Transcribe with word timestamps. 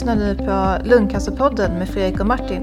lyssnar 0.00 0.16
nu 0.16 0.34
på 0.34 0.88
Lungcancerpodden 0.88 1.78
med 1.78 1.88
Fredrik 1.88 2.20
och 2.20 2.26
Martin. 2.26 2.62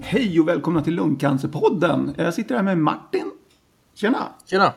Hej 0.00 0.40
och 0.40 0.48
välkomna 0.48 0.82
till 0.82 0.94
Lungcancerpodden. 0.94 2.14
Jag 2.16 2.34
sitter 2.34 2.54
här 2.54 2.62
med 2.62 2.78
Martin. 2.78 3.30
Tjena! 3.94 4.18
Tjena! 4.46 4.72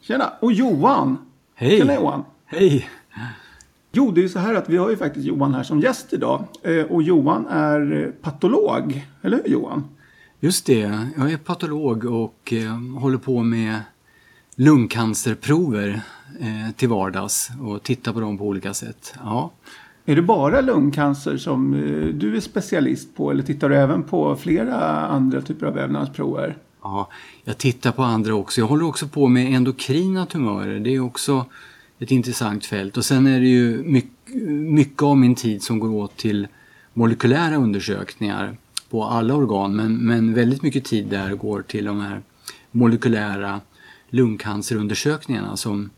Tjena! 0.00 0.32
Och 0.40 0.52
Johan. 0.52 1.16
Hej! 1.54 1.78
Tjena 1.78 1.94
Johan! 1.94 2.24
Hej! 2.44 2.88
Jo, 3.92 4.10
det 4.10 4.20
är 4.20 4.22
ju 4.22 4.28
så 4.28 4.38
här 4.38 4.54
att 4.54 4.68
vi 4.68 4.76
har 4.76 4.90
ju 4.90 4.96
faktiskt 4.96 5.26
Johan 5.26 5.54
här 5.54 5.62
som 5.62 5.80
gäst 5.80 6.12
idag. 6.12 6.44
Eh, 6.62 6.84
Och 6.84 7.02
Johan 7.02 7.46
är 7.46 8.12
patolog. 8.22 9.06
Eller 9.22 9.40
hur 9.44 9.52
Johan? 9.52 9.84
Just 10.44 10.66
det, 10.66 11.08
jag 11.16 11.32
är 11.32 11.36
patolog 11.36 12.04
och 12.04 12.52
eh, 12.52 12.98
håller 13.00 13.18
på 13.18 13.42
med 13.42 13.80
lungcancerprover 14.56 16.00
eh, 16.40 16.74
till 16.76 16.88
vardags 16.88 17.50
och 17.62 17.82
tittar 17.82 18.12
på 18.12 18.20
dem 18.20 18.38
på 18.38 18.44
olika 18.44 18.74
sätt. 18.74 19.14
Ja. 19.22 19.52
Är 20.04 20.16
det 20.16 20.22
bara 20.22 20.60
lungcancer 20.60 21.36
som 21.36 21.74
eh, 21.74 22.14
du 22.14 22.36
är 22.36 22.40
specialist 22.40 23.16
på 23.16 23.30
eller 23.30 23.42
tittar 23.42 23.68
du 23.68 23.76
även 23.76 24.02
på 24.02 24.36
flera 24.36 25.06
andra 25.06 25.42
typer 25.42 25.66
av 25.66 25.74
vävnadsprover? 25.74 26.56
ja, 26.82 27.08
jag 27.44 27.58
tittar 27.58 27.92
på 27.92 28.02
andra 28.02 28.34
också. 28.34 28.60
Jag 28.60 28.68
håller 28.68 28.84
också 28.86 29.08
på 29.08 29.28
med 29.28 29.54
endokrina 29.54 30.26
tumörer. 30.26 30.80
Det 30.80 30.94
är 30.94 31.00
också 31.00 31.46
ett 31.98 32.10
intressant 32.10 32.66
fält. 32.66 32.96
Och 32.96 33.04
sen 33.04 33.26
är 33.26 33.40
det 33.40 33.48
ju 33.48 33.82
mycket, 33.82 34.34
mycket 34.50 35.02
av 35.02 35.16
min 35.16 35.34
tid 35.34 35.62
som 35.62 35.78
går 35.78 35.90
åt 35.90 36.16
till 36.16 36.48
molekylära 36.94 37.56
undersökningar 37.56 38.56
på 38.94 39.04
alla 39.04 39.34
organ. 39.34 39.76
Men, 39.76 39.96
men 39.96 40.34
väldigt 40.34 40.62
mycket 40.62 40.84
tid 40.84 41.06
där 41.06 41.34
går 41.34 41.62
till 41.62 41.84
de 41.84 42.00
här 42.00 42.22
molekylära 42.70 43.60
lungcancerundersökningarna 44.10 45.56
som 45.56 45.90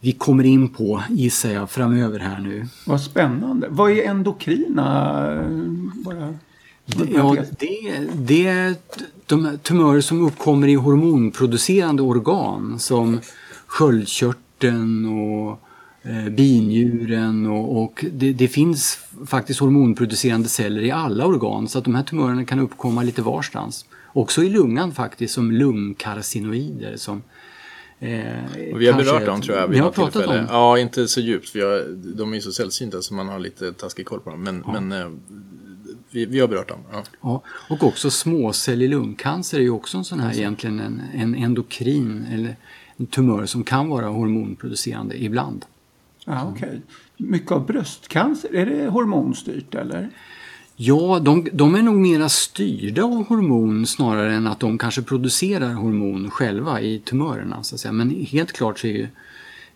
vi 0.00 0.12
kommer 0.12 0.44
in 0.44 0.68
på, 0.68 1.02
gissar 1.10 1.50
jag, 1.50 1.70
framöver 1.70 2.18
här 2.18 2.40
nu. 2.40 2.66
Vad 2.86 3.00
spännande. 3.00 3.66
Vad 3.70 3.90
är 3.90 4.02
endokrina? 4.02 4.84
eh, 5.32 5.48
Bara... 6.04 6.34
Ja, 7.14 7.36
det, 7.58 7.98
det 8.14 8.46
är 8.46 8.74
de 9.26 9.58
tumörer 9.62 10.00
som 10.00 10.26
uppkommer 10.26 10.68
i 10.68 10.74
hormonproducerande 10.74 12.02
organ 12.02 12.78
som 12.78 13.20
sköldkörteln 13.66 15.06
och 15.06 15.60
eh, 16.04 16.28
binjuren 16.28 17.46
och, 17.46 17.82
och 17.82 18.04
det, 18.12 18.32
det 18.32 18.48
finns 18.48 18.98
faktiskt 19.26 19.60
hormonproducerande 19.60 20.48
celler 20.48 20.82
i 20.82 20.90
alla 20.90 21.26
organ 21.26 21.68
så 21.68 21.78
att 21.78 21.84
de 21.84 21.94
här 21.94 22.02
tumörerna 22.02 22.44
kan 22.44 22.58
uppkomma 22.58 23.02
lite 23.02 23.22
varstans. 23.22 23.86
Också 24.12 24.42
i 24.42 24.48
lungan 24.48 24.92
faktiskt 24.92 25.34
som 25.34 25.52
lungkarcinoider 25.52 26.96
som 26.96 27.22
eh, 27.98 28.08
vi 28.74 28.86
har 28.86 28.98
berört 28.98 29.26
dem 29.26 29.40
tror 29.40 29.58
jag 29.58 29.66
Vi 29.66 29.72
vid 29.72 29.80
har 29.80 29.86
något 29.86 29.94
pratat 29.94 30.12
tillfälle. 30.12 30.40
om 30.40 30.46
Ja, 30.50 30.78
inte 30.78 31.08
så 31.08 31.20
djupt. 31.20 31.56
Vi 31.56 31.60
har, 31.60 31.84
de 32.16 32.30
är 32.32 32.34
ju 32.34 32.40
så 32.40 32.52
sällsynta 32.52 33.02
så 33.02 33.14
man 33.14 33.28
har 33.28 33.38
lite 33.38 33.72
taskig 33.72 34.06
koll 34.06 34.20
på 34.20 34.30
dem. 34.30 34.42
Men, 34.42 34.64
men 34.66 34.92
eh, 34.92 35.10
vi, 36.10 36.26
vi 36.26 36.40
har 36.40 36.48
berört 36.48 36.68
dem. 36.68 36.80
Ja. 36.92 37.02
Ja, 37.20 37.42
och 37.68 37.84
också 37.84 38.10
småcellig 38.10 38.88
lungcancer 38.88 39.58
är 39.58 39.62
ju 39.62 39.70
också 39.70 39.98
en 39.98 40.04
sån 40.04 40.20
här 40.20 40.34
egentligen 40.34 40.80
en, 40.80 41.02
en 41.14 41.34
endokrin 41.34 42.26
eller 42.32 42.56
en 42.96 43.06
tumör 43.06 43.46
som 43.46 43.64
kan 43.64 43.88
vara 43.88 44.06
hormonproducerande 44.06 45.24
ibland. 45.24 45.64
Ja, 46.24 46.52
okej. 46.54 46.80
Mycket 47.16 47.52
av 47.52 47.66
bröstcancer, 47.66 48.54
är 48.54 48.66
det 48.66 48.88
hormonstyrt 48.88 49.74
eller? 49.74 50.10
Ja, 50.76 51.20
de, 51.22 51.48
de 51.52 51.74
är 51.74 51.82
nog 51.82 51.94
mera 51.94 52.28
styrda 52.28 53.04
av 53.04 53.26
hormon 53.26 53.86
snarare 53.86 54.34
än 54.34 54.46
att 54.46 54.60
de 54.60 54.78
kanske 54.78 55.02
producerar 55.02 55.74
hormon 55.74 56.30
själva 56.30 56.80
i 56.80 56.98
tumörerna. 56.98 57.62
Så 57.62 57.74
att 57.74 57.80
säga. 57.80 57.92
Men 57.92 58.10
helt 58.10 58.52
klart 58.52 58.78
så 58.78 58.86
är 58.86 58.92
ju 58.92 59.08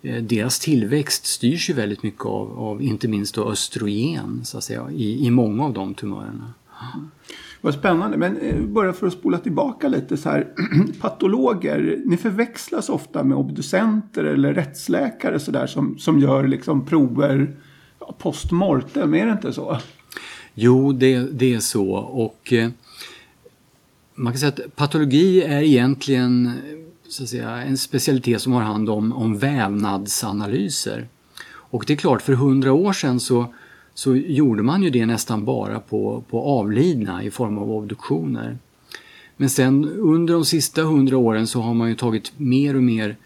eh, 0.03 0.23
deras 0.23 0.59
tillväxt 0.59 1.27
styrs 1.27 1.71
ju 1.71 1.75
väldigt 1.75 2.03
mycket 2.03 2.27
av, 2.27 2.59
av 2.59 2.83
inte 2.83 3.09
minst 3.09 3.39
östrogen 3.39 4.41
så 4.45 4.59
att 4.59 4.65
säga, 4.65 4.91
i, 4.91 5.27
i 5.27 5.31
många 5.31 5.65
av 5.65 5.73
de 5.73 5.95
tumörerna. 5.95 6.53
Vad 7.61 7.75
spännande. 7.75 8.17
Men 8.17 8.37
eh, 8.37 8.61
bara 8.61 8.93
för 8.93 9.07
att 9.07 9.13
spola 9.13 9.39
tillbaka 9.39 9.89
lite 9.89 10.17
så 10.17 10.31
här. 10.31 10.47
Patologer, 11.01 12.03
ni 12.05 12.17
förväxlas 12.17 12.89
ofta 12.89 13.25
med 13.25 13.37
obducenter 13.37 14.25
eller 14.25 14.55
rättsläkare 14.55 15.41
så 15.41 15.51
där, 15.51 15.67
som, 15.67 15.99
som 15.99 16.19
gör 16.19 16.47
liksom 16.47 16.87
prover 16.87 17.57
post 18.19 18.51
mortem. 18.51 19.15
Är 19.15 19.27
det 19.27 19.33
inte 19.33 19.53
så? 19.53 19.79
Jo, 20.55 20.93
det, 20.93 21.19
det 21.19 21.55
är 21.55 21.61
så. 21.61 21.91
Och 21.97 22.53
eh, 22.53 22.71
man 24.15 24.33
kan 24.33 24.41
säga 24.41 24.53
att 24.53 24.77
patologi 24.77 25.43
är 25.43 25.63
egentligen 25.63 26.53
så 27.09 27.23
att 27.23 27.29
säga, 27.29 27.51
en 27.51 27.79
specialitet 27.79 28.43
som 28.43 28.53
har 28.53 28.63
hand 28.63 28.91
om, 28.91 29.13
om 29.13 29.39
vävnadsanalyser. 29.39 31.09
Och 31.49 31.85
det 31.87 31.93
är 31.93 31.97
klart, 31.97 32.23
för 32.23 32.33
hundra 32.33 32.73
år 32.73 32.93
sedan 32.93 33.21
så, 33.21 33.55
så 33.99 34.17
gjorde 34.17 34.63
man 34.63 34.83
ju 34.83 34.91
det 34.91 35.07
nästan 35.07 35.45
bara 35.45 35.81
på, 35.81 36.25
på 36.31 36.43
avlidna 36.43 37.23
i 37.23 37.31
form 37.31 37.59
av 37.59 37.73
obduktioner. 37.73 38.59
Men 39.37 39.51
sen 39.51 39.85
under 39.89 40.35
de 40.35 40.45
sista 40.45 40.83
hundra 40.83 41.17
åren 41.17 41.47
så 41.47 41.61
har 41.61 41.75
man 41.75 41.89
ju 41.89 41.95
tagit 41.95 42.33
mer 42.37 42.77
och 42.77 42.83
mer 42.83 43.17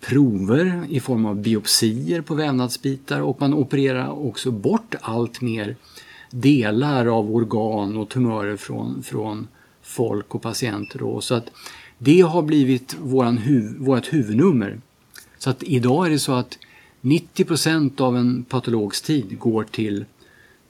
prover 0.00 0.84
i 0.88 1.00
form 1.00 1.26
av 1.26 1.36
biopsier 1.36 2.20
på 2.20 2.34
vävnadsbitar 2.34 3.20
och 3.20 3.40
man 3.40 3.54
opererar 3.54 4.26
också 4.26 4.50
bort 4.50 4.94
allt 5.00 5.40
mer 5.40 5.76
delar 6.30 7.06
av 7.06 7.34
organ 7.34 7.96
och 7.96 8.08
tumörer 8.08 8.56
från, 8.56 9.02
från 9.02 9.48
folk 9.82 10.34
och 10.34 10.42
patienter. 10.42 10.98
Då. 10.98 11.20
Så 11.20 11.34
att 11.34 11.50
det 11.98 12.20
har 12.20 12.42
blivit 12.42 12.96
våran 13.00 13.38
huv, 13.38 13.76
vårt 13.78 14.12
huvudnummer. 14.12 14.80
Så 15.38 15.50
att 15.50 15.62
idag 15.62 16.06
är 16.06 16.10
det 16.10 16.18
så 16.18 16.32
att 16.32 16.58
90% 17.00 18.00
av 18.00 18.16
en 18.16 18.44
patologs 18.44 19.02
tid 19.02 19.38
går 19.38 19.64
till 19.64 20.04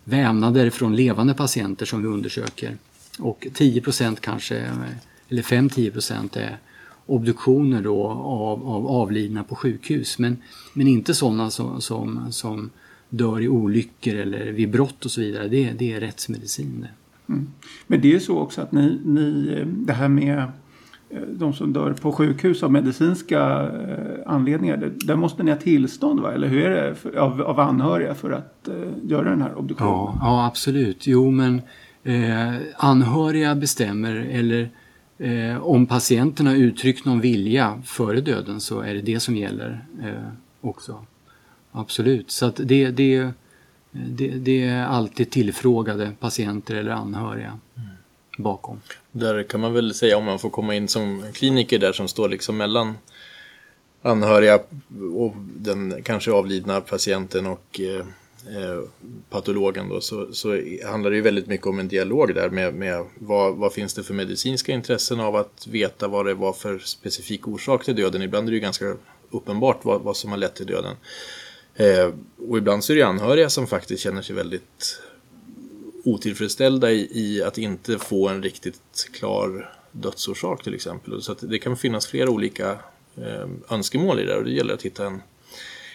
vävnader 0.08 0.70
från 0.70 0.96
levande 0.96 1.34
patienter 1.34 1.86
som 1.86 2.02
vi 2.02 2.08
undersöker. 2.08 2.76
Och 3.18 3.46
10% 3.52 4.16
kanske, 4.20 4.70
eller 5.28 5.42
5-10 5.42 6.38
är 6.38 6.58
obduktioner 7.06 7.82
då 7.82 8.06
av, 8.06 8.68
av 8.68 8.86
avlidna 8.86 9.44
på 9.44 9.54
sjukhus. 9.54 10.18
Men, 10.18 10.36
men 10.72 10.88
inte 10.88 11.14
sådana 11.14 11.50
som, 11.50 11.80
som, 11.80 12.32
som 12.32 12.70
dör 13.08 13.40
i 13.40 13.48
olyckor 13.48 14.14
eller 14.14 14.52
vid 14.52 14.70
brott 14.70 15.04
och 15.04 15.10
så 15.10 15.20
vidare. 15.20 15.48
Det, 15.48 15.72
det 15.72 15.92
är 15.92 16.00
rättsmedicin 16.00 16.80
det. 16.80 16.90
Men 17.86 18.00
det 18.00 18.08
är 18.08 18.12
ju 18.12 18.20
så 18.20 18.38
också 18.38 18.60
att 18.60 18.72
ni, 18.72 19.00
ni 19.04 19.54
eh, 19.56 19.66
det 19.66 19.92
här 19.92 20.08
med 20.08 20.52
de 21.28 21.52
som 21.52 21.72
dör 21.72 21.92
på 21.92 22.12
sjukhus 22.12 22.62
av 22.62 22.72
medicinska 22.72 23.62
eh, 23.62 24.32
anledningar. 24.32 24.76
det- 24.76 25.06
Där 25.06 25.16
måste 25.16 25.42
ni 25.42 25.50
ha 25.50 25.58
tillstånd 25.58 26.20
va? 26.20 26.32
Eller 26.32 26.48
hur 26.48 26.64
är 26.64 26.88
det 26.88 26.94
för, 26.94 27.16
av, 27.16 27.42
av 27.42 27.60
anhöriga 27.60 28.14
för 28.14 28.30
att 28.30 28.68
eh, 28.68 28.74
göra 29.02 29.30
den 29.30 29.42
här 29.42 29.58
obduktionen? 29.58 29.92
Ja, 29.92 30.18
ja 30.20 30.46
absolut. 30.46 31.06
Jo, 31.06 31.30
men 31.30 31.62
eh, 32.04 32.54
anhöriga 32.76 33.54
bestämmer 33.54 34.14
eller 34.16 34.70
eh, 35.18 35.62
om 35.66 35.86
patienten 35.86 36.46
har 36.46 36.54
uttryckt 36.54 37.04
någon 37.04 37.20
vilja 37.20 37.82
före 37.84 38.20
döden 38.20 38.60
så 38.60 38.80
är 38.80 38.94
det 38.94 39.00
det 39.02 39.20
som 39.20 39.36
gäller 39.36 39.84
eh, 40.02 40.12
också. 40.60 41.04
Absolut. 41.72 42.30
Så 42.30 42.46
att 42.46 42.60
det, 42.64 42.90
det, 42.90 43.28
det, 43.92 44.28
det 44.28 44.64
är 44.64 44.86
alltid 44.86 45.30
tillfrågade 45.30 46.10
patienter 46.20 46.74
eller 46.74 46.90
anhöriga 46.92 47.58
bakom. 48.38 48.80
Där 49.12 49.42
kan 49.42 49.60
man 49.60 49.72
väl 49.72 49.94
säga 49.94 50.16
om 50.16 50.24
man 50.24 50.38
får 50.38 50.50
komma 50.50 50.74
in 50.74 50.88
som 50.88 51.24
kliniker 51.32 51.78
där 51.78 51.92
som 51.92 52.08
står 52.08 52.28
liksom 52.28 52.56
mellan 52.56 52.94
anhöriga 54.02 54.60
och 55.14 55.34
den 55.36 56.02
kanske 56.02 56.32
avlidna 56.32 56.80
patienten 56.80 57.46
och 57.46 57.80
eh, 57.80 58.06
eh, 58.56 58.80
patologen 59.30 59.88
då, 59.88 60.00
så, 60.00 60.32
så 60.32 60.60
handlar 60.86 61.10
det 61.10 61.16
ju 61.16 61.22
väldigt 61.22 61.46
mycket 61.46 61.66
om 61.66 61.78
en 61.78 61.88
dialog 61.88 62.34
där 62.34 62.50
med, 62.50 62.74
med 62.74 63.04
vad, 63.14 63.56
vad 63.56 63.72
finns 63.72 63.94
det 63.94 64.02
för 64.02 64.14
medicinska 64.14 64.72
intressen 64.72 65.20
av 65.20 65.36
att 65.36 65.66
veta 65.66 66.08
vad 66.08 66.26
det 66.26 66.34
var 66.34 66.52
för 66.52 66.78
specifik 66.78 67.48
orsak 67.48 67.84
till 67.84 67.96
döden. 67.96 68.22
Ibland 68.22 68.48
är 68.48 68.50
det 68.50 68.56
ju 68.56 68.60
ganska 68.60 68.96
uppenbart 69.30 69.78
vad, 69.82 70.00
vad 70.00 70.16
som 70.16 70.30
har 70.30 70.38
lett 70.38 70.54
till 70.54 70.66
döden. 70.66 70.96
Eh, 71.74 72.12
och 72.48 72.58
ibland 72.58 72.84
så 72.84 72.92
är 72.92 72.96
det 72.96 73.02
anhöriga 73.02 73.50
som 73.50 73.66
faktiskt 73.66 74.02
känner 74.02 74.22
sig 74.22 74.36
väldigt 74.36 75.00
otillfredsställda 76.04 76.90
i, 76.90 77.10
i 77.12 77.42
att 77.42 77.58
inte 77.58 77.98
få 77.98 78.28
en 78.28 78.42
riktigt 78.42 79.10
klar 79.12 79.74
dödsorsak 79.92 80.62
till 80.62 80.74
exempel. 80.74 81.22
Så 81.22 81.32
att 81.32 81.50
det 81.50 81.58
kan 81.58 81.76
finnas 81.76 82.06
flera 82.06 82.30
olika 82.30 82.70
eh, 83.16 83.48
önskemål 83.70 84.20
i 84.20 84.24
det 84.24 84.36
och 84.36 84.44
det 84.44 84.50
gäller 84.50 84.74
att 84.74 84.82
hitta 84.82 85.06
en, 85.06 85.22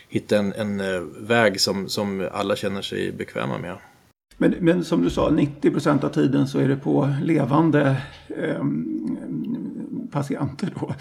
hitta 0.10 0.38
en, 0.38 0.54
en 0.54 0.80
eh, 0.80 1.02
väg 1.20 1.62
som, 1.62 1.90
som 1.90 2.30
alla 2.32 2.56
känner 2.56 2.82
sig 2.82 3.12
bekväma 3.12 3.58
med. 3.58 3.78
Men, 4.38 4.56
men 4.60 4.84
som 4.84 5.02
du 5.02 5.10
sa, 5.10 5.30
90 5.30 5.72
procent 5.72 6.04
av 6.04 6.10
tiden 6.10 6.48
så 6.48 6.60
är 6.60 6.68
det 6.68 6.76
på 6.76 7.16
levande 7.22 8.02
ehm, 8.38 9.18
patienter. 10.12 10.74
Då. 10.80 10.94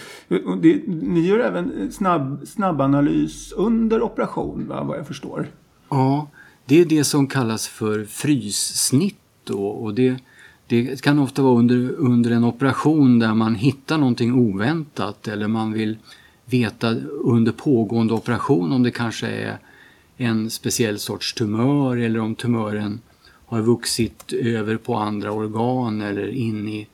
Det, 0.63 0.83
ni 0.87 1.21
gör 1.21 1.39
även 1.39 1.93
snabb, 1.93 2.49
snabbanalys 2.49 3.53
under 3.53 4.03
operation, 4.03 4.69
va, 4.69 4.85
vad 4.85 4.99
jag 4.99 5.07
förstår. 5.07 5.47
Ja, 5.89 6.29
det 6.67 6.81
är 6.81 6.85
det 6.85 7.05
som 7.05 7.27
kallas 7.27 7.69
för 7.69 8.05
fryssnitt 8.05 9.17
då, 9.45 9.67
och 9.67 9.95
det, 9.95 10.17
det 10.67 11.03
kan 11.03 11.19
ofta 11.19 11.43
vara 11.43 11.59
under, 11.59 11.91
under 11.93 12.31
en 12.31 12.45
operation 12.45 13.19
där 13.19 13.35
man 13.35 13.55
hittar 13.55 13.99
någonting 13.99 14.35
oväntat 14.35 15.29
eller 15.29 15.49
man 15.49 15.73
vill 15.73 15.99
veta 16.45 16.95
under 17.11 17.53
pågående 17.53 18.15
operation 18.15 18.73
om 18.73 18.83
det 18.83 18.91
kanske 18.91 19.27
är 19.27 19.59
en 20.17 20.51
speciell 20.51 20.99
sorts 20.99 21.35
tumör 21.35 21.97
eller 21.97 22.21
om 22.21 22.35
tumören 22.35 23.01
har 23.47 23.63
vuxit 23.63 24.33
över 24.33 24.77
på 24.77 24.95
andra 24.95 25.33
organ 25.33 26.01
eller 26.01 26.29
in 26.29 26.69
i, 26.69 26.87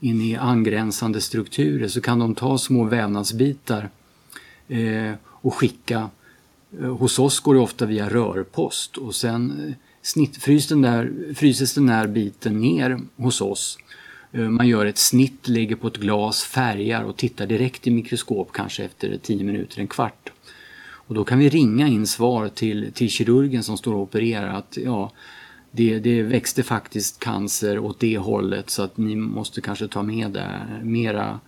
in 0.00 0.20
i 0.20 0.36
angränsande 0.36 1.20
strukturer 1.20 1.88
så 1.88 2.00
kan 2.00 2.18
de 2.18 2.34
ta 2.34 2.58
små 2.58 2.84
vävnadsbitar 2.84 3.88
eh, 4.68 5.12
och 5.24 5.54
skicka. 5.54 6.10
Eh, 6.80 6.96
hos 6.96 7.18
oss 7.18 7.40
går 7.40 7.54
det 7.54 7.60
ofta 7.60 7.86
via 7.86 8.08
rörpost 8.08 8.96
och 8.96 9.14
sen 9.14 9.68
eh, 9.68 9.74
snitt, 10.02 10.68
den 10.68 10.82
där, 10.82 11.12
fryses 11.34 11.74
den 11.74 11.86
där 11.86 12.06
biten 12.06 12.60
ner 12.60 13.00
hos 13.16 13.40
oss. 13.40 13.78
Eh, 14.32 14.40
man 14.40 14.68
gör 14.68 14.86
ett 14.86 14.98
snitt, 14.98 15.48
lägger 15.48 15.76
på 15.76 15.86
ett 15.86 15.96
glas, 15.96 16.44
färgar 16.44 17.04
och 17.04 17.16
tittar 17.16 17.46
direkt 17.46 17.86
i 17.86 17.90
mikroskop 17.90 18.52
kanske 18.52 18.84
efter 18.84 19.18
10 19.22 19.44
minuter, 19.44 19.80
en 19.80 19.86
kvart. 19.86 20.32
Och 21.06 21.14
då 21.14 21.24
kan 21.24 21.38
vi 21.38 21.48
ringa 21.48 21.88
in 21.88 22.06
svar 22.06 22.48
till, 22.48 22.92
till 22.92 23.10
kirurgen 23.10 23.62
som 23.62 23.76
står 23.76 23.94
och 23.94 24.00
opererar 24.00 24.58
att 24.58 24.78
ja, 24.84 25.12
det, 25.70 25.98
det 25.98 26.22
växte 26.22 26.62
faktiskt 26.62 27.18
cancer 27.18 27.78
åt 27.78 28.00
det 28.00 28.18
hållet 28.18 28.70
så 28.70 28.82
att 28.82 28.96
ni 28.96 29.16
måste 29.16 29.60
kanske 29.60 29.88
ta 29.88 30.02
med 30.02 30.30
det, 30.30 30.60
mera, 30.82 31.40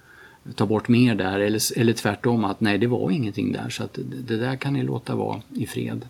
ta 0.54 0.66
bort 0.66 0.88
mer 0.88 1.14
där 1.14 1.40
eller, 1.40 1.78
eller 1.78 1.92
tvärtom 1.92 2.44
att 2.44 2.60
nej 2.60 2.78
det 2.78 2.86
var 2.86 3.10
ingenting 3.10 3.52
där 3.52 3.68
så 3.68 3.84
att 3.84 3.98
det, 4.26 4.36
där 4.36 4.56
kan 4.56 4.72
ni 4.72 4.82
låta 4.82 5.14
vara 5.14 5.40
i 5.54 5.66
fred. 5.66 6.08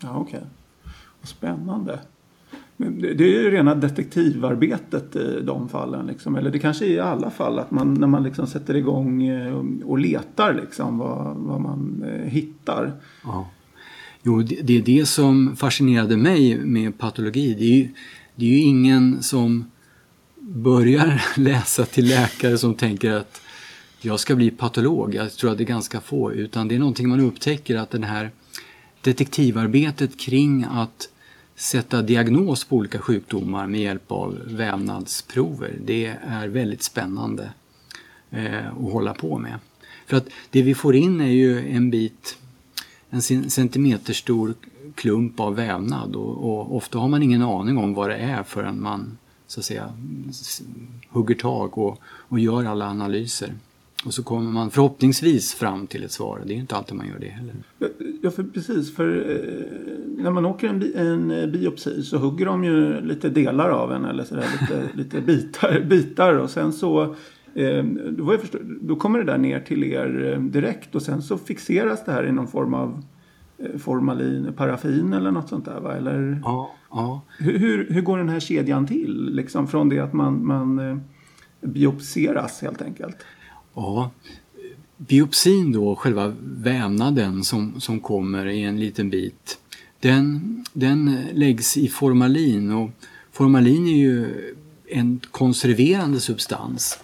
Ja, 0.00 0.16
Okej, 0.16 0.38
okay. 0.38 0.92
spännande. 1.22 1.98
Det 2.76 3.24
är 3.24 3.42
ju 3.42 3.50
rena 3.50 3.74
detektivarbetet 3.74 5.16
i 5.16 5.40
de 5.42 5.68
fallen. 5.68 6.06
Liksom. 6.06 6.36
Eller 6.36 6.50
det 6.50 6.58
kanske 6.58 6.86
är 6.86 6.90
i 6.90 7.00
alla 7.00 7.30
fall 7.30 7.58
att 7.58 7.70
man 7.70 7.94
när 7.94 8.06
man 8.06 8.22
liksom 8.22 8.46
sätter 8.46 8.76
igång 8.76 9.26
eh, 9.26 9.62
och 9.84 9.98
letar 9.98 10.54
liksom, 10.54 10.98
vad, 10.98 11.36
vad 11.36 11.60
man 11.60 12.04
eh, 12.06 12.30
hittar. 12.30 12.92
Ja. 13.24 13.50
Jo, 14.22 14.42
det, 14.42 14.60
det, 14.62 14.78
är 14.78 14.82
det 14.82 15.06
som 15.06 15.56
fascinerade 15.56 16.16
mig 16.16 16.58
med 16.58 16.98
patologi. 16.98 17.54
Det 17.54 17.64
är 17.64 17.76
ju, 17.76 17.88
det 18.34 18.44
är 18.44 18.50
ju 18.50 18.58
ingen 18.58 19.22
som 19.22 19.64
börjar 20.38 21.22
läsa 21.36 21.84
till 21.84 22.08
läkare 22.08 22.58
som 22.58 22.74
tänker 22.74 23.12
att 23.12 23.40
jag 24.04 24.20
ska 24.20 24.36
bli 24.36 24.50
patolog. 24.50 25.14
Jag 25.14 25.32
tror 25.32 25.50
att 25.50 25.58
det 25.58 25.64
är 25.64 25.66
ganska 25.66 26.00
få. 26.00 26.32
Utan 26.32 26.68
det 26.68 26.74
är 26.74 26.78
någonting 26.78 27.08
man 27.08 27.20
upptäcker 27.20 27.76
att 27.76 27.90
det 27.90 28.06
här 28.06 28.30
detektivarbetet 29.00 30.18
kring 30.18 30.66
att 30.70 31.08
sätta 31.54 32.02
diagnos 32.02 32.64
på 32.64 32.76
olika 32.76 32.98
sjukdomar 32.98 33.66
med 33.66 33.80
hjälp 33.80 34.12
av 34.12 34.38
vävnadsprover. 34.44 35.78
Det 35.84 36.06
är 36.26 36.48
väldigt 36.48 36.82
spännande 36.82 37.50
eh, 38.30 38.68
att 38.68 38.92
hålla 38.92 39.14
på 39.14 39.38
med. 39.38 39.58
För 40.06 40.16
att 40.16 40.28
det 40.50 40.62
vi 40.62 40.74
får 40.74 40.96
in 40.96 41.20
är 41.20 41.30
ju 41.30 41.70
en 41.70 41.90
bit, 41.90 42.38
en 43.10 43.22
centimeterstor 43.50 44.54
klump 44.94 45.40
av 45.40 45.54
vävnad 45.54 46.16
och, 46.16 46.36
och, 46.36 46.76
ofta 46.76 46.98
har 46.98 47.08
man 47.08 47.22
ingen 47.22 47.42
aning 47.42 47.78
om 47.78 47.94
vad 47.94 48.10
det 48.10 48.16
är 48.16 48.42
förrän 48.42 48.82
man 48.82 49.18
så 49.46 49.60
att 49.60 49.64
säga 49.64 49.92
hugger 51.08 51.34
tag 51.34 51.78
och, 51.78 52.00
och 52.04 52.40
gör 52.40 52.64
alla 52.64 52.86
analyser. 52.86 53.54
Och 54.04 54.14
så 54.14 54.22
kommer 54.22 54.50
man 54.50 54.70
förhoppningsvis 54.70 55.54
fram 55.54 55.86
till 55.86 56.04
ett 56.04 56.12
svar. 56.12 56.42
Det 56.46 56.54
är 56.54 56.56
inte 56.56 56.76
alltid 56.76 56.96
man 56.96 57.06
gör 57.06 57.18
det 57.18 57.28
heller. 57.28 57.54
Ja, 58.22 58.30
för 58.30 58.42
precis. 58.42 58.96
För 58.96 59.30
eh, 59.30 60.22
när 60.22 60.30
man 60.30 60.46
åker 60.46 60.68
en, 60.68 60.94
en 60.94 61.30
eh, 61.30 61.46
biopsi 61.46 62.02
så 62.02 62.18
hugger 62.18 62.46
de 62.46 62.64
ju 62.64 63.00
lite 63.00 63.28
delar 63.28 63.70
av 63.70 63.92
en 63.92 64.04
eller 64.04 64.24
sådär, 64.24 64.46
lite, 64.60 64.88
lite 64.94 65.20
bitar, 65.20 65.80
bitar 65.80 66.34
och 66.34 66.50
sen 66.50 66.72
så 66.72 67.02
eh, 67.54 67.84
då, 68.10 68.38
förstå, 68.38 68.58
då 68.80 68.96
kommer 68.96 69.18
det 69.18 69.24
där 69.24 69.38
ner 69.38 69.60
till 69.60 69.84
er 69.84 70.36
direkt 70.40 70.94
och 70.94 71.02
sen 71.02 71.22
så 71.22 71.38
fixeras 71.38 72.04
det 72.04 72.12
här 72.12 72.26
i 72.26 72.32
någon 72.32 72.48
form 72.48 72.74
av 72.74 73.02
formalin, 73.78 74.52
paraffin 74.56 75.12
eller 75.12 75.30
något 75.30 75.48
sånt 75.48 75.64
där 75.64 75.80
va? 75.80 75.96
Eller, 75.96 76.40
ja, 76.44 76.74
ja. 76.90 77.20
Hur, 77.38 77.58
hur, 77.58 77.86
hur, 77.90 78.02
går 78.02 78.18
den 78.18 78.28
här 78.28 78.40
kedjan 78.40 78.86
till? 78.86 79.30
Liksom 79.32 79.66
från 79.68 79.88
det 79.88 79.98
att 79.98 80.12
man, 80.12 80.46
man 80.46 81.00
biopseras 81.60 82.62
helt 82.62 82.82
enkelt? 82.82 83.16
Ja, 83.74 84.10
biopsin 84.96 85.72
då, 85.72 85.96
själva 85.96 86.34
vävnaden 86.40 87.44
som, 87.44 87.80
som 87.80 88.00
kommer 88.00 88.46
i 88.46 88.62
en 88.62 88.80
liten 88.80 89.10
bit, 89.10 89.58
den, 90.00 90.64
den 90.72 91.26
läggs 91.32 91.76
i 91.76 91.88
formalin 91.88 92.72
och 92.72 92.90
formalin 93.32 93.86
är 93.86 93.96
ju 93.96 94.26
en 94.88 95.20
konserverande 95.30 96.20
substans 96.20 96.98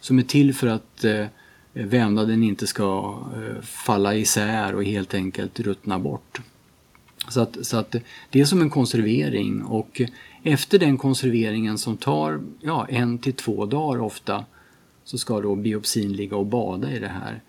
som 0.00 0.18
är 0.18 0.22
till 0.22 0.54
för 0.54 0.66
att 0.66 1.04
eh, 1.04 1.26
vävnaden 1.72 2.42
inte 2.42 2.66
ska 2.66 3.18
eh, 3.36 3.62
falla 3.62 4.14
isär 4.14 4.74
och 4.74 4.84
helt 4.84 5.14
enkelt 5.14 5.60
ruttna 5.60 5.98
bort. 5.98 6.40
Så 7.28 7.40
att, 7.40 7.66
så 7.66 7.76
att 7.76 7.96
det 8.30 8.40
är 8.40 8.44
som 8.44 8.60
en 8.60 8.70
konservering 8.70 9.62
och 9.62 10.00
efter 10.42 10.78
den 10.78 10.98
konserveringen 10.98 11.78
som 11.78 11.96
tar 11.96 12.40
ja, 12.60 12.86
en 12.88 13.18
till 13.18 13.32
två 13.32 13.66
dagar 13.66 14.00
ofta 14.00 14.44
så 15.08 15.18
ska 15.18 15.40
då 15.40 15.54
biopsin 15.54 16.12
ligga 16.12 16.36
och 16.36 16.46
bada 16.46 16.92
i 16.92 16.98
det 16.98 17.08
här. 17.08 17.42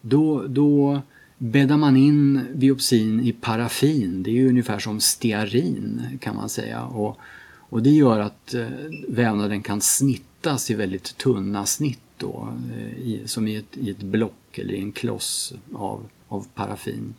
Då, 0.00 0.46
då 0.46 1.00
bäddar 1.38 1.76
man 1.76 1.96
in 1.96 2.40
biopsin 2.54 3.20
i 3.20 3.32
paraffin, 3.32 4.22
det 4.22 4.30
är 4.30 4.34
ju 4.34 4.48
ungefär 4.48 4.78
som 4.78 5.00
stearin 5.00 6.02
kan 6.20 6.36
man 6.36 6.48
säga. 6.48 6.84
Och, 6.84 7.18
och 7.46 7.82
det 7.82 7.90
gör 7.90 8.20
att 8.20 8.54
eh, 8.54 8.66
vävnaden 9.08 9.62
kan 9.62 9.80
snittas 9.80 10.70
i 10.70 10.74
väldigt 10.74 11.16
tunna 11.16 11.66
snitt 11.66 12.00
då, 12.16 12.48
eh, 12.76 12.98
i, 12.98 13.22
som 13.26 13.48
i 13.48 13.56
ett, 13.56 13.76
i 13.76 13.90
ett 13.90 14.02
block 14.02 14.58
eller 14.58 14.74
i 14.74 14.80
en 14.80 14.92
kloss 14.92 15.54
av, 15.72 16.06
av 16.28 16.46
paraffin. 16.54 17.14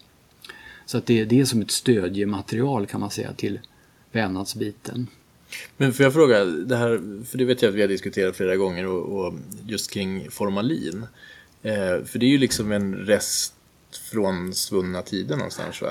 Så 0.85 0.97
att 0.97 1.05
det, 1.05 1.25
det 1.25 1.39
är 1.39 1.45
som 1.45 1.61
ett 1.61 1.71
stödjematerial 1.71 2.85
kan 2.85 2.99
man 2.99 3.11
säga 3.11 3.33
till 3.33 3.59
vävnadsbiten. 4.11 5.07
Men 5.77 5.93
får 5.93 6.03
jag 6.03 6.13
fråga, 6.13 6.45
det 6.45 6.77
här, 6.77 7.23
för 7.25 7.37
det 7.37 7.45
vet 7.45 7.61
jag 7.61 7.69
att 7.69 7.75
vi 7.75 7.81
har 7.81 7.87
diskuterat 7.87 8.35
flera 8.35 8.55
gånger 8.55 8.87
och, 8.87 9.25
och 9.25 9.33
just 9.65 9.91
kring 9.91 10.31
formalin. 10.31 11.05
Eh, 11.63 12.05
för 12.05 12.19
det 12.19 12.25
är 12.25 12.29
ju 12.29 12.37
liksom 12.37 12.71
en 12.71 12.95
rest 12.95 13.53
från 14.11 14.53
svunna 14.53 15.01
tider 15.01 15.35
någonstans 15.35 15.81
va? 15.81 15.89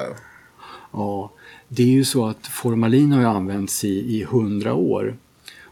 Ja, 0.93 1.33
det 1.69 1.83
är 1.83 1.87
ju 1.87 2.05
så 2.05 2.27
att 2.27 2.47
formalin 2.47 3.13
har 3.13 3.21
ju 3.21 3.27
använts 3.27 3.85
i 3.85 4.27
hundra 4.31 4.75
år. 4.75 5.17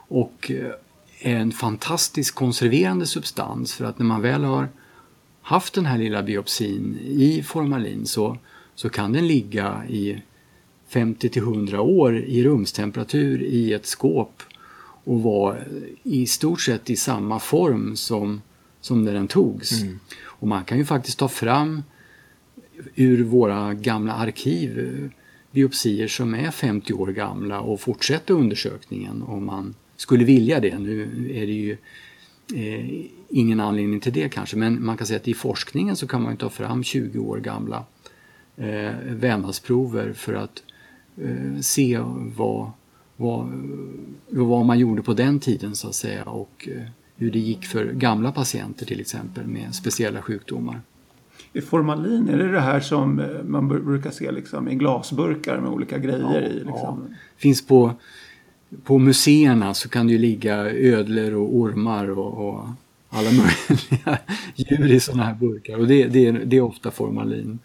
Och 0.09 0.51
är 1.21 1.37
en 1.37 1.53
fantastisk 1.53 2.35
konserverande 2.35 3.07
substans 3.07 3.75
för 3.75 3.85
att 3.85 3.99
när 3.99 4.07
man 4.07 4.23
väl 4.23 4.45
har 4.45 4.69
haft 5.43 5.75
den 5.75 5.87
här 5.87 5.99
lilla 5.99 6.23
biopsin 6.23 6.99
i 7.03 7.43
formalin 7.43 8.07
så, 8.07 8.39
så 8.75 8.89
kan 8.89 9.13
den 9.13 9.27
ligga 9.27 9.83
i 9.89 10.23
50 10.95 11.29
till 11.29 11.43
100 11.43 11.81
år 11.81 12.17
i 12.17 12.45
rumstemperatur 12.45 13.43
i 13.43 13.73
ett 13.73 13.87
skåp 13.87 14.43
och 15.05 15.23
var 15.23 15.65
i 16.03 16.27
stort 16.27 16.61
sett 16.61 16.91
i 16.91 16.97
samma 16.97 17.39
form 17.39 17.97
som, 17.97 18.43
som 18.81 19.05
när 19.05 19.15
den 19.15 19.29
togs. 19.29 19.83
Mm. 19.83 19.99
Och 20.23 20.49
man 20.49 20.65
kan 20.65 20.79
ju 20.79 20.85
faktiskt 20.85 21.19
ta 21.19 21.29
fram 21.29 21.83
ur 22.95 23.25
våra 23.25 23.75
gamla 23.75 24.13
arkiv 24.13 25.11
biopsier 25.51 26.09
som 26.09 26.35
är 26.35 26.51
50 26.51 26.93
år 26.93 27.07
gamla 27.07 27.61
och 27.61 27.81
fortsätta 27.81 28.33
undersökningen 28.33 29.23
om 29.23 29.47
man 29.47 29.75
skulle 29.97 30.25
vilja 30.25 30.61
det. 30.61 30.79
Nu 30.79 31.03
är 31.35 31.47
det 31.47 31.53
ju 31.53 31.77
eh, 32.55 33.07
ingen 33.29 33.61
anledning 33.61 34.01
till 34.01 34.13
det 34.13 34.29
kanske 34.29 34.57
men 34.57 34.85
man 34.85 34.97
kan 34.97 35.07
säga 35.07 35.17
att 35.17 35.29
i 35.29 35.35
forskningen 35.35 35.97
så 35.97 36.07
kan 36.07 36.23
man 36.23 36.37
ta 36.37 36.51
fram 36.51 36.85
20 36.85 37.19
år 37.19 37.39
gamla 37.39 37.85
eh, 38.57 38.93
vävnadsprover 39.07 40.13
för 40.13 40.35
att 40.35 40.63
eh, 40.67 40.74
se 41.61 41.99
vad, 42.37 42.71
vad, 43.17 43.53
vad 44.29 44.67
man 44.67 44.79
gjorde 44.79 45.03
på 45.03 45.15
den 45.15 45.41
tiden 45.41 45.77
så 45.77 45.89
att 45.89 45.95
säga 45.95 46.25
och 46.25 46.69
eh, 46.73 46.83
hur 47.17 47.31
det 47.31 47.39
gick 47.39 47.65
för 47.65 47.85
gamla 47.85 48.33
patienter 48.33 48.87
till 48.87 49.01
exempel 49.01 49.47
med 49.47 49.75
speciella 49.75 50.23
sjukdomar. 50.23 50.81
I 51.53 51.61
formalin, 51.61 52.29
är 52.29 52.39
det 52.39 52.53
det 52.53 52.61
här 52.61 52.81
som 52.81 53.21
eh, 53.21 53.27
man 53.45 53.69
brukar 53.69 54.11
se 54.11 54.33
liksom 54.33 54.69
i 54.69 54.75
glasburkar 54.75 55.61
med 55.61 55.71
olika 55.71 55.99
grejer 55.99 56.41
ja, 56.43 56.49
i? 56.49 56.55
Liksom? 56.55 57.07
Ja. 57.11 57.17
Finns 57.37 57.67
på, 57.67 57.93
på 58.85 58.99
museerna 58.99 59.75
så 59.75 59.89
kan 59.89 60.07
det 60.07 60.13
ju 60.13 60.19
ligga 60.19 60.57
ödlor 60.71 61.35
och 61.35 61.57
ormar 61.57 62.11
och, 62.11 62.49
och 62.49 62.69
alla 63.09 63.31
möjliga 63.31 64.19
djur 64.55 64.93
i 64.93 65.01
sådana 65.01 65.25
här 65.25 65.35
burkar 65.35 65.79
och 65.79 65.87
det, 65.87 66.05
det, 66.07 66.27
är, 66.27 66.33
det 66.33 66.57
är 66.57 66.61
ofta 66.61 66.91
formalin. 66.91 67.59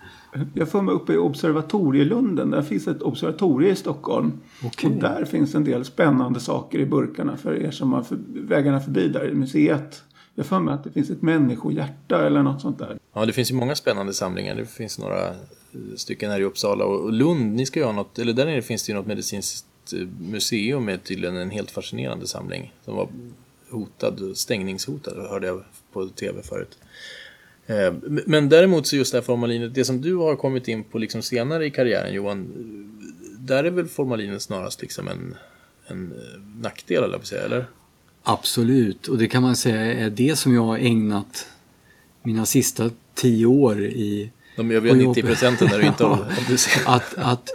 Jag 0.53 0.69
får 0.69 0.81
mig 0.81 0.95
uppe 0.95 1.13
i 1.13 1.17
Observatorielunden. 1.17 2.51
Där 2.51 2.61
finns 2.61 2.87
ett 2.87 3.01
observatorium 3.01 3.73
i 3.73 3.75
Stockholm. 3.75 4.31
Okay. 4.65 4.89
Och 4.89 4.97
där 4.97 5.25
finns 5.25 5.55
en 5.55 5.63
del 5.63 5.85
spännande 5.85 6.39
saker 6.39 6.79
i 6.79 6.85
burkarna 6.85 7.37
för 7.37 7.55
er 7.55 7.71
som 7.71 7.93
har 7.93 8.03
för, 8.03 8.17
vägarna 8.33 8.79
förbi 8.79 9.07
där 9.07 9.29
i 9.29 9.33
museet. 9.33 10.03
Jag 10.35 10.45
får 10.45 10.59
mig 10.59 10.73
att 10.73 10.83
det 10.83 10.91
finns 10.91 11.09
ett 11.09 11.21
människohjärta 11.21 12.27
eller 12.27 12.43
något 12.43 12.61
sånt 12.61 12.79
där. 12.79 12.97
Ja, 13.13 13.25
det 13.25 13.33
finns 13.33 13.51
ju 13.51 13.55
många 13.55 13.75
spännande 13.75 14.13
samlingar. 14.13 14.55
Det 14.55 14.65
finns 14.65 14.99
några 14.99 15.35
stycken 15.95 16.31
här 16.31 16.39
i 16.39 16.43
Uppsala 16.43 16.85
och 16.85 17.13
Lund. 17.13 17.55
Ni 17.55 17.65
ska 17.65 17.79
ju 17.79 17.85
ha 17.85 17.91
något, 17.91 18.19
eller 18.19 18.33
där 18.33 18.45
nere 18.45 18.61
finns 18.61 18.85
det 18.85 18.91
ju 18.91 18.97
något 18.97 19.07
medicinskt 19.07 19.65
ett 19.93 20.07
museum 20.19 20.85
med 20.85 21.03
tydligen 21.03 21.37
en 21.37 21.49
helt 21.49 21.71
fascinerande 21.71 22.27
samling 22.27 22.73
som 22.85 22.95
var 22.95 23.09
hotad, 23.69 24.37
stängningshotad, 24.37 25.29
hörde 25.29 25.47
jag 25.47 25.63
på 25.93 26.07
tv 26.07 26.41
förut. 26.43 26.77
Eh, 27.69 27.93
men 28.25 28.49
däremot 28.49 28.87
så 28.87 28.95
just 28.95 29.11
det 29.11 29.17
här 29.17 29.23
formalinet, 29.23 29.73
det 29.73 29.85
som 29.85 30.01
du 30.01 30.15
har 30.15 30.35
kommit 30.35 30.67
in 30.67 30.83
på 30.83 30.97
liksom 30.97 31.21
senare 31.21 31.65
i 31.65 31.71
karriären 31.71 32.13
Johan, 32.13 32.47
där 33.39 33.63
är 33.63 33.71
väl 33.71 33.87
formalinet 33.87 34.41
snarast 34.41 34.81
liksom 34.81 35.07
en, 35.07 35.35
en 35.87 36.13
nackdel, 36.61 37.03
eller 37.03 37.19
säga, 37.19 37.45
eller? 37.45 37.65
Absolut, 38.23 39.07
och 39.07 39.17
det 39.17 39.27
kan 39.27 39.41
man 39.41 39.55
säga 39.55 39.93
är 39.93 40.09
det 40.09 40.35
som 40.35 40.53
jag 40.53 40.61
har 40.61 40.77
ägnat 40.77 41.47
mina 42.23 42.45
sista 42.45 42.89
tio 43.13 43.45
år 43.45 43.83
i 43.83 44.31
De 44.55 44.71
övriga 44.71 44.95
90 44.95 45.23
procenten 45.23 45.67
när 45.71 45.79
du 45.79 45.85
inte 45.85 46.03
har 46.03 46.25
Att, 46.85 47.17
att 47.17 47.49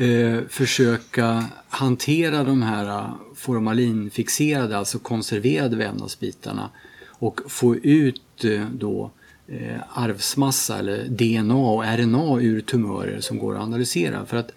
eh, 0.00 0.38
försöka 0.48 1.44
hantera 1.68 2.44
de 2.44 2.62
här 2.62 3.10
formalinfixerade, 3.34 4.78
alltså 4.78 4.98
konserverade 4.98 5.76
vävnadsbitarna 5.76 6.70
och 7.06 7.40
få 7.48 7.76
ut 7.76 8.44
eh, 8.44 8.64
då 8.72 9.04
eh, 9.04 9.10
Eh, 9.48 9.80
arvsmassa 9.88 10.78
eller 10.78 11.04
DNA 11.08 11.54
och 11.54 11.84
RNA 11.84 12.40
ur 12.40 12.60
tumörer 12.60 13.20
som 13.20 13.38
går 13.38 13.54
att 13.54 13.62
analysera. 13.62 14.26
För 14.26 14.36
att 14.36 14.52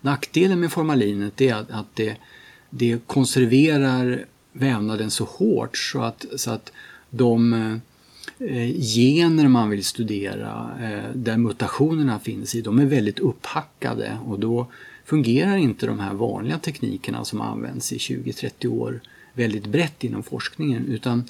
nackdelen 0.00 0.60
med 0.60 0.72
formalinet 0.72 1.40
är 1.40 1.54
att, 1.54 1.70
att 1.70 1.86
det, 1.94 2.16
det 2.70 3.06
konserverar 3.06 4.24
vävnaden 4.52 5.10
så 5.10 5.24
hårt 5.24 5.76
så 5.76 6.02
att, 6.02 6.26
så 6.36 6.50
att 6.50 6.72
de 7.10 7.52
eh, 8.38 8.66
gener 8.94 9.48
man 9.48 9.70
vill 9.70 9.84
studera, 9.84 10.70
eh, 10.82 11.14
där 11.14 11.36
mutationerna 11.36 12.18
finns 12.18 12.54
i, 12.54 12.60
de 12.60 12.78
är 12.78 12.86
väldigt 12.86 13.18
upphackade 13.18 14.18
och 14.26 14.40
då 14.40 14.66
fungerar 15.04 15.56
inte 15.56 15.86
de 15.86 16.00
här 16.00 16.14
vanliga 16.14 16.58
teknikerna 16.58 17.24
som 17.24 17.40
används 17.40 17.92
i 17.92 17.96
20-30 17.96 18.66
år 18.66 19.00
väldigt 19.32 19.66
brett 19.66 20.04
inom 20.04 20.22
forskningen 20.22 20.86
utan 20.86 21.24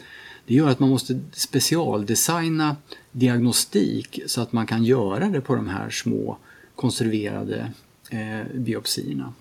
det 0.47 0.55
gör 0.55 0.69
att 0.69 0.81
man 0.81 0.88
måste 0.88 1.21
specialdesigna 1.33 2.76
diagnostik 3.12 4.21
så 4.26 4.41
att 4.41 4.53
man 4.53 4.67
kan 4.67 4.85
göra 4.85 5.29
det 5.29 5.41
på 5.41 5.55
de 5.55 5.69
här 5.69 5.91
små 5.91 6.38
konserverade 6.75 7.73
eh, 8.11 8.57
biopsierna. 8.59 9.33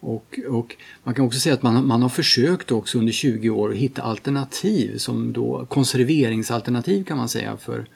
Och, 0.00 0.40
och, 0.48 0.76
man 1.02 1.14
kan 1.14 1.24
också 1.24 1.40
säga 1.40 1.54
att 1.54 1.62
man, 1.62 1.86
man 1.86 2.02
har 2.02 2.08
försökt 2.08 2.72
också 2.72 2.98
under 2.98 3.12
20 3.12 3.50
år 3.50 3.70
att 3.70 3.76
hitta 3.76 4.02
alternativ, 4.02 4.98
som 4.98 5.32
då 5.32 5.66
konserveringsalternativ 5.66 7.04
kan 7.04 7.16
man 7.16 7.28
säga 7.28 7.56
för, 7.56 7.86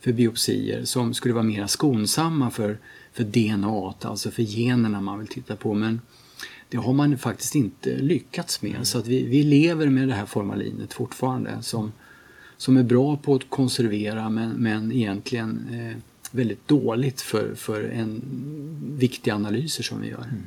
för 0.00 0.12
biopsier 0.12 0.84
som 0.84 1.14
skulle 1.14 1.34
vara 1.34 1.44
mer 1.44 1.66
skonsamma 1.66 2.50
för, 2.50 2.78
för 3.12 3.24
DNA, 3.24 3.94
alltså 4.00 4.30
för 4.30 4.42
generna 4.42 5.00
man 5.00 5.18
vill 5.18 5.28
titta 5.28 5.56
på. 5.56 5.74
Men 5.74 6.00
det 6.68 6.76
har 6.76 6.92
man 6.92 7.18
faktiskt 7.18 7.54
inte 7.54 7.96
lyckats 7.96 8.62
med. 8.62 8.86
Så 8.86 8.98
att 8.98 9.06
vi, 9.06 9.22
vi 9.22 9.42
lever 9.42 9.88
med 9.88 10.08
det 10.08 10.14
här 10.14 10.26
formalinet 10.26 10.92
fortfarande 10.92 11.62
som, 11.62 11.92
som 12.56 12.76
är 12.76 12.82
bra 12.82 13.16
på 13.16 13.34
att 13.34 13.50
konservera 13.50 14.30
men, 14.30 14.50
men 14.50 14.92
egentligen 14.92 15.68
eh, 15.72 15.96
väldigt 16.30 16.68
dåligt 16.68 17.20
för, 17.20 17.54
för 17.54 17.82
en 17.82 18.22
viktiga 18.98 19.34
analyser 19.34 19.82
som 19.82 20.00
vi 20.00 20.08
gör. 20.08 20.24
Mm. 20.24 20.42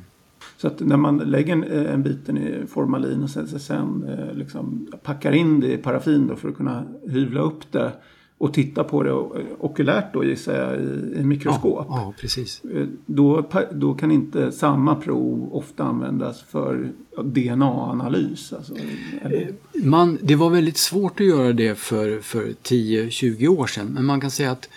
Så 0.56 0.66
att 0.66 0.80
när 0.80 0.96
man 0.96 1.18
lägger 1.18 1.52
en, 1.52 1.64
eh, 1.64 1.94
en 1.94 2.02
biten 2.02 2.38
i 2.38 2.66
formalin 2.66 3.22
och 3.22 3.30
sen, 3.30 3.48
sen 3.48 4.04
eh, 4.08 4.34
liksom 4.34 4.86
packar 5.02 5.32
in 5.32 5.60
det 5.60 5.72
i 5.72 5.76
paraffin 5.76 6.26
då 6.26 6.36
för 6.36 6.48
att 6.48 6.56
kunna 6.56 6.84
hyvla 7.08 7.40
upp 7.40 7.72
det 7.72 7.92
och 8.40 8.54
titta 8.54 8.84
på 8.84 9.02
det 9.02 9.12
okulärt 9.58 10.12
då 10.12 10.24
gissar 10.24 10.54
jag 10.54 10.80
i, 10.80 11.20
i 11.20 11.24
mikroskop. 11.24 11.86
Ja, 11.88 11.96
ja, 11.96 12.14
precis. 12.20 12.64
Eh, 12.64 12.86
då, 13.06 13.48
då 13.72 13.94
kan 13.94 14.10
inte 14.10 14.52
samma 14.52 14.94
prov 14.94 15.48
ofta 15.52 15.84
användas 15.84 16.42
för 16.42 16.92
DNA-analys. 17.22 18.52
Alltså, 18.52 18.74
eh, 19.22 19.48
man, 19.74 20.18
det 20.22 20.36
var 20.36 20.50
väldigt 20.50 20.76
svårt 20.76 21.20
att 21.20 21.26
göra 21.26 21.52
det 21.52 21.78
för, 21.78 22.20
för 22.20 22.44
10-20 22.62 23.48
år 23.48 23.66
sedan 23.66 23.86
men 23.86 24.04
man 24.04 24.20
kan 24.20 24.30
säga 24.30 24.50
att 24.50 24.68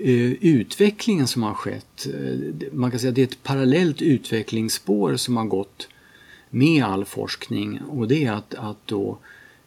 Uh, 0.00 0.32
utvecklingen 0.40 1.26
som 1.26 1.42
har 1.42 1.54
skett, 1.54 2.06
man 2.72 2.90
kan 2.90 3.00
säga 3.00 3.08
att 3.08 3.14
det 3.14 3.22
är 3.22 3.26
ett 3.26 3.42
parallellt 3.42 4.02
utvecklingsspår 4.02 5.16
som 5.16 5.36
har 5.36 5.44
gått 5.44 5.88
med 6.50 6.84
all 6.84 7.04
forskning 7.04 7.80
och 7.88 8.08
det 8.08 8.24
är 8.24 8.32
att, 8.32 8.54
att 8.54 8.86
då 8.86 9.18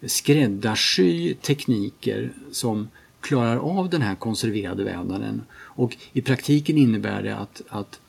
skräddarsy 0.05 1.33
tekniker 1.33 2.33
som 2.51 2.87
klarar 3.27 3.57
av 3.57 3.89
den 3.89 4.01
här 4.01 4.15
konserverade 4.15 4.83
vävnaden. 4.83 5.41
Och 5.53 5.97
i 6.13 6.21
praktiken 6.21 6.77
innebär 6.77 7.23
det 7.23 7.37
att, 7.37 7.61
att 7.69 7.99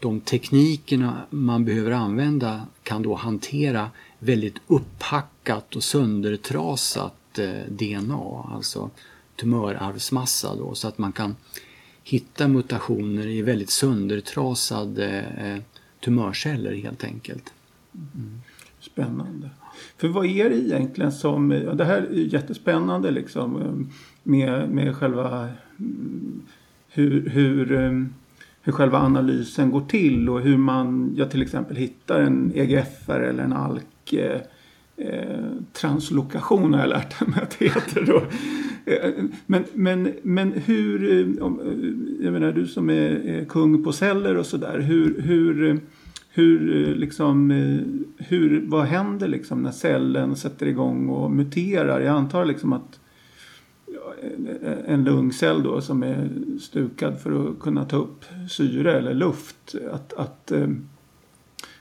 de 0.00 0.20
teknikerna 0.20 1.26
man 1.30 1.64
behöver 1.64 1.90
använda 1.90 2.66
kan 2.82 3.02
då 3.02 3.14
hantera 3.14 3.90
väldigt 4.18 4.56
upphackat 4.66 5.76
och 5.76 5.82
söndertrasat 5.82 7.38
eh, 7.38 7.72
DNA, 7.72 8.44
alltså 8.54 8.90
tumörarvsmassa 9.36 10.56
då, 10.56 10.74
så 10.74 10.88
att 10.88 10.98
man 10.98 11.12
kan 11.12 11.36
hitta 12.04 12.48
mutationer 12.48 13.26
i 13.26 13.42
väldigt 13.42 13.70
söndertrasade 13.70 15.20
eh, 15.38 15.62
tumörceller 16.04 16.74
helt 16.74 17.04
enkelt. 17.04 17.52
Mm. 17.94 18.40
Spännande. 18.80 19.50
För 19.96 20.08
vad 20.08 20.26
är 20.26 20.50
det 20.50 20.56
egentligen 20.56 21.12
som, 21.12 21.48
det 21.48 21.84
här 21.84 22.02
är 22.02 22.34
jättespännande 22.34 23.10
liksom 23.10 23.62
eh, 23.62 23.96
med, 24.28 24.70
med 24.70 24.96
själva 24.96 25.48
hur, 26.88 27.28
hur, 27.28 27.72
eh, 27.72 28.02
hur 28.62 28.72
själva 28.72 28.98
analysen 28.98 29.70
går 29.70 29.80
till 29.80 30.28
och 30.28 30.40
hur 30.40 30.56
man 30.56 31.14
ja, 31.16 31.26
till 31.26 31.42
exempel 31.42 31.76
hittar 31.76 32.20
en 32.20 32.52
EGFR 32.54 33.20
eller 33.20 33.42
en 33.42 33.52
ALK 33.52 34.12
eh, 34.12 34.40
eh, 34.96 35.46
translokation 35.72 36.74
har 36.74 36.80
jag 36.80 36.88
lärt 36.88 37.26
mig 37.26 37.42
att 37.42 37.56
det 37.58 37.64
heter 37.64 38.04
då. 38.06 38.22
Eh, 38.92 39.24
men, 39.46 39.64
men, 39.72 40.12
men 40.22 40.52
hur, 40.52 41.26
jag 42.20 42.32
menar 42.32 42.52
du 42.52 42.66
som 42.66 42.90
är 42.90 43.44
kung 43.44 43.84
på 43.84 43.92
celler 43.92 44.36
och 44.36 44.46
sådär, 44.46 44.78
hur, 44.78 45.20
hur 45.20 45.80
hur, 46.30 46.94
liksom, 46.94 47.50
hur, 48.18 48.64
vad 48.66 48.84
händer 48.84 49.28
liksom 49.28 49.62
när 49.62 49.70
cellen 49.70 50.36
sätter 50.36 50.66
igång 50.66 51.08
och 51.08 51.30
muterar? 51.30 52.00
Jag 52.00 52.16
antar 52.16 52.44
liksom 52.44 52.72
att 52.72 53.00
en 54.86 55.04
lungcell 55.04 55.62
då 55.62 55.80
som 55.80 56.02
är 56.02 56.28
stukad 56.60 57.20
för 57.20 57.48
att 57.48 57.60
kunna 57.60 57.84
ta 57.84 57.96
upp 57.96 58.24
syre 58.50 58.98
eller 58.98 59.14
luft. 59.14 59.74
Att, 59.92 60.12
att, 60.12 60.52
eh, 60.52 60.68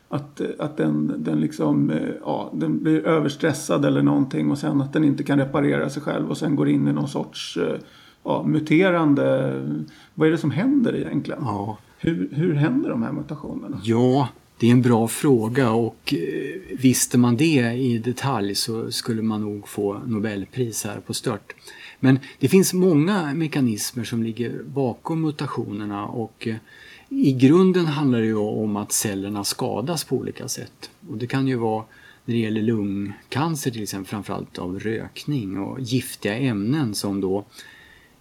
att, 0.10 0.41
att 0.60 0.77
den, 0.77 1.13
den, 1.17 1.39
liksom, 1.39 1.91
ja, 2.22 2.51
den 2.53 2.84
blir 2.84 3.07
överstressad 3.07 3.86
eller 3.86 4.01
någonting 4.01 4.51
och 4.51 4.57
sen 4.57 4.81
att 4.81 4.93
den 4.93 5.03
inte 5.03 5.24
kan 5.24 5.39
reparera 5.39 5.89
sig 5.89 6.01
själv 6.01 6.29
och 6.29 6.38
sen 6.38 6.55
går 6.55 6.69
in 6.69 6.88
i 6.88 6.93
någon 6.93 7.07
sorts 7.07 7.57
ja, 8.24 8.43
muterande... 8.43 9.53
Vad 10.13 10.27
är 10.27 10.31
det 10.31 10.38
som 10.38 10.51
händer 10.51 10.96
egentligen? 10.96 11.39
Ja. 11.41 11.77
Hur, 12.00 12.29
hur 12.31 12.53
händer 12.53 12.89
de 12.89 13.03
här 13.03 13.12
mutationerna? 13.12 13.81
Ja, 13.84 14.29
det 14.60 14.67
är 14.67 14.72
en 14.72 14.81
bra 14.81 15.07
fråga 15.07 15.72
och 15.72 16.13
eh, 16.13 16.77
visste 16.77 17.17
man 17.17 17.38
det 17.38 17.74
i 17.74 17.98
detalj 17.98 18.55
så 18.55 18.91
skulle 18.91 19.22
man 19.22 19.41
nog 19.41 19.67
få 19.67 20.01
Nobelpris 20.05 20.84
här 20.86 21.00
på 21.00 21.13
stört. 21.13 21.53
Men 22.00 22.20
det 22.39 22.48
finns 22.48 22.74
många 22.74 23.34
mekanismer 23.34 24.04
som 24.04 24.24
ligger 24.24 24.63
bakom 24.63 25.22
mutationerna 25.22 26.06
och 26.06 26.48
eh, 26.48 26.56
i 27.10 27.34
grunden 27.34 27.86
handlar 27.86 28.20
det 28.20 28.25
ju 28.25 28.38
om 28.38 28.75
att 28.75 28.92
cellerna 28.92 29.44
skadas 29.44 30.04
på 30.04 30.16
olika 30.16 30.48
sätt. 30.48 30.89
Och 31.10 31.18
det 31.18 31.27
kan 31.27 31.48
ju 31.48 31.56
vara 31.56 31.84
när 32.25 32.36
det 32.36 32.42
gäller 32.42 32.62
lungcancer 32.62 33.72
till 33.72 33.84
exempel 33.84 34.10
framförallt 34.10 34.58
av 34.58 34.80
rökning 34.80 35.58
och 35.58 35.80
giftiga 35.82 36.38
ämnen 36.38 36.96
som 36.96 37.22
då 37.22 37.46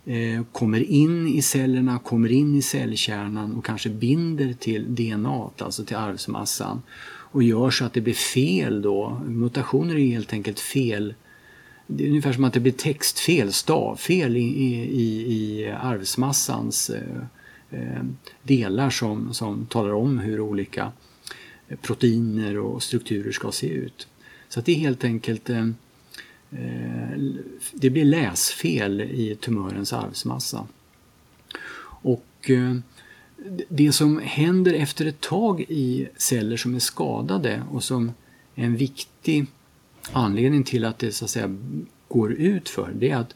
Eh, 0.06 0.42
kommer 0.52 0.90
in 0.90 1.28
i 1.28 1.42
cellerna, 1.42 1.98
kommer 1.98 2.32
in 2.32 2.54
i 2.54 2.62
cellkärnan 2.62 3.54
och 3.54 3.64
kanske 3.64 3.88
binder 3.88 4.52
till 4.52 4.94
DNA, 4.94 5.50
alltså 5.58 5.84
till 5.84 5.96
arvsmassan 5.96 6.82
och 7.06 7.42
gör 7.42 7.70
så 7.70 7.84
att 7.84 7.92
det 7.92 8.00
blir 8.00 8.14
fel 8.14 8.82
då. 8.82 9.20
Mutationer 9.26 9.94
är 9.94 10.06
helt 10.06 10.32
enkelt 10.32 10.60
fel. 10.60 11.14
Det 11.86 12.04
är 12.04 12.08
ungefär 12.08 12.32
som 12.32 12.44
att 12.44 12.52
det 12.52 12.60
blir 12.60 12.72
textfel, 12.72 13.52
stavfel 13.52 14.36
i, 14.36 14.40
i, 14.40 15.32
i 15.32 15.70
arvsmassans 15.70 16.90
eh, 16.90 17.22
eh, 17.70 18.02
delar 18.42 18.90
som, 18.90 19.34
som 19.34 19.66
talar 19.66 19.92
om 19.92 20.18
hur 20.18 20.40
olika 20.40 20.92
eh, 21.68 21.78
proteiner 21.78 22.58
och 22.58 22.82
strukturer 22.82 23.32
ska 23.32 23.52
se 23.52 23.68
ut. 23.68 24.08
Så 24.48 24.60
att 24.60 24.66
det 24.66 24.72
är 24.72 24.76
helt 24.76 25.04
enkelt 25.04 25.50
eh, 25.50 25.66
Eh, 26.50 27.18
det 27.72 27.90
blir 27.90 28.04
läsfel 28.04 29.00
i 29.00 29.36
tumörens 29.40 29.92
arvsmassa. 29.92 30.66
Och 32.02 32.50
eh, 32.50 32.76
det 33.68 33.92
som 33.92 34.18
händer 34.18 34.74
efter 34.74 35.06
ett 35.06 35.20
tag 35.20 35.60
i 35.60 36.08
celler 36.16 36.56
som 36.56 36.74
är 36.74 36.78
skadade 36.78 37.62
och 37.70 37.84
som 37.84 38.12
är 38.54 38.64
en 38.64 38.76
viktig 38.76 39.46
Anledningen 40.12 40.64
till 40.64 40.84
att 40.84 40.98
det 40.98 41.12
så 41.12 41.24
att 41.24 41.30
säga 41.30 41.56
går 42.08 42.32
ut 42.32 42.68
för 42.68 42.92
det 42.94 43.10
är 43.10 43.16
att 43.16 43.34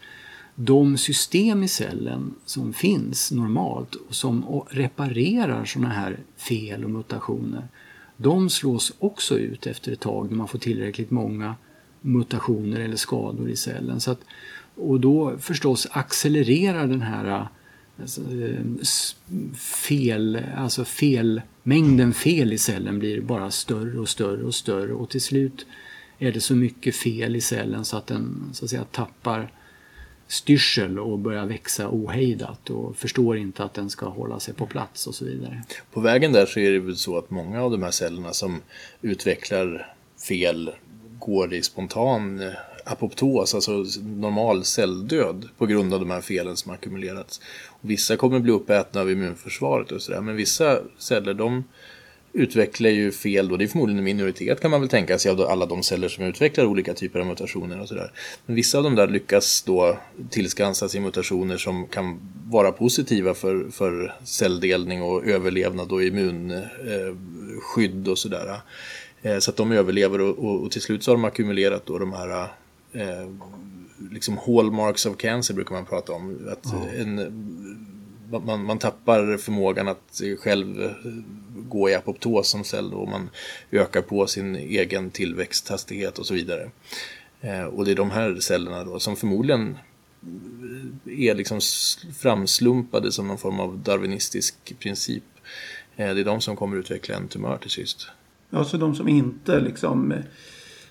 de 0.55 0.99
system 0.99 1.63
i 1.63 1.69
cellen 1.69 2.35
som 2.45 2.73
finns 2.73 3.33
normalt 3.33 3.95
och 3.95 4.15
som 4.15 4.65
reparerar 4.71 5.65
sådana 5.65 5.89
här 5.89 6.19
fel 6.37 6.85
och 6.85 6.91
mutationer 6.91 7.69
de 8.23 8.51
slås 8.51 8.93
också 8.99 9.39
ut 9.39 9.67
efter 9.67 9.93
ett 9.93 10.01
tag 10.01 10.31
när 10.31 10.37
man 10.37 10.49
får 10.49 10.59
tillräckligt 10.59 11.11
många 11.11 11.55
mutationer 12.01 12.81
eller 12.81 12.97
skador 12.97 13.51
i 13.51 13.57
cellen. 13.57 14.01
Så 14.01 14.11
att, 14.11 14.21
och 14.75 15.01
då 15.01 15.39
förstås 15.39 15.87
accelererar 15.91 16.87
den 16.87 17.01
här 17.01 17.47
alltså, 18.01 18.21
eh, 18.21 18.65
fel, 19.89 20.41
alltså 20.57 20.85
fel, 20.85 21.43
mängden 21.63 22.13
fel 22.13 22.53
i 22.53 22.59
cellen 22.59 22.99
blir 22.99 23.21
bara 23.21 23.51
större 23.51 23.99
och 24.01 24.09
större 24.09 24.43
och 24.43 24.55
större 24.55 24.93
och 24.93 25.09
till 25.11 25.21
slut 25.21 25.67
är 26.21 26.33
det 26.33 26.41
så 26.41 26.55
mycket 26.55 26.97
fel 26.97 27.37
i 27.37 27.41
cellen 27.41 27.85
så 27.85 27.97
att 27.97 28.07
den 28.07 28.51
så 28.53 28.65
att 28.65 28.71
säga, 28.71 28.85
tappar 28.85 29.53
styrsel 30.29 30.99
och 30.99 31.19
börjar 31.19 31.47
växa 31.47 31.89
ohejdat 31.91 32.71
och 32.71 32.97
förstår 32.97 33.37
inte 33.37 33.65
att 33.65 33.75
den 33.75 33.91
ska 33.91 34.09
hålla 34.09 34.41
sig 34.41 34.55
på 34.55 34.67
plats 34.67 35.07
och 35.07 35.15
så 35.15 35.25
vidare. 35.25 35.63
På 35.93 36.01
vägen 36.01 36.33
där 36.33 36.47
så 36.47 36.61
är 36.61 36.73
det 36.73 36.79
väl 36.79 36.97
så 36.97 37.19
att 37.19 37.31
många 37.31 37.63
av 37.63 37.71
de 37.71 37.83
här 37.83 37.91
cellerna 37.91 38.33
som 38.33 38.61
utvecklar 39.03 39.95
fel 40.29 40.71
går 41.19 41.55
i 41.55 41.63
spontan 41.63 42.41
eh, 42.41 42.53
apoptos, 42.85 43.55
alltså 43.55 43.85
normal 44.03 44.65
celldöd 44.65 45.49
på 45.59 45.67
grund 45.67 45.95
av 45.95 46.01
de 46.01 46.11
här 46.11 46.21
felen 46.21 46.57
som 46.57 46.73
ackumulerats. 46.73 47.41
Och 47.67 47.91
vissa 47.91 48.17
kommer 48.17 48.39
bli 48.41 48.53
uppätna 48.53 49.01
av 49.01 49.11
immunförsvaret 49.11 49.93
och 49.93 50.03
sådär, 50.03 50.21
men 50.21 50.37
vissa 50.37 50.79
celler 50.99 51.35
de 51.35 51.65
utvecklar 52.33 52.91
ju 52.91 53.13
fel 53.13 53.49
då, 53.49 53.57
det 53.57 53.65
är 53.65 53.69
förmodligen 53.69 53.99
en 53.99 54.05
minoritet 54.05 54.61
kan 54.61 54.71
man 54.71 54.81
väl 54.81 54.89
tänka 54.89 55.19
sig 55.19 55.31
av 55.31 55.41
alla 55.41 55.67
de 55.67 55.83
celler 55.83 56.09
som 56.09 56.25
utvecklar 56.25 56.65
olika 56.65 56.95
typer 56.95 57.21
av 57.21 57.27
mutationer 57.27 57.81
och 57.81 57.89
sådär. 57.89 58.13
Men 58.47 58.57
vissa 58.57 58.79
av 58.79 58.85
dem 58.85 58.95
där 58.95 59.09
lyckas 59.09 59.63
då 59.63 59.99
tillskansa 60.31 60.89
sig 60.89 61.01
mutationer 61.01 61.57
som 61.57 61.87
kan 61.87 62.21
vara 62.51 62.73
positiva 62.73 63.35
för, 63.35 63.71
för 63.71 64.15
celldelning 64.25 65.03
och 65.03 65.27
överlevnad 65.27 65.93
och 65.93 66.03
immunskydd 66.03 68.09
och 68.09 68.19
sådär. 68.19 68.61
Eh, 69.23 69.39
så 69.39 69.51
att 69.51 69.57
de 69.57 69.73
överlever 69.73 70.21
och, 70.21 70.39
och, 70.39 70.63
och, 70.63 70.71
till 70.71 70.83
slut 70.83 71.03
så 71.03 71.11
har 71.11 71.17
de 71.17 71.25
ackumulerat 71.25 71.87
då 71.87 71.99
de 71.99 72.13
här 72.13 72.43
eh, 72.93 73.31
liksom 74.11 74.39
hallmarks 74.47 75.07
of 75.07 75.17
cancer 75.17 75.55
brukar 75.55 75.75
man 75.75 75.85
prata 75.85 76.13
om. 76.13 76.49
Att 76.53 76.95
en, 76.97 77.19
man, 78.39 78.65
man 78.65 78.79
tappar 78.79 79.37
förmågan 79.37 79.89
att 79.89 80.21
själv 80.39 80.83
eh, 80.83 80.91
gå 81.69 81.91
i 81.91 81.95
apoptos 81.95 82.49
som 82.49 82.65
cell 82.65 82.95
och 82.95 83.09
man 83.09 83.31
ökar 83.71 84.03
på 84.03 84.27
sin 84.27 84.57
egen 84.57 85.11
tillväxthastighet 85.11 86.19
och 86.19 86.27
så 86.27 86.35
vidare. 86.35 86.71
Eh, 87.41 87.65
och 87.65 87.85
det 87.85 87.91
är 87.91 87.97
de 87.97 88.11
här 88.11 88.37
cellerna 88.41 88.85
då 88.85 89.01
som 89.01 89.17
förmodligen 89.17 89.79
eh, 91.07 91.29
är 91.29 91.35
liksom 91.35 91.61
framslumpade 92.19 93.13
som 93.13 93.29
någon 93.29 93.39
form 93.39 93.61
av 93.61 93.79
darwinistisk 93.79 94.79
princip. 94.79 95.25
Det 95.97 96.03
är 96.03 96.25
de 96.25 96.41
som 96.41 96.57
kommer 96.57 96.77
utveckla 96.77 97.15
en 97.15 97.29
tumör 97.29 97.59
till 97.59 97.71
sist. 97.71 98.09
Ja, 98.51 98.65
så 98.65 98.77
de 98.77 98.95
som 98.95 99.09
inte 99.09 99.61
liksom 99.61 100.15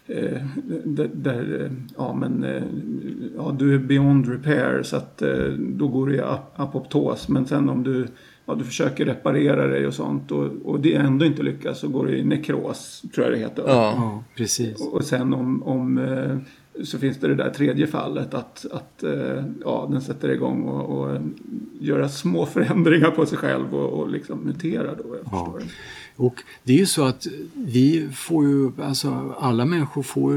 eh, 0.09 0.41
där, 0.85 1.09
där, 1.13 1.71
ja 1.97 2.13
men 2.13 2.45
ja, 3.35 3.55
du 3.59 3.75
är 3.75 3.79
beyond 3.79 4.29
repair 4.29 4.83
så 4.83 4.95
att 4.97 5.23
då 5.57 5.87
går 5.87 6.09
det 6.09 6.15
i 6.15 6.21
apoptos. 6.55 7.29
Men 7.29 7.45
sen 7.45 7.69
om 7.69 7.83
du 7.83 8.07
ja, 8.49 8.55
du 8.55 8.63
försöker 8.63 9.05
reparera 9.05 9.67
dig 9.67 9.87
och 9.87 9.93
sånt 9.93 10.31
och, 10.31 10.51
och 10.63 10.79
det 10.79 10.95
ändå 10.95 11.25
inte 11.25 11.43
lyckas 11.43 11.79
så 11.79 11.87
går 11.87 12.05
det 12.05 12.17
i 12.17 12.23
nekros, 12.23 13.03
tror 13.13 13.25
jag 13.25 13.35
det 13.35 13.39
heter. 13.39 13.63
Ja, 13.67 14.23
precis. 14.35 14.81
Och, 14.81 14.93
och 14.93 15.03
sen 15.03 15.33
om, 15.33 15.63
om 15.63 15.97
eh, 15.97 16.37
så 16.83 16.97
finns 16.97 17.17
det 17.17 17.27
det 17.27 17.35
där 17.35 17.49
tredje 17.49 17.87
fallet 17.87 18.33
att, 18.33 18.65
att 18.71 19.03
eh, 19.03 19.43
ja, 19.63 19.87
den 19.91 20.01
sätter 20.01 20.29
igång 20.29 20.63
och, 20.63 20.99
och 20.99 21.17
göra 21.79 22.09
små 22.09 22.45
förändringar 22.45 23.11
på 23.11 23.25
sig 23.25 23.37
själv 23.37 23.75
och, 23.75 23.99
och 23.99 24.09
liksom 24.09 24.39
mutera 24.39 24.95
då. 24.95 25.15
Jag 25.15 25.25
ja. 25.31 25.59
Och 26.19 26.43
det 26.63 26.73
är 26.73 26.77
ju 26.77 26.85
så 26.85 27.03
att 27.03 27.27
vi 27.53 28.09
får 28.13 28.45
ju, 28.45 28.71
alltså 28.81 29.35
alla 29.39 29.65
människor 29.65 30.03
får 30.03 30.33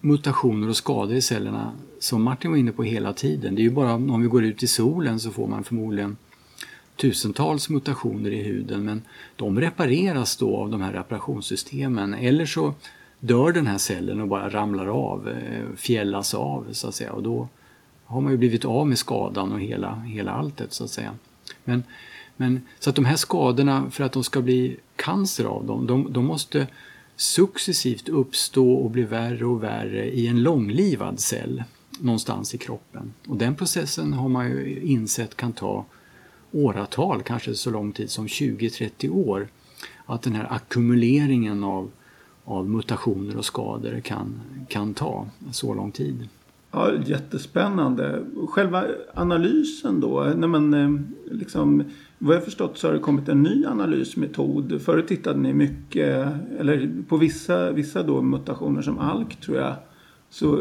mutationer 0.00 0.68
och 0.68 0.76
skador 0.76 1.16
i 1.16 1.22
cellerna 1.22 1.72
som 1.98 2.22
Martin 2.22 2.50
var 2.50 2.58
inne 2.58 2.72
på 2.72 2.82
hela 2.82 3.12
tiden. 3.12 3.54
Det 3.54 3.60
är 3.60 3.64
ju 3.64 3.70
bara 3.70 3.94
om 3.94 4.22
vi 4.22 4.28
går 4.28 4.44
ut 4.44 4.62
i 4.62 4.66
solen 4.66 5.20
så 5.20 5.30
får 5.30 5.46
man 5.46 5.64
förmodligen 5.64 6.16
tusentals 6.96 7.68
mutationer 7.68 8.30
i 8.30 8.42
huden 8.42 8.84
men 8.84 9.02
de 9.36 9.60
repareras 9.60 10.36
då 10.36 10.56
av 10.56 10.70
de 10.70 10.80
här 10.80 10.92
reparationssystemen 10.92 12.14
eller 12.14 12.46
så 12.46 12.74
dör 13.18 13.52
den 13.52 13.66
här 13.66 13.78
cellen 13.78 14.20
och 14.20 14.28
bara 14.28 14.48
ramlar 14.48 14.86
av, 14.86 15.28
eh, 15.28 15.76
fjällas 15.76 16.34
av 16.34 16.66
så 16.72 16.88
att 16.88 16.94
säga 16.94 17.12
och 17.12 17.22
då 17.22 17.48
har 18.04 18.20
man 18.20 18.32
ju 18.32 18.38
blivit 18.38 18.64
av 18.64 18.86
med 18.88 18.98
skadan 18.98 19.52
och 19.52 19.60
hela, 19.60 19.94
hela 19.94 20.32
alltet 20.32 20.72
så 20.72 20.84
att 20.84 20.90
säga. 20.90 21.14
Men, 21.64 21.82
men, 22.40 22.62
så 22.78 22.90
att 22.90 22.96
de 22.96 23.04
här 23.04 23.16
skadorna, 23.16 23.90
för 23.90 24.04
att 24.04 24.12
de 24.12 24.24
ska 24.24 24.40
bli 24.40 24.76
cancer 24.96 25.44
av 25.44 25.66
dem, 25.66 25.86
de, 25.86 26.12
de 26.12 26.24
måste 26.24 26.66
successivt 27.16 28.08
uppstå 28.08 28.72
och 28.72 28.90
bli 28.90 29.02
värre 29.02 29.44
och 29.44 29.62
värre 29.62 30.10
i 30.10 30.26
en 30.26 30.42
långlivad 30.42 31.20
cell 31.20 31.62
någonstans 32.00 32.54
i 32.54 32.58
kroppen. 32.58 33.12
Och 33.28 33.36
den 33.36 33.54
processen 33.54 34.12
har 34.12 34.28
man 34.28 34.46
ju 34.46 34.80
insett 34.82 35.36
kan 35.36 35.52
ta 35.52 35.84
åratal, 36.52 37.22
kanske 37.22 37.54
så 37.54 37.70
lång 37.70 37.92
tid 37.92 38.10
som 38.10 38.26
20-30 38.26 39.10
år. 39.10 39.48
Att 40.06 40.22
den 40.22 40.34
här 40.34 40.46
ackumuleringen 40.50 41.64
av, 41.64 41.90
av 42.44 42.68
mutationer 42.68 43.36
och 43.36 43.44
skador 43.44 44.00
kan, 44.00 44.40
kan 44.68 44.94
ta 44.94 45.26
så 45.52 45.74
lång 45.74 45.92
tid. 45.92 46.28
Ja, 46.70 46.92
jättespännande. 47.06 48.24
Själva 48.48 48.84
analysen 49.14 50.00
då, 50.00 50.32
när 50.36 50.48
man 50.48 50.74
eh, 50.74 51.00
liksom, 51.30 51.84
vad 52.22 52.36
jag 52.36 52.44
förstått 52.44 52.78
så 52.78 52.88
har 52.88 52.94
det 52.94 53.00
kommit 53.00 53.28
en 53.28 53.42
ny 53.42 53.66
analysmetod. 53.66 54.82
Förut 54.82 55.08
tittade 55.08 55.38
ni 55.38 55.52
mycket, 55.52 56.28
eller 56.58 57.02
på 57.08 57.16
vissa, 57.16 57.72
vissa 57.72 58.02
då 58.02 58.22
mutationer 58.22 58.82
som 58.82 58.98
ALK 58.98 59.40
tror 59.40 59.58
jag, 59.58 59.74
så 60.30 60.58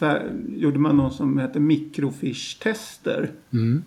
eh, 0.00 0.22
gjorde 0.48 0.78
man 0.78 0.96
något 0.96 1.14
som 1.14 1.38
heter 1.38 1.60
mikrofish-tester. 1.60 3.30
Mm. 3.50 3.82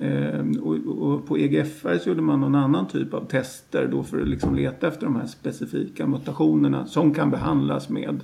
Ehm, 0.00 0.52
och, 0.62 0.74
och, 1.02 1.26
på 1.26 1.38
EGFR 1.38 1.98
så 1.98 2.08
gjorde 2.08 2.22
man 2.22 2.40
någon 2.40 2.54
annan 2.54 2.88
typ 2.88 3.14
av 3.14 3.24
tester 3.24 3.88
då 3.90 4.02
för 4.02 4.20
att 4.20 4.28
liksom 4.28 4.54
leta 4.54 4.88
efter 4.88 5.06
de 5.06 5.16
här 5.16 5.26
specifika 5.26 6.06
mutationerna 6.06 6.86
som 6.86 7.14
kan 7.14 7.30
behandlas 7.30 7.88
med 7.88 8.20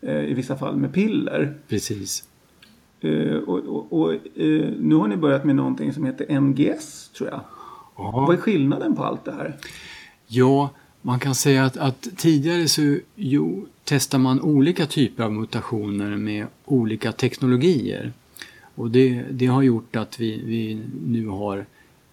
eh, 0.00 0.24
i 0.24 0.34
vissa 0.34 0.56
fall 0.56 0.76
med 0.76 0.92
piller. 0.92 1.54
Precis. 1.68 2.27
Eh, 3.00 3.36
och, 3.36 3.58
och, 3.58 3.92
och 3.92 4.12
eh, 4.12 4.70
nu 4.78 4.94
har 4.94 5.08
ni 5.08 5.16
börjat 5.16 5.44
med 5.44 5.56
någonting 5.56 5.92
som 5.92 6.04
heter 6.04 6.40
NGS 6.40 7.08
tror 7.08 7.30
jag. 7.30 7.40
Aha. 7.96 8.26
Vad 8.26 8.36
är 8.36 8.40
skillnaden 8.40 8.96
på 8.96 9.04
allt 9.04 9.24
det 9.24 9.32
här? 9.32 9.56
Ja, 10.26 10.70
man 11.02 11.18
kan 11.18 11.34
säga 11.34 11.64
att, 11.64 11.76
att 11.76 12.08
tidigare 12.16 12.68
så 12.68 12.98
jo, 13.14 13.66
testar 13.84 14.18
man 14.18 14.40
olika 14.40 14.86
typer 14.86 15.24
av 15.24 15.32
mutationer 15.32 16.16
med 16.16 16.46
olika 16.64 17.12
teknologier. 17.12 18.12
Och 18.74 18.90
det, 18.90 19.24
det 19.30 19.46
har 19.46 19.62
gjort 19.62 19.96
att 19.96 20.20
vi, 20.20 20.42
vi 20.44 20.82
nu 21.06 21.26
har 21.26 21.66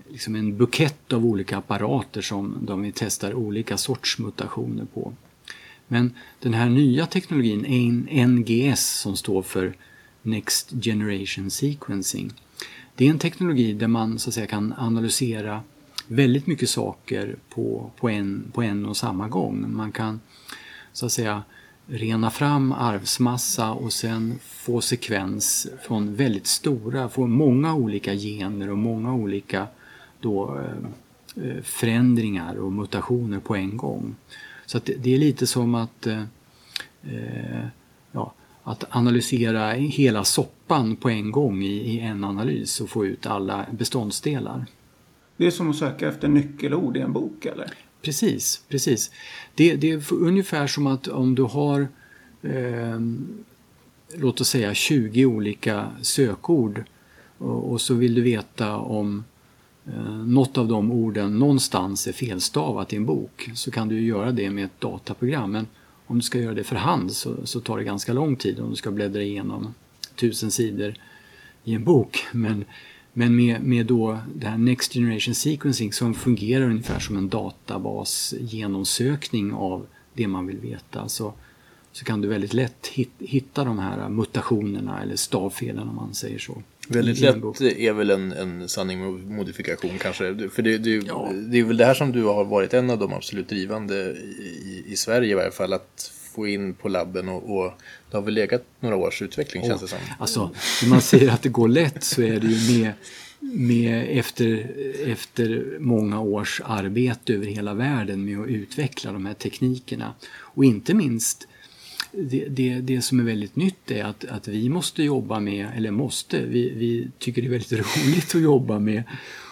liksom 0.09 0.35
en 0.35 0.57
bukett 0.57 1.13
av 1.13 1.25
olika 1.25 1.57
apparater 1.57 2.21
som 2.21 2.57
de 2.61 2.81
vi 2.81 2.91
testar 2.91 3.33
olika 3.33 3.77
sorts 3.77 4.19
mutationer 4.19 4.85
på. 4.93 5.13
Men 5.87 6.13
den 6.39 6.53
här 6.53 6.69
nya 6.69 7.05
teknologin, 7.05 8.07
NGS 8.27 8.99
som 8.99 9.15
står 9.15 9.41
för 9.41 9.73
Next 10.25 10.73
Generation 10.83 11.51
Sequencing, 11.51 12.33
det 12.95 13.05
är 13.05 13.09
en 13.09 13.19
teknologi 13.19 13.73
där 13.73 13.87
man 13.87 14.19
så 14.19 14.29
att 14.29 14.33
säga, 14.33 14.47
kan 14.47 14.73
analysera 14.77 15.61
väldigt 16.07 16.47
mycket 16.47 16.69
saker 16.69 17.35
på, 17.49 17.91
på, 17.97 18.09
en, 18.09 18.51
på 18.53 18.63
en 18.63 18.85
och 18.85 18.97
samma 18.97 19.27
gång. 19.27 19.73
Man 19.75 19.91
kan 19.91 20.19
så 20.93 21.05
att 21.05 21.11
säga 21.11 21.43
rena 21.87 22.31
fram 22.31 22.71
arvsmassa 22.71 23.71
och 23.71 23.93
sen 23.93 24.39
få 24.41 24.81
sekvens 24.81 25.67
från 25.83 26.15
väldigt 26.15 26.47
stora, 26.47 27.09
få 27.09 27.27
många 27.27 27.75
olika 27.75 28.13
gener 28.13 28.69
och 28.69 28.77
många 28.77 29.13
olika 29.13 29.67
då, 30.19 30.59
eh, 30.59 31.45
eh, 31.45 31.61
förändringar 31.63 32.55
och 32.55 32.71
mutationer 32.71 33.39
på 33.39 33.55
en 33.55 33.77
gång. 33.77 34.15
Så 34.65 34.79
det, 34.79 34.93
det, 34.93 35.13
är 35.13 35.17
lite 35.17 35.47
som 35.47 35.75
att, 35.75 36.07
eh, 36.07 36.23
eh 37.03 37.67
ja, 38.11 38.33
att 38.67 38.83
analysera 38.89 39.71
hela 39.71 40.23
soppan 40.23 40.95
på 40.95 41.09
en 41.09 41.31
gång 41.31 41.63
i, 41.63 41.73
i 41.73 41.99
en 41.99 42.23
analys 42.23 42.81
och 42.81 42.89
få 42.89 43.05
ut 43.05 43.25
alla 43.25 43.65
beståndsdelar. 43.71 44.65
Det 45.37 45.47
är 45.47 45.51
som 45.51 45.69
att 45.69 45.75
söka 45.75 46.07
efter 46.07 46.27
nyckelord 46.27 46.97
i 46.97 46.99
en 46.99 47.13
bok 47.13 47.45
eller? 47.45 47.73
Precis, 48.01 48.63
precis. 48.69 49.11
Det, 49.55 49.75
det 49.75 49.91
är 49.91 50.13
ungefär 50.13 50.67
som 50.67 50.87
att 50.87 51.07
om 51.07 51.35
du 51.35 51.43
har 51.43 51.87
eh, 52.41 52.99
låt 54.15 54.41
oss 54.41 54.49
säga 54.49 54.73
20 54.73 55.25
olika 55.25 55.91
sökord 56.01 56.83
och, 57.37 57.71
och 57.71 57.81
så 57.81 57.93
vill 57.93 58.13
du 58.13 58.21
veta 58.21 58.77
om 58.77 59.23
eh, 59.85 60.15
något 60.15 60.57
av 60.57 60.67
de 60.67 60.91
orden 60.91 61.39
någonstans 61.39 62.07
är 62.07 62.13
felstavat 62.13 62.93
i 62.93 62.95
en 62.95 63.05
bok 63.05 63.49
så 63.53 63.71
kan 63.71 63.87
du 63.87 64.01
göra 64.01 64.31
det 64.31 64.49
med 64.49 64.65
ett 64.65 64.81
dataprogram. 64.81 65.51
Men 65.51 65.67
om 66.07 66.15
du 66.17 66.21
ska 66.21 66.39
göra 66.39 66.53
det 66.53 66.63
för 66.63 66.75
hand 66.75 67.11
så, 67.11 67.35
så 67.43 67.59
tar 67.59 67.77
det 67.77 67.83
ganska 67.83 68.13
lång 68.13 68.35
tid 68.35 68.59
om 68.59 68.69
du 68.69 68.75
ska 68.75 68.91
bläddra 68.91 69.21
igenom 69.21 69.73
tusen 70.15 70.51
sidor 70.51 70.95
i 71.63 71.73
en 71.73 71.83
bok. 71.83 72.25
Men 72.31 72.65
Men 73.17 73.35
med, 73.35 73.61
med 73.61 73.85
då 73.85 74.19
det 74.35 74.47
här 74.47 74.57
Next 74.57 74.93
Generation 74.93 75.35
Sequencing 75.35 75.93
som 75.93 76.13
fungerar 76.13 76.65
ungefär 76.65 76.99
som 76.99 77.17
en 77.17 77.29
databas 77.29 78.33
genomsökning 78.39 79.53
av 79.53 79.85
det 80.13 80.27
man 80.27 80.47
vill 80.47 80.57
veta 80.57 81.09
så, 81.09 81.33
så 81.91 82.05
kan 82.05 82.21
du 82.21 82.27
väldigt 82.27 82.53
lätt 82.53 82.91
hitta 83.19 83.63
de 83.63 83.79
här 83.79 84.09
mutationerna 84.09 85.01
eller 85.01 85.15
stavfelen 85.15 85.89
om 85.89 85.95
man 85.95 86.13
säger 86.13 86.39
så. 86.39 86.61
Väldigt 86.87 87.19
lätt 87.19 87.61
är 87.61 87.93
väl 87.93 88.09
en, 88.09 88.31
en 88.31 88.69
sanning 88.69 88.99
med 88.99 89.31
modifikation 89.31 89.97
kanske. 89.99 90.49
För 90.49 90.61
det, 90.61 90.77
det, 90.77 90.89
ja. 90.89 91.31
det 91.33 91.59
är 91.59 91.63
väl 91.63 91.77
det 91.77 91.85
här 91.85 91.93
som 91.93 92.11
du 92.11 92.23
har 92.23 92.45
varit 92.45 92.73
en 92.73 92.89
av 92.89 92.99
de 92.99 93.13
absolut 93.13 93.49
drivande 93.49 93.95
i, 93.95 94.83
i 94.87 94.95
Sverige 94.95 95.31
i 95.31 95.33
varje 95.33 95.51
fall. 95.51 95.73
Att 95.73 96.11
få 96.35 96.47
in 96.47 96.73
på 96.73 96.89
labben 96.89 97.29
och, 97.29 97.57
och 97.57 97.73
det 98.11 98.17
har 98.17 98.21
väl 98.21 98.33
legat 98.33 98.63
några 98.79 98.95
års 98.95 99.21
utveckling 99.21 99.63
oh. 99.63 99.67
känns 99.67 99.81
det 99.81 99.87
som. 99.87 99.99
Alltså, 100.19 100.51
när 100.81 100.89
man 100.89 101.01
säger 101.01 101.31
att 101.31 101.41
det 101.41 101.49
går 101.49 101.67
lätt 101.67 102.03
så 102.03 102.21
är 102.21 102.39
det 102.39 102.47
ju 102.47 102.79
med, 102.79 102.93
med 103.39 104.19
efter, 104.19 104.71
efter 105.05 105.77
många 105.79 106.21
års 106.21 106.61
arbete 106.65 107.33
över 107.33 107.45
hela 107.45 107.73
världen 107.73 108.25
med 108.25 108.39
att 108.39 108.47
utveckla 108.47 109.11
de 109.11 109.25
här 109.25 109.33
teknikerna. 109.33 110.13
Och 110.27 110.65
inte 110.65 110.93
minst 110.93 111.47
det, 112.17 112.45
det, 112.49 112.81
det 112.81 113.01
som 113.01 113.19
är 113.19 113.23
väldigt 113.23 113.55
nytt 113.55 113.91
är 113.91 114.03
att, 114.03 114.25
att 114.25 114.47
vi 114.47 114.69
måste 114.69 115.03
jobba 115.03 115.39
med, 115.39 115.67
eller 115.75 115.91
måste, 115.91 116.45
vi, 116.45 116.69
vi 116.69 117.07
tycker 117.19 117.41
det 117.41 117.47
är 117.47 117.51
väldigt 117.51 117.71
roligt 118.05 118.35
att 118.35 118.41
jobba 118.41 118.79
med 118.79 119.03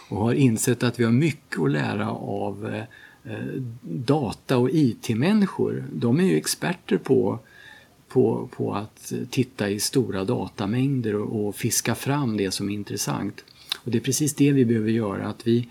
och 0.10 0.18
har 0.18 0.34
insett 0.34 0.84
att 0.84 1.00
vi 1.00 1.04
har 1.04 1.12
mycket 1.12 1.60
att 1.60 1.72
lära 1.72 2.12
av 2.12 2.74
eh, 2.74 3.34
eh, 3.34 3.46
data 3.82 4.58
och 4.58 4.70
IT-människor. 4.70 5.84
De 5.94 6.20
är 6.20 6.24
ju 6.24 6.38
experter 6.38 6.98
på, 6.98 7.40
på, 8.08 8.50
på 8.56 8.74
att 8.74 9.14
titta 9.30 9.70
i 9.70 9.80
stora 9.80 10.24
datamängder 10.26 11.16
och, 11.16 11.48
och, 11.48 11.56
fiska 11.56 11.96
fram 11.96 12.38
det 12.38 12.52
som 12.52 12.70
är 12.70 12.74
intressant. 12.74 13.44
Och 13.78 13.92
det 13.92 13.98
är 13.98 14.02
precis 14.02 14.36
det 14.36 14.52
vi 14.52 14.66
behöver 14.66 14.92
göra. 14.92 15.28
Att 15.28 15.48
vi, 15.48 15.68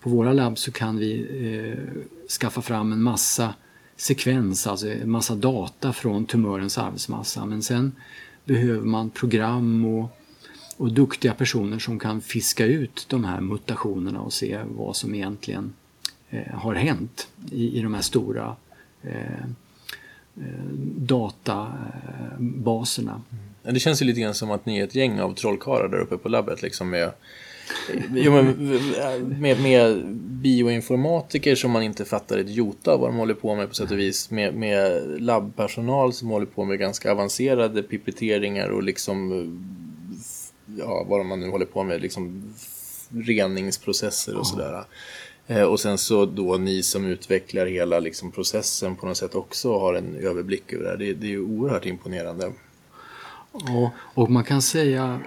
på 0.00 0.10
våra 0.10 0.32
labb 0.32 0.58
så 0.58 0.72
kan 0.72 0.98
vi 0.98 1.26
eh, 1.56 2.02
skaffa 2.40 2.62
fram 2.62 2.92
en 2.92 3.02
massa 3.02 3.54
sekvens, 4.00 4.66
alltså 4.66 4.88
en 4.88 5.10
massa 5.10 5.34
data 5.34 5.92
från 5.92 6.24
tumörens 6.26 6.78
arvsmassa. 6.78 7.46
Men 7.46 7.62
sen 7.62 7.92
behöver 8.44 8.86
man 8.86 9.10
program 9.10 9.84
och, 9.84 10.18
och 10.76 10.92
duktiga 10.92 11.34
personer 11.34 11.78
som 11.78 11.98
kan 11.98 12.20
fiska 12.20 12.66
ut 12.66 13.06
de 13.08 13.24
här 13.24 13.40
mutationerna 13.40 14.20
och 14.20 14.32
se 14.32 14.60
vad 14.64 14.96
som 14.96 15.14
egentligen 15.14 15.72
eh, 16.30 16.54
har 16.54 16.74
hänt 16.74 17.28
i, 17.50 17.78
i 17.78 17.82
de 17.82 17.94
här 17.94 18.02
stora 18.02 18.56
eh, 19.02 19.44
eh 20.36 20.70
databaserna. 20.96 22.02
Mm. 23.12 23.74
Det 23.74 23.80
känns 23.80 24.02
ju 24.02 24.06
lite 24.06 24.20
grann 24.20 24.34
som 24.34 24.50
att 24.50 24.66
ni 24.66 24.78
är 24.78 24.84
ett 24.84 24.94
gäng 24.94 25.20
av 25.20 25.34
trollkarlar 25.34 25.88
där 25.88 25.98
uppe 25.98 26.16
på 26.16 26.28
labbet 26.28 26.62
liksom 26.62 26.90
med 26.90 27.12
Jo, 28.14 28.32
men 28.32 28.80
med, 29.40 29.62
med 29.62 30.06
bioinformatiker 30.16 31.54
som 31.54 31.70
man 31.70 31.82
inte 31.82 32.04
fattar 32.04 32.38
ett 32.38 32.50
jota 32.50 32.96
vad 32.96 33.08
de 33.08 33.16
håller 33.16 33.34
på 33.34 33.54
med 33.54 33.68
på 33.68 33.74
sätt 33.74 33.90
och 33.90 33.98
vis. 33.98 34.30
Med, 34.30 34.54
med 34.54 35.02
labbpersonal 35.20 36.12
som 36.12 36.28
håller 36.28 36.46
på 36.46 36.64
med 36.64 36.78
ganska 36.78 37.12
avancerade 37.12 37.82
pipetteringar 37.82 38.68
och 38.68 38.82
liksom 38.82 39.30
ja, 40.78 41.06
vad 41.08 41.26
man 41.26 41.40
nu 41.40 41.50
håller 41.50 41.66
på 41.66 41.82
med, 41.82 42.00
liksom 42.00 42.54
reningsprocesser 43.10 44.36
och 44.36 44.46
sådär. 44.46 44.84
Eh, 45.46 45.62
och 45.62 45.80
sen 45.80 45.98
så 45.98 46.26
då 46.26 46.56
ni 46.56 46.82
som 46.82 47.04
utvecklar 47.04 47.66
hela 47.66 48.00
liksom 48.00 48.30
processen 48.30 48.96
på 48.96 49.06
något 49.06 49.16
sätt 49.16 49.34
också 49.34 49.78
har 49.78 49.94
en 49.94 50.16
överblick 50.16 50.72
över 50.72 50.84
det 50.84 50.90
här. 50.90 50.96
Det, 50.96 51.12
det 51.12 51.26
är 51.26 51.30
ju 51.30 51.40
oerhört 51.40 51.86
imponerande. 51.86 52.52
Ja, 53.52 53.90
och 54.14 54.30
man 54.30 54.44
kan 54.44 54.62
säga, 54.62 55.20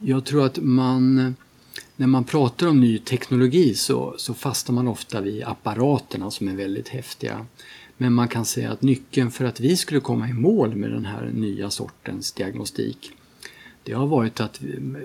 jag 0.00 0.24
tror 0.24 0.46
att 0.46 0.58
man 0.58 1.34
när 1.96 2.06
man 2.06 2.24
pratar 2.24 2.66
om 2.66 2.80
ny 2.80 2.98
teknologi 2.98 3.74
så, 3.74 4.14
så 4.18 4.34
fastnar 4.34 4.74
man 4.74 4.88
ofta 4.88 5.20
vid 5.20 5.44
apparaterna 5.44 6.30
som 6.30 6.48
är 6.48 6.54
väldigt 6.54 6.88
häftiga. 6.88 7.46
Men 7.96 8.12
man 8.12 8.28
kan 8.28 8.44
säga 8.44 8.72
att 8.72 8.82
nyckeln 8.82 9.30
för 9.30 9.44
att 9.44 9.60
vi 9.60 9.76
skulle 9.76 10.00
komma 10.00 10.28
i 10.28 10.32
mål 10.32 10.74
med 10.74 10.90
den 10.90 11.04
här 11.04 11.30
nya 11.34 11.70
sortens 11.70 12.32
diagnostik 12.32 13.12
det 13.84 13.92
har 13.92 14.06
varit 14.06 14.40
att 14.40 14.60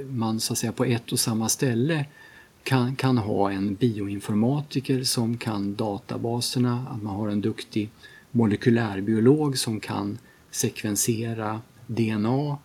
man 0.10 0.40
så 0.40 0.54
att 0.54 0.60
säga 0.60 0.72
på 0.72 0.86
ett 0.86 1.12
och 1.12 1.20
samma 1.20 1.50
ställe 1.50 2.06
kan, 2.64 2.96
kan 2.96 3.18
ha 3.18 3.52
en 3.52 3.76
bioinformatiker 3.76 5.04
som 5.04 5.38
kan 5.38 5.76
databaserna, 5.76 6.86
att 6.90 7.04
man 7.04 7.16
har 7.16 7.30
en 7.30 7.42
duktig 7.42 7.90
molekylärbiolog 8.32 9.58
som 9.58 9.80
kan 9.80 10.18
sekvensera 10.52 11.62
DNA 11.88 12.58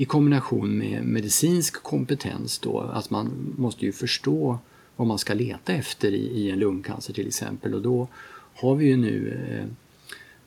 i 0.00 0.04
kombination 0.04 0.78
med 0.78 1.04
medicinsk 1.04 1.82
kompetens 1.82 2.58
då, 2.58 2.80
att 2.80 3.10
man 3.10 3.54
måste 3.56 3.84
ju 3.84 3.92
förstå 3.92 4.58
vad 4.96 5.06
man 5.08 5.18
ska 5.18 5.34
leta 5.34 5.72
efter 5.72 6.08
i, 6.08 6.26
i 6.26 6.50
en 6.50 6.58
lungcancer 6.58 7.12
till 7.12 7.26
exempel 7.26 7.74
och 7.74 7.82
då 7.82 8.08
har 8.54 8.74
vi 8.74 8.86
ju 8.86 8.96
nu 8.96 9.38
eh, 9.50 9.66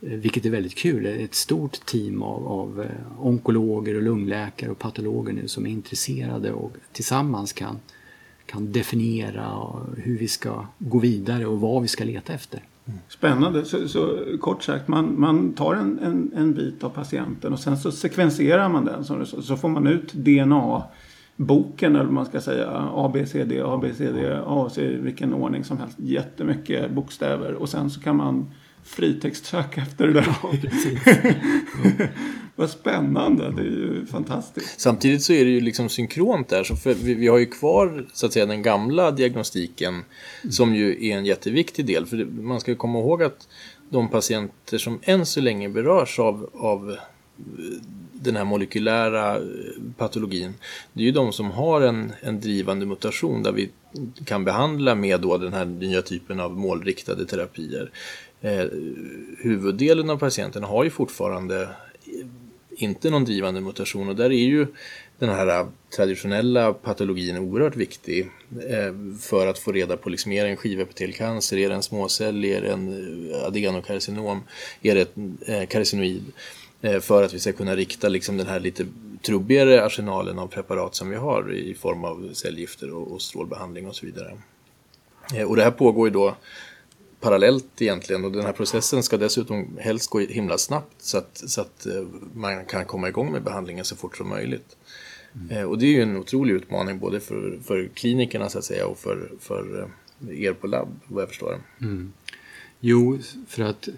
vilket 0.00 0.46
är 0.46 0.50
väldigt 0.50 0.74
kul, 0.74 1.06
ett 1.06 1.34
stort 1.34 1.86
team 1.86 2.22
av, 2.22 2.48
av 2.48 2.82
eh, 2.82 3.26
onkologer 3.26 3.94
och 3.94 4.02
lungläkare 4.02 4.70
och 4.70 4.78
patologer 4.78 5.32
nu 5.32 5.48
som 5.48 5.66
är 5.66 5.70
intresserade 5.70 6.52
och 6.52 6.72
tillsammans 6.92 7.52
kan, 7.52 7.78
kan 8.46 8.72
definiera 8.72 9.68
hur 9.96 10.18
vi 10.18 10.28
ska 10.28 10.66
gå 10.78 10.98
vidare 10.98 11.46
och 11.46 11.60
vad 11.60 11.82
vi 11.82 11.88
ska 11.88 12.04
leta 12.04 12.32
efter. 12.32 12.62
Spännande. 13.08 13.64
Så, 13.64 13.88
så, 13.88 14.18
kort 14.40 14.62
sagt, 14.62 14.88
man, 14.88 15.20
man 15.20 15.52
tar 15.52 15.74
en, 15.74 15.98
en, 15.98 16.32
en, 16.36 16.54
bit 16.54 16.84
av 16.84 16.88
patienten 16.88 17.52
och 17.52 17.58
sen 17.58 17.76
så 17.76 17.92
sekvenserar 17.92 18.68
man 18.68 18.84
den. 18.84 19.04
Så, 19.04 19.24
så 19.24 19.56
får 19.56 19.68
man 19.68 19.86
ut 19.86 20.12
DNA 20.12 20.82
boken 21.36 21.94
eller 21.94 22.04
vad 22.04 22.14
man 22.14 22.26
ska 22.26 22.40
säga. 22.40 22.68
A, 22.94 23.10
B, 23.14 23.26
C, 23.26 23.44
D, 23.44 23.62
A, 23.64 23.78
B, 23.82 23.90
C, 23.94 24.12
D, 24.12 24.40
A, 24.46 24.68
C, 24.72 24.86
vilken 24.88 25.34
ordning 25.34 25.64
som 25.64 25.78
helst. 25.78 26.00
Jättemycket 26.00 26.90
bokstäver 26.90 27.54
och 27.54 27.68
sen 27.68 27.90
så 27.90 28.00
kan 28.00 28.16
man 28.16 28.50
fritextsöka 28.84 29.80
efter 29.80 30.06
det 30.06 30.12
där. 30.12 30.34
Ja, 30.42 32.06
Vad 32.56 32.70
spännande, 32.70 33.50
det 33.50 33.62
är 33.62 33.64
ju 33.64 34.06
fantastiskt. 34.06 34.80
Samtidigt 34.80 35.22
så 35.22 35.32
är 35.32 35.44
det 35.44 35.50
ju 35.50 35.60
liksom 35.60 35.88
synkront 35.88 36.48
där, 36.48 36.64
så 36.64 36.76
för 36.76 36.94
vi, 36.94 37.14
vi 37.14 37.28
har 37.28 37.38
ju 37.38 37.46
kvar 37.46 38.06
så 38.12 38.26
att 38.26 38.32
säga 38.32 38.46
den 38.46 38.62
gamla 38.62 39.10
diagnostiken 39.10 39.94
mm. 39.94 40.52
som 40.52 40.74
ju 40.74 41.06
är 41.06 41.16
en 41.16 41.26
jätteviktig 41.26 41.86
del. 41.86 42.06
För 42.06 42.24
man 42.24 42.60
ska 42.60 42.74
komma 42.74 42.98
ihåg 42.98 43.22
att 43.22 43.48
de 43.90 44.08
patienter 44.08 44.78
som 44.78 44.98
än 45.02 45.26
så 45.26 45.40
länge 45.40 45.68
berörs 45.68 46.18
av, 46.18 46.50
av 46.54 46.96
den 48.12 48.36
här 48.36 48.44
molekylära 48.44 49.36
eh, 49.36 49.42
patologin, 49.96 50.54
det 50.92 51.02
är 51.02 51.06
ju 51.06 51.12
de 51.12 51.32
som 51.32 51.50
har 51.50 51.80
en, 51.80 52.12
en 52.20 52.40
drivande 52.40 52.86
mutation 52.86 53.42
där 53.42 53.52
vi 53.52 53.70
kan 54.24 54.44
behandla 54.44 54.94
med 54.94 55.20
då 55.20 55.38
den 55.38 55.52
här 55.52 55.64
nya 55.64 56.02
typen 56.02 56.40
av 56.40 56.58
målriktade 56.58 57.26
terapier. 57.26 57.90
Eh, 58.42 58.66
huvuddelen 59.38 60.10
av 60.10 60.18
patienterna 60.18 60.66
har 60.66 60.84
ju 60.84 60.90
fortfarande 60.90 61.68
inte 62.76 63.10
någon 63.10 63.24
drivande 63.24 63.60
mutation 63.60 64.08
och 64.08 64.16
där 64.16 64.32
är 64.32 64.44
ju 64.44 64.66
den 65.18 65.28
här 65.28 65.60
eh, 65.60 65.66
traditionella 65.96 66.72
patologin 66.72 67.38
oerhört 67.38 67.76
viktig 67.76 68.30
eh, 68.68 68.94
för 69.20 69.46
att 69.46 69.58
få 69.58 69.72
reda 69.72 69.96
på 69.96 70.10
liksom, 70.10 70.32
är 70.32 70.44
det 70.44 70.50
en 70.50 70.56
skivepitelcancer, 70.56 71.56
är 71.56 71.68
det 71.68 71.74
en 71.74 71.82
småcell, 71.82 72.44
är 72.44 72.60
det 72.60 72.68
en 72.68 73.32
eh, 73.32 73.44
adenokarcinom, 73.44 74.42
är 74.82 74.94
det 74.94 75.00
ett 75.00 75.14
eh, 75.46 75.66
karcinoid? 75.66 76.24
Eh, 76.80 77.00
för 77.00 77.22
att 77.22 77.34
vi 77.34 77.38
ska 77.38 77.52
kunna 77.52 77.76
rikta 77.76 78.08
liksom, 78.08 78.36
den 78.36 78.46
här 78.46 78.60
lite 78.60 78.86
trubbigare 79.22 79.84
arsenalen 79.84 80.38
av 80.38 80.46
preparat 80.46 80.94
som 80.94 81.10
vi 81.10 81.16
har 81.16 81.52
i 81.52 81.74
form 81.74 82.04
av 82.04 82.30
cellgifter 82.32 82.94
och 82.94 83.22
strålbehandling 83.22 83.88
och 83.88 83.96
så 83.96 84.06
vidare. 84.06 84.38
Och 85.46 85.56
det 85.56 85.62
här 85.62 85.70
pågår 85.70 86.08
ju 86.08 86.14
då 86.14 86.36
parallellt 87.22 87.82
egentligen 87.82 88.24
och 88.24 88.32
den 88.32 88.44
här 88.44 88.52
processen 88.52 89.02
ska 89.02 89.16
dessutom 89.16 89.78
helst 89.80 90.10
gå 90.10 90.18
himla 90.18 90.58
snabbt 90.58 91.02
så 91.02 91.18
att, 91.18 91.42
så 91.46 91.60
att 91.60 91.86
eh, 91.86 92.02
man 92.34 92.64
kan 92.64 92.84
komma 92.84 93.08
igång 93.08 93.32
med 93.32 93.42
behandlingen 93.42 93.84
så 93.84 93.96
fort 93.96 94.16
som 94.16 94.28
möjligt. 94.28 94.76
Mm. 95.50 95.68
Och 95.68 95.78
det 95.78 95.86
är 95.86 95.90
ju 95.90 96.02
en 96.02 96.16
otrolig 96.16 96.54
utmaning 96.54 96.98
både 96.98 97.20
för, 97.20 97.58
för 97.64 97.88
klinikerna 97.94 98.48
så 98.48 98.58
att 98.58 98.64
säga 98.64 98.86
och 98.86 98.98
för, 98.98 99.30
för 99.40 99.88
eh, 100.28 100.44
er 100.44 100.52
på 100.52 100.66
labb 100.66 101.00
vad 101.06 101.22
jag 101.22 101.28
förstår. 101.28 101.60
Mm. 101.80 102.12
Jo, 102.80 103.18
för 103.48 103.62
att 103.62 103.88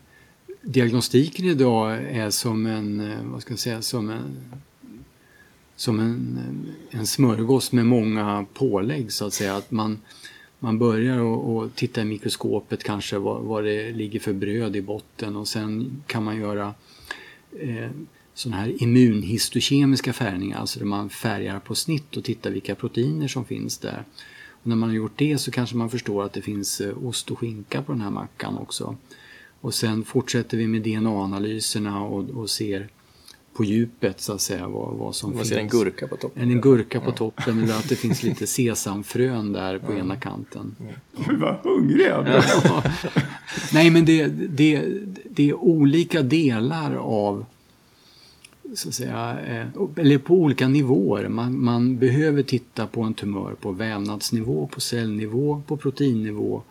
diagnostiken 0.63 1.45
idag 1.45 1.93
är 1.95 2.31
som 2.31 2.67
en, 2.67 3.13
vad 3.33 3.43
ska 3.43 3.53
jag 3.53 3.59
säga, 3.59 3.83
som 3.83 4.11
en 4.11 4.37
som 5.77 6.01
en, 6.01 6.39
en 6.91 7.07
smörgås 7.07 7.73
med 7.73 7.87
många 7.87 8.47
pålägg 8.55 9.13
så 9.13 9.27
att 9.27 9.35
säga. 9.35 9.57
Att 9.57 9.71
man, 9.71 9.99
man 10.59 10.79
börjar 10.79 11.19
och, 11.19 11.75
titta 11.75 12.03
i 12.03 12.05
mikroskopet 12.05 12.85
kanske 12.85 13.19
vad, 13.19 13.43
vad, 13.43 13.65
det 13.65 13.93
ligger 13.93 14.21
för 14.21 14.33
bröd 14.33 14.77
i 14.77 14.83
botten 14.83 15.37
och 15.37 15.49
sen 15.49 16.03
kan 16.07 16.25
man 16.25 16.37
göra 16.37 16.75
eh, 17.61 17.91
sådana 18.35 18.63
här 18.63 18.83
immunhistokemiska 18.83 20.13
färgningar, 20.13 20.59
alltså 20.59 20.79
där 20.79 20.87
man 20.87 21.11
färgar 21.11 21.61
på 21.61 21.75
snitt 21.75 22.17
och 22.17 22.25
tittar 22.25 22.51
vilka 22.51 22.75
proteiner 22.75 23.29
som 23.29 23.45
finns 23.45 23.79
där. 23.79 24.05
Och 24.49 24.67
när 24.67 24.77
man 24.77 24.89
har 24.89 24.97
gjort 24.97 25.19
det 25.19 25.39
så 25.39 25.51
kanske 25.51 25.77
man 25.77 25.91
förstår 25.91 26.25
att 26.25 26.33
det 26.33 26.43
finns 26.43 26.81
eh, 26.81 27.07
ost 27.07 27.31
och 27.31 27.39
skinka 27.39 27.83
på 27.83 27.93
den 27.93 28.01
här 28.01 28.11
mackan 28.11 28.59
också. 28.59 28.97
Och 29.61 29.75
sen 29.75 30.05
fortsätter 30.05 30.57
vi 30.57 30.67
med 30.67 30.83
DNA-analyserna 30.83 32.03
och, 32.05 32.31
och 32.31 32.51
ser 32.51 32.89
på 33.55 33.65
djupet 33.65 34.21
så 34.21 34.33
att 34.33 34.41
säga 34.41 34.69
vad, 34.69 34.95
vad 34.97 35.15
som 35.15 35.31
Man 35.31 35.39
finns. 35.39 35.49
ser 35.49 35.59
en 35.59 35.69
gurka 35.69 36.09
på 36.09 36.17
toppen. 36.17 36.51
En 36.51 36.61
gurka 36.61 37.01
på 37.01 37.13
toppen 37.13 37.63
eller 37.63 37.75
att 37.75 37.89
det 37.89 37.97
finns 37.97 38.23
lite 38.29 38.47
sesamfrön 38.47 39.53
där 39.53 39.79
på 39.79 39.95
ena 39.95 40.17
kanten. 40.17 40.77
Gud 41.27 41.41
vad 41.41 41.57
hungrig 41.63 42.07
jag 42.07 42.25
blev. 42.25 42.43
Nej, 43.73 43.91
men 43.91 44.05
det, 44.05 44.27
det, 44.27 44.85
det 45.31 45.51
är 45.51 45.55
olika 45.55 46.23
delar 46.23 46.95
av 46.95 47.45
så 48.75 48.89
att 48.89 48.95
säga, 48.95 49.39
eh, 49.47 49.67
eller 49.97 50.19
på 50.19 50.35
olika 50.35 50.69
nivåer. 50.69 51.29
Man, 51.29 51.65
man 51.65 51.99
behöver 51.99 52.43
titta 52.43 52.87
på 52.87 53.03
en 53.03 53.15
tumör 53.15 53.55
på 53.61 53.73
vävnadsnivå, 53.73 54.67
på 54.67 54.81
cellnivå, 54.81 55.63
på 55.67 55.77
proteinnivå 55.77 56.63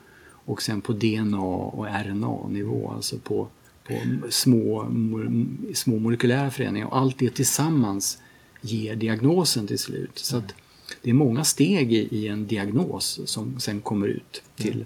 och 0.46 0.62
sen 0.62 0.82
på 0.82 0.93
DNA 0.93 1.41
och 1.41 1.86
RNA-nivå, 1.86 2.91
alltså 2.96 3.17
på, 3.17 3.48
på 3.88 4.02
små, 4.30 4.91
små 5.74 6.00
molekylära 6.00 6.52
förändringar. 6.52 6.88
Och 6.88 6.98
allt 6.98 7.19
det 7.19 7.30
tillsammans 7.30 8.17
ger 8.62 8.96
diagnosen 8.96 9.67
till 9.67 9.80
slut. 9.80 10.19
Så 10.19 10.38
att 10.38 10.54
det 11.02 11.10
är 11.10 11.13
många 11.13 11.43
steg 11.43 11.93
i, 11.93 12.08
i 12.12 12.28
en 12.28 12.48
diagnos 12.48 13.19
som 13.26 13.60
sen 13.60 13.82
kommer 13.82 14.08
ut 14.08 14.41
till, 14.56 14.86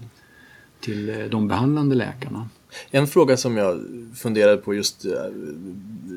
till 0.79 1.09
eh, 1.09 1.25
de 1.25 1.47
behandlande 1.47 1.95
läkarna. 1.95 2.49
En 2.91 3.07
fråga 3.07 3.37
som 3.37 3.57
jag 3.57 3.79
funderade 4.15 4.57
på 4.57 4.73
just, 4.73 5.05
eh, 5.05 5.11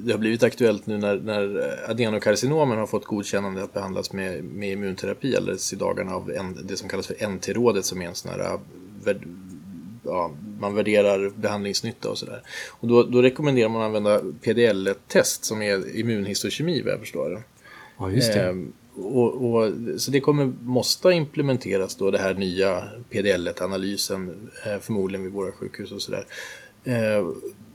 det 0.04 0.12
har 0.12 0.18
blivit 0.18 0.42
aktuellt 0.42 0.86
nu 0.86 0.98
när, 0.98 1.16
när 1.16 1.90
adenokarcinomen 1.90 2.78
har 2.78 2.86
fått 2.86 3.04
godkännande 3.04 3.62
att 3.62 3.74
behandlas 3.74 4.12
med, 4.12 4.44
med 4.44 4.72
immunterapi 4.72 5.36
alldeles 5.36 5.72
i 5.72 5.76
dagarna 5.76 6.14
av 6.14 6.30
en, 6.30 6.66
det 6.66 6.76
som 6.76 6.88
kallas 6.88 7.06
för 7.06 7.26
NT-rådet 7.28 7.84
som 7.84 8.02
är 8.02 8.06
en 8.06 8.14
sån 8.14 8.30
här, 8.30 8.40
eh, 8.40 9.16
ja, 10.02 10.30
man 10.60 10.74
värderar 10.74 11.30
behandlingsnytta 11.36 12.10
och 12.10 12.18
sådär. 12.18 12.42
Och 12.68 12.88
då, 12.88 13.02
då 13.02 13.22
rekommenderar 13.22 13.68
man 13.68 13.82
att 13.82 13.86
använda 13.86 14.20
PDL-test 14.42 15.44
som 15.44 15.62
är 15.62 15.96
immunhistokemi 15.96 16.82
vad 16.82 16.92
jag 16.92 17.00
förstår 17.00 17.30
det. 17.30 17.42
Ja, 17.98 18.10
just 18.10 18.32
det. 18.32 18.40
Ehm, 18.40 18.72
och, 18.94 19.54
och, 19.54 19.72
så 19.96 20.10
det 20.10 20.20
kommer, 20.20 20.52
måste 20.62 21.10
implementeras 21.10 21.96
då, 21.96 22.10
det 22.10 22.18
här 22.18 22.34
nya 22.34 22.82
PDL-analysen, 23.10 24.50
eh, 24.66 24.78
förmodligen 24.80 25.24
vid 25.24 25.32
våra 25.32 25.52
sjukhus 25.52 25.92
och 25.92 26.02
sådär. 26.02 26.26
Eh, 26.84 27.26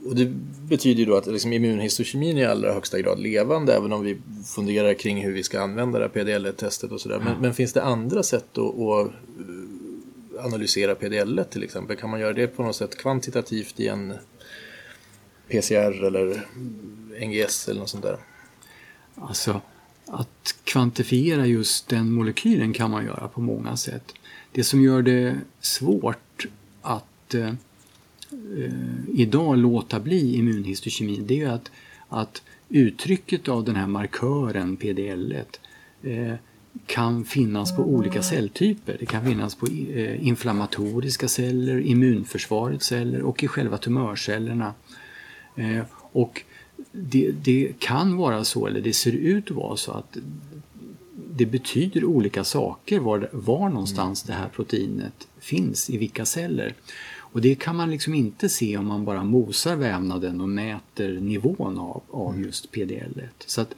och 0.06 0.16
det 0.16 0.26
betyder 0.68 1.00
ju 1.00 1.06
då 1.06 1.16
att 1.16 1.26
liksom, 1.26 1.52
immunhistokemin 1.52 2.36
är 2.36 2.42
i 2.42 2.44
allra 2.44 2.72
högsta 2.72 3.00
grad 3.00 3.18
levande, 3.18 3.74
även 3.74 3.92
om 3.92 4.04
vi 4.04 4.18
funderar 4.54 4.94
kring 4.94 5.24
hur 5.24 5.32
vi 5.32 5.42
ska 5.42 5.60
använda 5.60 5.98
det 5.98 6.04
här 6.04 6.24
PDL-testet 6.24 6.92
och 6.92 7.00
sådär. 7.00 7.20
Men, 7.24 7.40
men 7.40 7.54
finns 7.54 7.72
det 7.72 7.82
andra 7.82 8.22
sätt 8.22 8.58
att, 8.58 8.80
att 8.80 9.12
analysera 10.40 10.94
PDL 10.94 11.40
till 11.50 11.62
exempel? 11.62 11.96
Kan 11.96 12.10
man 12.10 12.20
göra 12.20 12.32
det 12.32 12.46
på 12.46 12.62
något 12.62 12.76
sätt 12.76 12.96
kvantitativt 12.96 13.80
i 13.80 13.88
en 13.88 14.14
PCR 15.48 16.04
eller 16.04 16.46
NGS 17.26 17.68
eller 17.68 17.80
något 17.80 17.88
sånt 17.88 18.04
där? 18.04 18.18
Alltså, 19.14 19.60
att 20.06 20.54
kvantifiera 20.64 21.46
just 21.46 21.88
den 21.88 22.12
molekylen 22.12 22.72
kan 22.72 22.90
man 22.90 23.04
göra 23.04 23.28
på 23.28 23.40
många 23.40 23.76
sätt. 23.76 24.14
Det 24.52 24.64
som 24.64 24.82
gör 24.82 25.02
det 25.02 25.36
svårt 25.60 26.46
att 26.82 27.34
eh, 27.34 27.52
idag 29.14 29.58
låta 29.58 30.00
bli 30.00 30.36
immunhistokemi 30.36 31.16
det 31.16 31.34
är 31.34 31.38
ju 31.38 31.48
att, 31.48 31.70
att 32.08 32.42
uttrycket 32.68 33.48
av 33.48 33.64
den 33.64 33.76
här 33.76 33.86
markören 33.86 34.76
PDL 34.76 35.34
eh, 36.02 36.34
kan 36.86 37.24
finnas 37.24 37.76
på 37.76 37.82
olika 37.82 38.22
celltyper. 38.22 38.96
Det 39.00 39.06
kan 39.06 39.24
finnas 39.24 39.54
på 39.54 39.66
eh, 39.66 40.26
inflammatoriska 40.26 41.28
celler, 41.28 41.80
immunförsvarets 41.80 42.86
celler 42.86 43.22
och 43.22 43.44
i 43.44 43.48
själva 43.48 43.78
tumörcellerna. 43.78 44.74
Eh, 45.56 45.82
och 46.12 46.42
det, 46.92 47.30
det 47.30 47.72
kan 47.78 48.16
vara 48.16 48.44
så, 48.44 48.66
eller 48.66 48.80
det 48.80 48.92
ser 48.92 49.12
ut 49.12 49.50
att 49.50 49.56
vara 49.56 49.76
så 49.76 49.92
att 49.92 50.16
det 51.36 51.46
betyder 51.46 52.04
olika 52.04 52.44
saker 52.44 52.98
var, 53.00 53.28
var 53.32 53.68
någonstans 53.68 54.22
det 54.22 54.32
här 54.32 54.48
proteinet 54.48 55.28
finns, 55.38 55.90
i 55.90 55.96
vilka 55.96 56.24
celler. 56.24 56.74
Och 57.36 57.40
det 57.40 57.54
kan 57.54 57.76
man 57.76 57.90
liksom 57.90 58.14
inte 58.14 58.48
se 58.48 58.76
om 58.76 58.86
man 58.86 59.04
bara 59.04 59.24
mosar 59.24 59.76
vävnaden 59.76 60.40
och 60.40 60.48
mäter 60.48 61.20
nivån 61.20 61.78
av, 61.78 62.02
av 62.10 62.40
just 62.40 62.70
PDL. 62.70 63.20
Så 63.46 63.60
att 63.60 63.74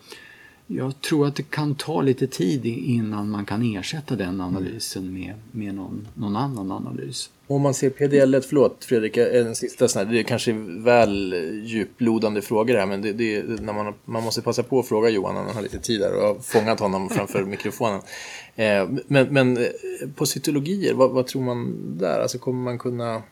jag 0.71 1.01
tror 1.01 1.27
att 1.27 1.37
det 1.37 1.51
kan 1.51 1.75
ta 1.75 2.03
lite 2.03 2.27
tid 2.27 2.67
innan 2.67 3.31
man 3.31 3.45
kan 3.45 3.77
ersätta 3.77 4.17
den 4.17 4.41
analysen 4.41 5.15
med, 5.15 5.35
med 5.53 5.75
någon, 5.75 6.09
någon 6.15 6.37
annan 6.37 6.73
analys. 6.73 7.31
Om 7.47 7.63
man 7.63 7.75
ser 7.75 7.91
PDL, 7.91 8.41
förlåt 8.41 8.85
Fredrik, 8.85 9.17
en 9.17 9.55
sista 9.55 9.89
sån 9.89 10.07
här, 10.07 10.13
det 10.13 10.19
är 10.19 10.23
kanske 10.23 10.53
väl 10.69 11.35
djuplodande 11.65 12.43
frågor 12.43 12.75
här, 12.75 12.87
men 12.87 13.03
det, 13.03 13.13
det, 13.13 13.43
när 13.61 13.73
man, 13.73 13.95
man 14.05 14.25
måste 14.25 14.43
passa 14.43 14.63
på 14.63 14.79
att 14.79 14.89
fråga 14.89 15.09
Johan 15.09 15.37
han 15.37 15.55
har 15.55 15.63
lite 15.63 15.79
tid 15.79 16.01
där 16.01 16.13
och 16.15 16.23
jag 16.23 16.35
har 16.35 16.41
fångat 16.41 16.81
honom 16.81 17.09
framför 17.17 17.45
mikrofonen. 17.45 18.01
Eh, 18.57 18.89
men, 19.07 19.27
men 19.35 19.57
eh, 19.57 19.65
på 20.15 20.27
cytologier, 20.27 20.95
vad, 20.95 21.11
vad 21.11 21.27
tror 21.27 21.43
man 21.43 21.75
där? 21.99 22.21
Alltså 22.21 22.39
kommer 22.39 22.65
man 22.65 22.79
kunna... 22.79 23.23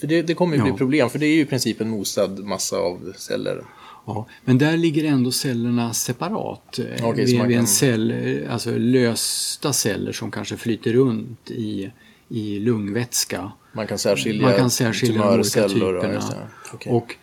För 0.00 0.06
det, 0.06 0.22
det 0.22 0.34
kommer 0.34 0.56
ju 0.56 0.62
bli 0.62 0.70
Ja. 0.70 0.76
problem, 0.76 1.10
för 1.10 1.18
det 1.18 1.26
är 1.26 1.34
ju 1.34 1.40
i 1.40 1.46
princip 1.46 1.80
en 1.80 1.88
mosad 1.90 2.44
massa 2.44 2.76
av 2.78 3.12
celler. 3.16 3.64
Ja, 4.06 4.26
men 4.44 4.58
där 4.58 4.76
ligger 4.76 5.04
ändå 5.04 5.30
cellerna 5.32 5.92
separat. 5.94 6.78
eh, 6.78 6.84
så 7.00 7.12
vid, 7.12 7.26
vid 7.26 7.40
en 7.40 7.52
kan- 7.52 7.66
cell, 7.66 8.10
eh, 8.10 8.52
alltså 8.52 8.78
lösta 8.78 9.72
celler 9.72 10.12
som 10.12 10.30
kanske 10.30 10.56
flyter 10.56 10.92
runt 10.92 11.50
i, 11.50 11.90
i 12.28 12.58
lungvätska. 12.58 13.52
Man 13.72 13.86
kan 13.86 13.98
särskilja, 13.98 14.42
Man 14.42 14.56
kan 14.56 14.70
särskilja 14.70 15.22
de 15.22 15.34
olika 15.38 15.64
och- 15.64 15.70
typerna. 15.70 16.02
det. 16.30 16.48
Okej. 16.74 16.92
Och 16.92 17.14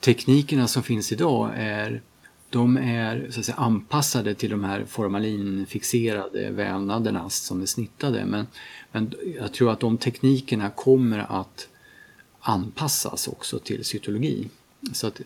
teknikerna 0.00 0.68
som 0.68 0.82
finns 0.82 1.12
idag 1.12 1.50
är 1.56 2.02
de 2.50 2.76
är 2.76 3.26
så 3.30 3.40
att 3.40 3.46
säga, 3.46 3.56
anpassade 3.56 4.34
till 4.34 4.50
de 4.50 4.64
här 4.64 4.84
formalinfixerade 4.88 6.50
vävnaderna 6.50 7.30
som 7.30 7.62
är 7.62 7.66
snittade. 7.66 8.24
Men, 8.24 8.46
men 8.92 9.12
jag 9.40 9.52
tror 9.52 9.70
att 9.72 9.80
de 9.80 9.98
teknikerna 9.98 10.70
kommer 10.70 11.18
att 11.40 11.68
anpassas 12.40 13.28
också 13.28 13.58
till 13.58 13.84
cytologi. 13.84 14.48
Så 14.92 15.06
att 15.06 15.20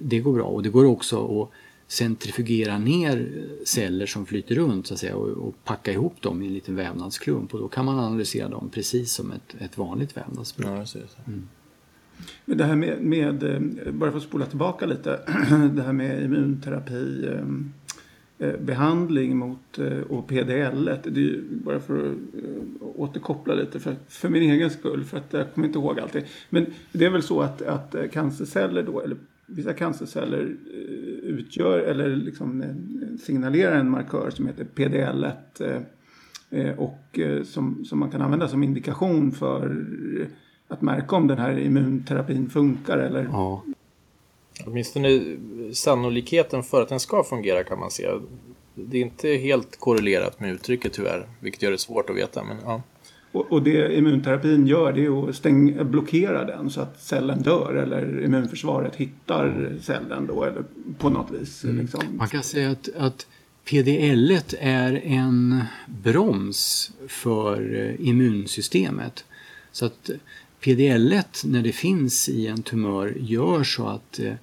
det 0.00 0.20
går 0.20 0.32
bra. 0.32 0.44
Och 0.44 0.62
det 0.62 0.68
går 0.68 0.84
också 0.84 1.42
att 1.42 1.50
centrifugera 1.88 2.78
ner 2.78 3.44
celler 3.64 4.06
som 4.06 4.26
flyter 4.26 4.54
runt 4.54 4.86
så 4.86 4.94
att 4.94 5.00
säga, 5.00 5.16
och, 5.16 5.28
och 5.28 5.64
packa 5.64 5.92
ihop 5.92 6.22
dem 6.22 6.42
i 6.42 6.46
en 6.46 6.54
liten 6.54 6.76
vävnadsklump. 6.76 7.54
Och 7.54 7.60
då 7.60 7.68
kan 7.68 7.84
man 7.84 7.98
analysera 7.98 8.48
dem 8.48 8.70
precis 8.72 9.12
som 9.12 9.32
ett, 9.32 9.56
ett 9.58 9.78
vanligt 9.78 10.16
vävnadsprov. 10.16 10.86
Ja, 10.94 11.00
det. 11.00 11.32
Men 12.44 12.58
det 12.58 12.64
här 12.64 12.76
med, 12.76 13.02
med, 13.02 13.42
eh, 13.42 13.92
bara 13.92 14.10
för 14.10 14.18
att 14.18 14.24
spola 14.24 14.46
tillbaka 14.46 14.86
lite, 14.86 15.20
det 15.74 15.82
här 15.82 15.92
med 15.92 16.22
immunterapi, 16.22 17.28
eh, 17.28 18.48
eh, 18.48 18.60
behandling 18.60 19.36
mot 19.36 19.78
eh, 19.78 20.00
och 20.00 20.26
PDL, 20.26 20.84
det 20.84 21.06
är 21.06 21.18
ju 21.18 21.42
bara 21.50 21.80
för 21.80 21.98
att 21.98 22.04
eh, 22.04 22.86
återkoppla 22.94 23.54
lite 23.54 23.80
för, 23.80 23.96
för 24.08 24.28
min 24.28 24.42
egen 24.42 24.70
skull, 24.70 25.04
för 25.04 25.18
att 25.18 25.32
jag 25.32 25.54
kommer 25.54 25.66
inte 25.66 25.78
ihåg 25.78 26.00
allting. 26.00 26.24
Men 26.50 26.66
det 26.92 27.04
är 27.04 27.10
väl 27.10 27.22
så 27.22 27.40
att, 27.40 27.62
att 27.62 27.94
eh, 27.94 28.08
cancerceller 28.08 28.82
då, 28.82 29.00
eller 29.00 29.16
vissa 29.46 29.72
cancerceller 29.72 30.56
eh, 30.72 31.28
utgör 31.28 31.78
eller 31.78 32.16
liksom 32.16 32.62
eh, 32.62 33.18
signalerar 33.20 33.76
en 33.76 33.90
markör 33.90 34.30
som 34.30 34.46
heter 34.46 34.66
PDL1 34.74 35.84
eh, 36.50 36.78
och 36.78 37.18
som, 37.44 37.84
som 37.84 37.98
man 37.98 38.10
kan 38.10 38.22
använda 38.22 38.48
som 38.48 38.62
indikation 38.62 39.32
för 39.32 39.86
att 40.68 40.82
märka 40.82 41.16
om 41.16 41.26
den 41.26 41.38
här 41.38 41.58
immunterapin 41.58 42.50
funkar 42.50 42.98
eller 42.98 43.28
Ja, 43.32 43.62
Åtminstone 44.64 45.36
sannolikheten 45.72 46.62
för 46.62 46.82
att 46.82 46.88
den 46.88 47.00
ska 47.00 47.24
fungera 47.24 47.64
kan 47.64 47.78
man 47.78 47.90
se. 47.90 48.10
Det 48.74 48.98
är 48.98 49.02
inte 49.02 49.28
helt 49.28 49.80
korrelerat 49.80 50.40
med 50.40 50.52
uttrycket 50.52 50.92
tyvärr, 50.92 51.28
vilket 51.40 51.62
gör 51.62 51.70
det 51.70 51.78
svårt 51.78 52.10
att 52.10 52.16
veta. 52.16 52.44
Men, 52.44 52.56
ja. 52.64 52.82
Och, 53.32 53.52
och 53.52 53.62
det 53.62 53.96
immunterapin 53.98 54.66
gör 54.66 54.92
det 54.92 55.04
är 55.04 55.28
att 55.28 55.36
stäng, 55.36 55.90
blockera 55.90 56.44
den 56.44 56.70
så 56.70 56.80
att 56.80 57.02
cellen 57.02 57.42
dör 57.42 57.74
eller 57.74 58.24
immunförsvaret 58.24 58.96
hittar 58.96 59.72
cellen 59.82 60.26
då 60.26 60.44
eller 60.44 60.64
på 60.98 61.10
något 61.10 61.30
vis. 61.30 61.64
Liksom. 61.64 62.00
Man 62.16 62.28
kan 62.28 62.42
säga 62.42 62.70
att, 62.70 62.88
att 62.96 63.26
PDL 63.64 64.38
är 64.60 65.00
en 65.04 65.62
broms 65.86 66.92
för 67.08 67.74
eh, 67.74 68.08
immunsystemet. 68.08 69.24
Så 69.72 69.86
att 69.86 70.10
PDL 70.60 71.20
när 71.44 71.62
det 71.62 71.72
finns 71.72 72.28
i 72.28 72.46
en 72.46 72.62
tumör 72.62 73.14
gör 73.20 73.64
så 73.64 73.86
att 73.86 74.18
eh, 74.18 74.34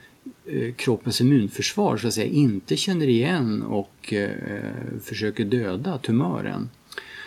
eh, 0.46 0.74
kroppens 0.74 1.22
immunförsvar 1.22 1.98
så 1.98 2.08
att 2.08 2.14
säga, 2.14 2.32
inte 2.32 2.78
känner 2.78 3.08
igen 3.08 3.64
och 3.64 4.14
eh, 4.14 4.30
försöker 5.04 5.46
döda 5.46 5.98
tumören. 5.98 6.70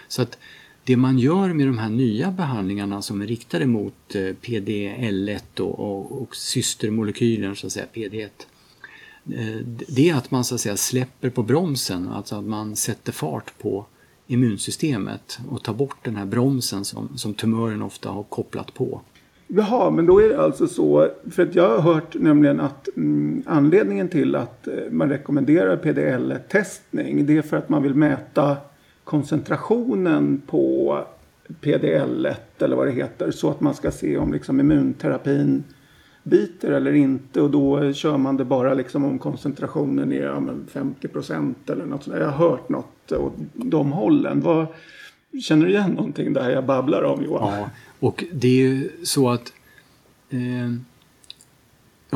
Så 0.09 0.23
att 0.23 0.38
det 0.87 0.96
man 0.96 1.18
gör 1.18 1.53
med 1.53 1.66
de 1.66 1.79
här 1.79 1.88
nya 1.88 2.31
behandlingarna 2.31 3.03
som 3.03 3.22
är 3.22 3.27
riktade 3.27 3.66
mot 3.66 4.14
eh, 4.14 4.18
PDL1 4.18 5.61
och, 5.61 5.81
och, 5.81 6.22
och 6.22 6.37
systermolekylen, 6.37 7.57
så 7.57 7.66
att 7.66 7.72
säga, 7.72 7.87
PD1, 7.94 8.29
eh, 9.33 9.66
det 9.88 10.11
är 10.11 10.14
att 10.14 10.31
man 10.31 10.44
så 10.44 10.55
att 10.55 10.61
säga 10.61 10.77
släpper 10.77 11.31
på 11.31 11.42
bromsen, 11.42 12.09
alltså 12.09 12.37
att 12.37 12.44
man 12.44 12.77
sätter 12.77 13.12
fart 13.12 13.59
på 13.59 13.87
immunsystemet 14.27 15.38
och 15.49 15.62
tar 15.62 15.75
bort 15.75 15.96
den 16.03 16.16
här 16.16 16.27
bromsen 16.27 16.85
som, 16.85 17.09
som 17.16 17.35
tumören 17.35 17.83
ofta 17.83 18.09
har 18.09 18.22
kopplat 18.22 18.75
på. 18.75 19.01
Jaha, 19.46 19.90
men 19.90 20.07
då 20.07 20.22
är 20.22 20.29
det 20.29 20.40
alltså 20.40 20.66
så. 20.66 21.09
För 21.31 21.42
att 21.42 21.55
jag 21.55 21.68
har 21.68 21.94
hört 21.94 22.14
nämligen 22.14 22.61
att 22.61 22.88
mm, 22.96 23.42
anledningen 23.46 24.09
till 24.09 24.35
att 24.35 24.68
eh, 24.68 24.75
man 24.90 25.09
rekommenderar 25.09 25.77
PDL-testning 25.77 27.27
det 27.27 27.37
är 27.37 27.42
för 27.42 27.57
att 27.57 27.68
man 27.68 27.83
vill 27.83 27.94
mäta 27.94 28.57
koncentrationen 29.07 30.42
på 30.47 30.99
PDL-1 31.61 32.35
eller 32.59 32.77
vad 32.77 32.87
det 32.87 32.92
heter. 32.92 33.31
Så 33.31 33.51
att 33.51 33.61
man 33.61 33.75
ska 33.75 33.90
se 33.90 34.19
om 34.19 34.33
liksom 34.33 34.61
immunterapin 34.61 35.64
biter 36.23 36.73
eller 36.73 36.92
inte. 36.92 37.40
Och 37.40 37.51
då 37.51 37.92
kör 37.92 38.16
man 38.16 38.37
det 38.37 38.45
bara 38.45 38.75
liksom 38.75 39.05
om 39.05 39.19
koncentrationen 39.19 40.12
är 40.12 40.23
ja, 40.23 40.42
50 40.69 41.09
procent 41.09 41.71
eller 41.71 41.85
något 41.87 42.03
sånt. 42.03 42.16
Jag 42.16 42.31
har 42.31 42.49
hört 42.49 42.69
något 42.69 43.12
åt 43.12 43.35
de 43.53 43.92
hållen. 43.92 44.40
Vad, 44.40 44.66
känner 45.42 45.66
du 45.66 45.73
igen 45.73 45.90
någonting 45.90 46.33
där 46.33 46.51
jag 46.51 46.66
babblar 46.66 47.03
om 47.03 47.25
Johan? 47.25 47.59
Ja, 47.59 47.71
och 48.01 48.25
det 48.33 48.49
är 48.49 48.69
ju 48.69 48.90
så 49.03 49.31
att 49.31 49.53
eh, 50.31 50.73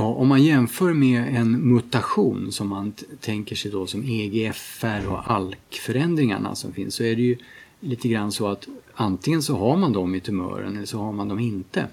ja, 0.00 0.06
om 0.06 0.28
man 0.28 0.42
jämför 0.42 0.92
med 0.92 1.36
en 1.36 1.60
mutation 1.60 2.52
som 2.52 2.68
man 2.68 2.92
tänker 3.20 3.56
sig 3.56 3.70
då 3.70 3.86
som 3.86 4.04
EGFR 4.04 5.08
och 5.08 5.30
ALK-förändringarna 5.30 6.54
som 6.54 6.72
finns 6.72 6.94
så 6.94 7.02
är 7.02 7.16
det 7.16 7.22
ju 7.22 7.36
lite 7.80 8.08
grann 8.08 8.32
så 8.32 8.48
att 8.48 8.68
antingen 8.94 9.42
så 9.42 9.56
har 9.56 9.76
man 9.76 9.92
dem 9.92 10.14
i 10.14 10.20
tumören 10.20 10.76
eller 10.76 10.86
så 10.86 10.98
har 10.98 11.12
man 11.12 11.28
dem 11.28 11.38
inte. 11.38 11.86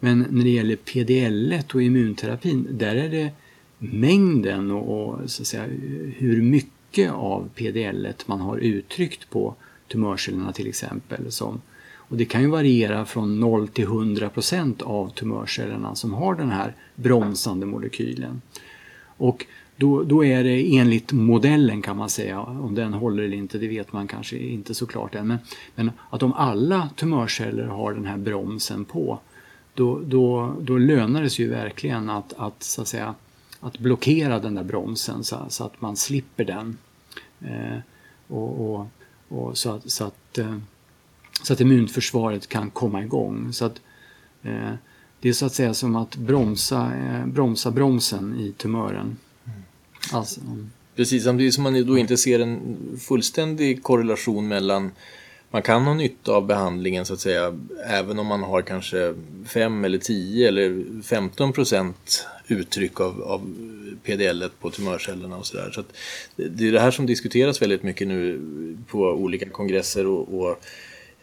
Men 0.00 0.26
när 0.30 0.44
det 0.44 0.50
gäller 0.50 0.76
PDL1 0.76 1.74
och 1.74 1.82
immunterapin, 1.82 2.66
där 2.70 2.96
är 2.96 3.08
det 3.08 3.30
mängden 3.78 4.70
och, 4.70 5.08
och 5.08 5.30
så 5.30 5.42
att 5.42 5.46
säga, 5.46 5.64
hur 6.16 6.42
mycket 6.42 7.10
av 7.10 7.48
PDL1 7.56 8.14
man 8.26 8.40
har 8.40 8.56
uttryckt 8.56 9.30
på 9.30 9.54
tumörcellerna 9.88 10.52
till 10.52 10.68
exempel. 10.68 11.32
Som, 11.32 11.60
och 12.10 12.16
det 12.16 12.24
kan 12.24 12.42
ju 12.42 12.48
variera 12.48 13.04
från 13.04 13.40
0 13.40 13.68
till 13.68 13.84
100 13.84 14.28
procent 14.28 14.82
av 14.82 15.08
tumörcellerna 15.08 15.94
som 15.94 16.14
har 16.14 16.34
den 16.34 16.50
här 16.50 16.74
bromsande 16.94 17.66
molekylen. 17.66 18.42
Och 19.16 19.46
då, 19.76 20.02
då, 20.02 20.24
är 20.24 20.44
det 20.44 20.76
enligt 20.76 21.12
modellen 21.12 21.82
kan 21.82 21.96
man 21.96 22.08
säga, 22.08 22.40
om 22.40 22.74
den 22.74 22.94
håller 22.94 23.22
eller 23.22 23.36
inte 23.36 23.58
det 23.58 23.68
vet 23.68 23.92
man 23.92 24.06
kanske 24.08 24.38
inte 24.38 24.74
så 24.74 24.86
klart 24.86 25.14
än. 25.14 25.26
Men, 25.26 25.38
men 25.74 25.90
att 26.10 26.22
om 26.22 26.32
alla 26.32 26.88
tumörceller 26.96 27.64
har 27.64 27.94
den 27.94 28.04
här 28.04 28.18
bromsen 28.18 28.84
på 28.84 29.18
då, 29.74 30.00
då, 30.04 30.54
då 30.60 30.78
lönar 30.78 31.22
det 31.22 31.30
sig 31.30 31.44
ju 31.44 31.50
verkligen 31.50 32.10
att, 32.10 32.32
att, 32.36 32.62
så 32.62 32.82
att, 32.82 32.88
säga, 32.88 33.14
att 33.60 33.78
blockera 33.78 34.38
den 34.38 34.54
där 34.54 34.64
bromsen 34.64 35.24
så, 35.24 35.36
så 35.48 35.64
att 35.64 35.80
man 35.80 35.96
slipper 35.96 36.44
den. 36.44 36.78
Eh, 37.40 37.78
och, 38.28 38.74
och, 38.74 38.86
och, 39.28 39.58
så, 39.58 39.70
att, 39.70 39.90
så, 39.90 40.04
att, 40.04 40.38
eh, 40.38 40.56
så 41.42 41.52
att 41.52 41.60
immunförsvaret 41.60 42.48
kan 42.48 42.70
komma 42.70 43.02
igång. 43.02 43.52
Så 43.52 43.64
att, 43.64 43.80
eh, 44.42 44.72
det 45.20 45.28
är 45.28 45.32
så 45.32 45.46
att 45.46 45.54
säga 45.54 45.74
som 45.74 45.96
att 45.96 46.16
bromsa, 46.16 46.92
eh, 46.96 47.26
bromsa 47.26 47.70
bromsen 47.70 48.40
i 48.40 48.52
tumören. 48.52 49.16
Mm. 49.44 49.62
Alltså, 50.12 50.40
Precis, 50.96 51.24
samtidigt 51.24 51.54
som 51.54 51.62
man 51.62 51.86
då 51.86 51.98
inte 51.98 52.16
ser 52.16 52.40
en 52.40 52.76
fullständig 53.00 53.82
korrelation 53.82 54.48
mellan 54.48 54.90
man 55.50 55.62
kan 55.62 55.86
ha 55.86 55.94
nytta 55.94 56.32
av 56.32 56.46
behandlingen 56.46 57.04
så 57.04 57.14
att 57.14 57.20
säga 57.20 57.58
även 57.86 58.18
om 58.18 58.26
man 58.26 58.42
har 58.42 58.62
kanske 58.62 59.14
5 59.46 59.84
eller 59.84 59.98
10 59.98 60.48
eller 60.48 61.02
15 61.02 61.52
procent 61.52 62.26
uttryck 62.48 63.00
av, 63.00 63.22
av 63.22 63.54
PDL 64.04 64.44
på 64.60 64.70
tumörcellerna 64.70 65.36
och 65.36 65.46
sådär. 65.46 65.70
Så, 65.74 65.82
det 66.36 66.68
är 66.68 66.72
det 66.72 66.80
här 66.80 66.90
som 66.90 67.06
diskuteras 67.06 67.62
väldigt 67.62 67.82
mycket 67.82 68.08
nu 68.08 68.40
på 68.86 68.98
olika 68.98 69.48
kongresser 69.48 70.06
och, 70.06 70.40
och 70.40 70.64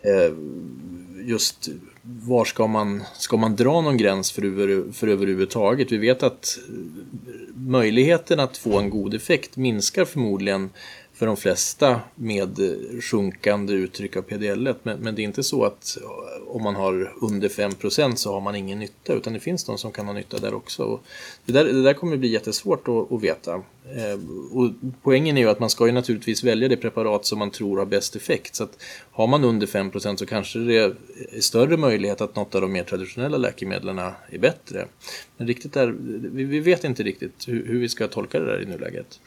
Eh, 0.07 0.33
just 1.25 1.69
var 2.03 2.45
ska 2.45 2.67
man, 2.67 3.03
ska 3.13 3.37
man 3.37 3.55
dra 3.55 3.81
någon 3.81 3.97
gräns 3.97 4.31
för, 4.31 4.45
över, 4.45 4.91
för 4.91 5.07
överhuvudtaget? 5.07 5.91
Vi 5.91 5.97
vet 5.97 6.23
att 6.23 6.59
möjligheten 7.53 8.39
att 8.39 8.57
få 8.57 8.79
en 8.79 8.89
god 8.89 9.13
effekt 9.13 9.57
minskar 9.57 10.05
förmodligen 10.05 10.69
för 11.17 11.25
de 11.25 11.37
flesta 11.37 12.01
med 12.15 12.59
sjunkande 13.01 13.73
uttryck 13.73 14.15
av 14.17 14.21
PDL. 14.21 14.69
Men, 14.83 14.99
men 14.99 15.15
det 15.15 15.21
är 15.21 15.23
inte 15.23 15.43
så 15.43 15.65
att 15.65 15.97
eh, 16.01 16.47
om 16.47 16.63
man 16.63 16.75
har 16.75 17.13
under 17.21 17.49
5% 17.49 18.15
så 18.15 18.33
har 18.33 18.41
man 18.41 18.55
ingen 18.55 18.79
nytta 18.79 19.13
utan 19.13 19.33
det 19.33 19.39
finns 19.39 19.63
de 19.63 19.77
som 19.77 19.91
kan 19.91 20.05
ha 20.05 20.13
nytta 20.13 20.37
där 20.37 20.53
också. 20.53 20.83
Och 20.83 21.03
det, 21.45 21.53
där, 21.53 21.65
det 21.65 21.83
där 21.83 21.93
kommer 21.93 22.17
bli 22.17 22.29
jättesvårt 22.29 22.87
att, 22.87 23.11
att 23.11 23.23
veta. 23.23 23.53
Eh, 23.95 24.19
och 24.51 24.71
poängen 25.03 25.37
är 25.37 25.41
ju 25.41 25.49
att 25.49 25.59
man 25.59 25.69
ska 25.69 25.85
ju 25.85 25.91
naturligtvis 25.91 26.43
välja 26.43 26.67
det 26.67 26.77
preparat 26.77 27.25
som 27.25 27.39
man 27.39 27.51
tror 27.51 27.77
har 27.77 27.85
bäst 27.85 28.15
effekt. 28.15 28.55
Så 28.55 28.63
att 28.63 28.83
har 29.11 29.27
man 29.27 29.43
under 29.43 29.67
5% 29.67 30.15
så 30.15 30.25
kanske 30.25 30.59
det 30.59 30.77
är 30.77 30.95
större 31.39 31.77
möjlighet 31.77 32.21
att 32.21 32.35
något 32.35 32.55
av 32.55 32.61
de 32.61 32.71
mer 32.71 32.83
traditionella 32.83 33.37
läkemedlen 33.37 33.99
är 33.99 34.39
bättre. 34.39 34.87
Men 35.37 35.47
riktigt 35.47 35.73
där, 35.73 35.95
vi, 36.33 36.43
vi 36.43 36.59
vet 36.59 36.83
inte 36.83 37.03
riktigt 37.03 37.47
hur, 37.47 37.67
hur 37.67 37.79
vi 37.79 37.89
ska 37.89 38.07
tolka 38.07 38.39
det 38.39 38.45
där 38.45 38.61
i 38.61 38.65
nuläget. 38.65 39.19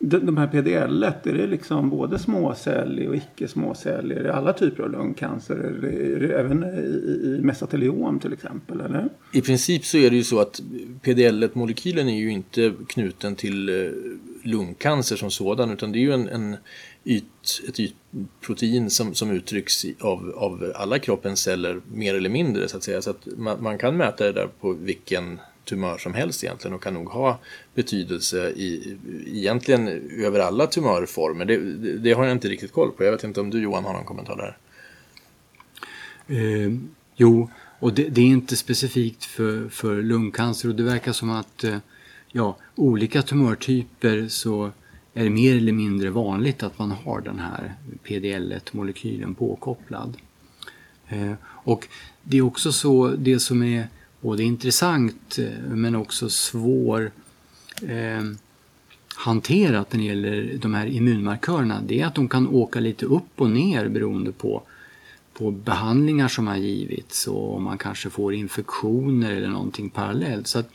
De 0.00 0.36
här 0.36 0.46
PDL, 0.46 1.02
är 1.02 1.32
det 1.32 1.46
liksom 1.46 1.90
både 1.90 2.18
småcellig 2.18 3.08
och 3.08 3.16
icke 3.16 3.48
småcellig? 3.48 4.16
Är 4.16 4.22
det 4.22 4.34
alla 4.34 4.52
typer 4.52 4.82
av 4.82 4.90
lungcancer? 4.90 5.54
Är 5.54 5.70
det, 5.82 6.14
är 6.14 6.28
det 6.28 6.38
även 6.38 6.64
i, 6.64 7.36
i 7.38 7.40
mesoteliom 7.42 8.18
till 8.20 8.32
exempel? 8.32 8.80
Eller? 8.80 9.08
I 9.32 9.40
princip 9.40 9.84
så 9.84 9.96
är 9.96 10.10
det 10.10 10.16
ju 10.16 10.24
så 10.24 10.40
att 10.40 10.60
PDL-molekylen 11.02 12.08
är 12.08 12.18
ju 12.18 12.30
inte 12.30 12.72
knuten 12.88 13.36
till 13.36 13.68
eh, 13.68 13.90
lungcancer 14.42 15.16
som 15.16 15.30
sådan 15.30 15.70
utan 15.70 15.92
det 15.92 15.98
är 15.98 16.00
ju 16.00 16.12
en, 16.12 16.28
en 16.28 16.56
yt, 17.04 17.24
ett 17.68 17.80
ytprotein 17.80 18.90
som, 18.90 19.14
som 19.14 19.30
uttrycks 19.30 19.84
av, 20.00 20.32
av 20.36 20.72
alla 20.74 20.98
kroppens 20.98 21.40
celler 21.40 21.80
mer 21.92 22.14
eller 22.14 22.30
mindre 22.30 22.68
så 22.68 22.76
att 22.76 22.82
säga. 22.82 23.02
Så 23.02 23.10
att 23.10 23.28
man, 23.36 23.62
man 23.62 23.78
kan 23.78 23.96
mäta 23.96 24.24
det 24.24 24.32
där 24.32 24.48
på 24.60 24.72
vilken 24.72 25.38
tumör 25.68 25.98
som 25.98 26.14
helst 26.14 26.44
egentligen 26.44 26.74
och 26.74 26.82
kan 26.82 26.94
nog 26.94 27.08
ha 27.08 27.38
betydelse 27.74 28.50
i, 28.50 28.96
egentligen 29.26 29.88
över 30.10 30.40
alla 30.40 30.66
tumörformer. 30.66 31.44
Det, 31.44 31.56
det, 31.56 31.98
det 31.98 32.12
har 32.12 32.24
jag 32.24 32.32
inte 32.32 32.48
riktigt 32.48 32.72
koll 32.72 32.92
på. 32.92 33.04
Jag 33.04 33.12
vet 33.12 33.24
inte 33.24 33.40
om 33.40 33.50
du 33.50 33.62
Johan 33.62 33.84
har 33.84 33.92
någon 33.92 34.04
kommentar 34.04 34.36
där? 34.36 34.56
Eh, 36.36 36.72
jo, 37.16 37.50
och 37.78 37.94
det, 37.94 38.08
det, 38.08 38.20
är 38.20 38.26
inte 38.26 38.56
specifikt 38.56 39.24
för, 39.24 39.68
för 39.68 40.02
lungcancer 40.02 40.68
och 40.68 40.74
det 40.74 40.82
verkar 40.82 41.12
som 41.12 41.30
att 41.30 41.64
eh, 41.64 41.76
ja, 42.32 42.56
olika 42.74 43.22
tumörtyper 43.22 44.28
så 44.28 44.72
är 45.14 45.24
det 45.24 45.30
mer 45.30 45.56
eller 45.56 45.72
mindre 45.72 46.10
vanligt 46.10 46.62
att 46.62 46.78
man 46.78 46.90
har 46.90 47.20
den 47.20 47.38
här 47.38 47.74
PDL1-molekylen 48.04 49.34
påkopplad. 49.34 50.16
Eh, 51.08 51.32
och 51.44 51.88
det 52.22 52.38
är 52.38 52.42
också 52.42 52.72
så, 52.72 53.08
det 53.08 53.38
som 53.38 53.62
är 53.62 53.88
både 54.20 54.42
intressant 54.42 55.38
eh, 55.38 55.68
men 55.68 55.94
också 55.94 56.28
svår 56.28 57.10
eh, 57.82 58.22
hanterat 59.16 59.92
när 59.92 60.00
det 60.00 60.06
gäller 60.06 60.58
de 60.62 60.74
här 60.74 60.86
immunmarkörerna 60.86 61.80
det 61.86 62.00
är 62.00 62.06
att 62.06 62.14
de 62.14 62.28
kan 62.28 62.48
åka 62.48 62.80
lite 62.80 63.06
upp 63.06 63.40
och 63.40 63.50
ner 63.50 63.88
beroende 63.88 64.32
på, 64.32 64.62
på 65.34 65.50
behandlingar 65.50 66.28
som 66.28 66.46
har 66.46 66.56
givits 66.56 67.26
och 67.26 67.56
om 67.56 67.62
man 67.62 67.78
kanske 67.78 68.10
får 68.10 68.34
infektioner 68.34 69.32
eller 69.32 69.48
någonting 69.48 69.90
parallellt. 69.90 70.46
Så 70.46 70.58
att, 70.58 70.70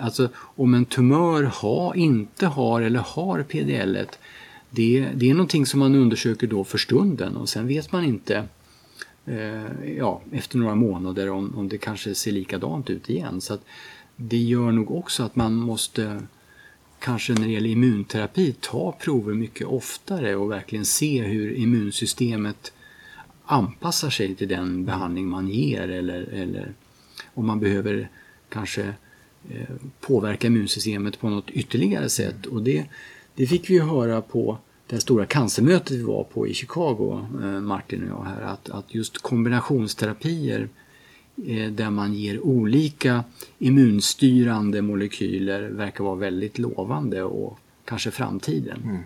alltså, 0.00 0.28
om 0.36 0.74
en 0.74 0.84
tumör 0.84 1.42
ha, 1.42 1.94
inte 1.94 2.46
har 2.46 2.80
eller 2.82 3.00
har 3.00 3.42
PDL, 3.42 3.98
det, 4.70 5.08
det 5.14 5.30
är 5.30 5.34
någonting 5.34 5.66
som 5.66 5.80
man 5.80 5.94
undersöker 5.94 6.46
då 6.46 6.64
för 6.64 6.78
stunden 6.78 7.36
och 7.36 7.48
sen 7.48 7.66
vet 7.66 7.92
man 7.92 8.04
inte 8.04 8.44
eh, 9.28 9.96
ja, 9.96 10.20
efter 10.32 10.58
några 10.58 10.74
månader 10.74 11.30
om, 11.30 11.58
om 11.58 11.68
det 11.68 11.78
kanske 11.78 12.14
ser 12.14 12.32
likadant 12.32 12.90
ut 12.90 13.10
igen. 13.10 13.40
Så 13.40 13.58
det 14.16 14.36
gör 14.36 14.72
nog 14.72 14.90
också 14.90 15.22
att 15.22 15.36
man 15.36 15.54
måste 15.54 16.20
kanske 16.98 17.32
när 17.32 17.46
det 17.46 17.52
gäller 17.52 17.70
immunterapi 17.70 18.54
ta 18.60 18.92
prover 18.92 19.34
mycket 19.34 19.66
oftare 19.66 20.36
och 20.36 20.50
verkligen 20.50 20.84
se 20.84 21.22
hur 21.22 21.52
immunsystemet 21.52 22.72
anpassar 23.44 24.10
sig 24.10 24.34
till 24.34 24.48
den 24.48 24.84
behandling 24.84 25.28
man 25.28 25.48
ger 25.48 25.88
eller, 25.88 26.22
eller 26.22 26.72
om 27.34 27.46
man 27.46 27.60
behöver 27.60 28.08
kanske 28.48 28.82
eh, 29.50 29.74
påverka 30.00 30.46
immunsystemet 30.46 31.20
på 31.20 31.28
något 31.28 31.50
ytterligare 31.50 32.08
sätt. 32.08 32.46
Och 32.46 32.62
det, 32.62 32.86
det 33.34 33.46
fick 33.46 33.70
vi 33.70 33.78
höra 33.78 34.22
på 34.22 34.58
det 34.88 35.00
stora 35.00 35.26
cancermötet 35.26 35.90
vi 35.90 36.02
var 36.02 36.24
på 36.24 36.46
i 36.46 36.54
Chicago, 36.54 37.26
eh, 37.42 37.60
Martin 37.60 38.02
och 38.02 38.08
jag 38.08 38.24
här, 38.24 38.42
att, 38.42 38.70
att 38.70 38.94
just 38.94 39.18
kombinationsterapier 39.18 40.68
eh, 41.46 41.70
där 41.70 41.90
man 41.90 42.14
ger 42.14 42.40
olika 42.40 43.24
immunstyrande 43.58 44.82
molekyler 44.82 45.68
verkar 45.68 46.04
vara 46.04 46.14
väldigt 46.14 46.58
lovande 46.58 47.22
och 47.22 47.58
kanske 47.84 48.10
framtiden. 48.10 48.82
Mm. 48.84 49.02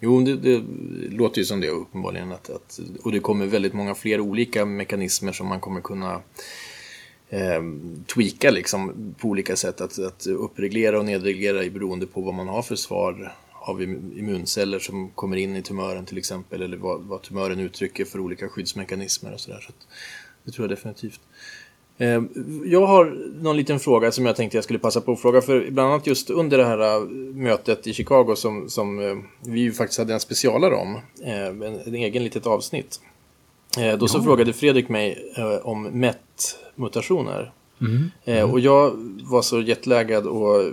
Jo, 0.00 0.20
det, 0.20 0.36
det, 0.36 0.62
låter 1.10 1.38
ju 1.38 1.44
som 1.44 1.60
det 1.60 1.68
uppenbarligen. 1.68 2.32
Att, 2.32 2.50
att, 2.50 2.80
och 3.02 3.12
det 3.12 3.20
kommer 3.20 3.46
väldigt 3.46 3.74
många 3.74 3.94
fler 3.94 4.20
olika 4.20 4.64
mekanismer 4.64 5.32
som 5.32 5.46
man 5.46 5.60
kommer 5.60 5.80
kunna 5.80 6.20
eh, 7.28 7.62
tweaka 8.14 8.50
liksom, 8.50 9.14
på 9.18 9.28
olika 9.28 9.56
sätt. 9.56 9.80
Att, 9.80 9.98
att 9.98 10.26
uppreglera 10.26 10.98
och 10.98 11.04
nedreglera 11.04 11.70
beroende 11.70 12.06
på 12.06 12.20
vad 12.20 12.34
man 12.34 12.48
har 12.48 12.62
för 12.62 12.76
svar 12.76 13.34
av 13.68 13.82
immunceller 13.82 14.78
som 14.78 15.10
kommer 15.10 15.36
in 15.36 15.56
i 15.56 15.62
tumören 15.62 16.06
till 16.06 16.18
exempel 16.18 16.62
eller 16.62 16.76
vad, 16.76 17.00
vad 17.00 17.22
tumören 17.22 17.60
uttrycker 17.60 18.04
för 18.04 18.20
olika 18.20 18.48
skyddsmekanismer 18.48 19.32
och 19.32 19.40
sådär. 19.40 19.60
Så, 19.66 19.72
det 20.44 20.52
tror 20.52 20.64
jag 20.68 20.78
definitivt. 20.78 21.20
Eh, 21.98 22.22
jag 22.64 22.86
har 22.86 23.04
någon 23.42 23.56
liten 23.56 23.80
fråga 23.80 24.12
som 24.12 24.26
jag 24.26 24.36
tänkte 24.36 24.56
jag 24.56 24.64
skulle 24.64 24.78
passa 24.78 25.00
på 25.00 25.12
att 25.12 25.20
fråga. 25.20 25.40
För 25.40 25.70
bland 25.70 25.92
annat 25.92 26.06
just 26.06 26.30
under 26.30 26.58
det 26.58 26.64
här 26.64 26.96
äh, 26.96 27.08
mötet 27.34 27.86
i 27.86 27.92
Chicago 27.92 28.34
som, 28.36 28.68
som 28.68 29.00
äh, 29.00 29.16
vi 29.40 29.60
ju 29.60 29.72
faktiskt 29.72 29.98
hade 29.98 30.14
en 30.14 30.20
specialare 30.20 30.74
om. 30.74 30.94
Äh, 31.24 31.46
en, 31.46 31.62
en 31.62 31.94
egen 31.94 32.24
litet 32.24 32.46
avsnitt. 32.46 33.00
Då 33.98 34.08
så 34.08 34.22
frågade 34.22 34.52
Fredrik 34.52 34.88
mig 34.88 35.34
om 35.62 35.82
MET-mutationer. 35.82 37.52
Mm. 37.80 38.10
Mm. 38.24 38.50
Och 38.50 38.60
jag 38.60 38.96
var 39.22 39.42
så 39.42 39.60
jetlaggad 39.60 40.26
och 40.26 40.72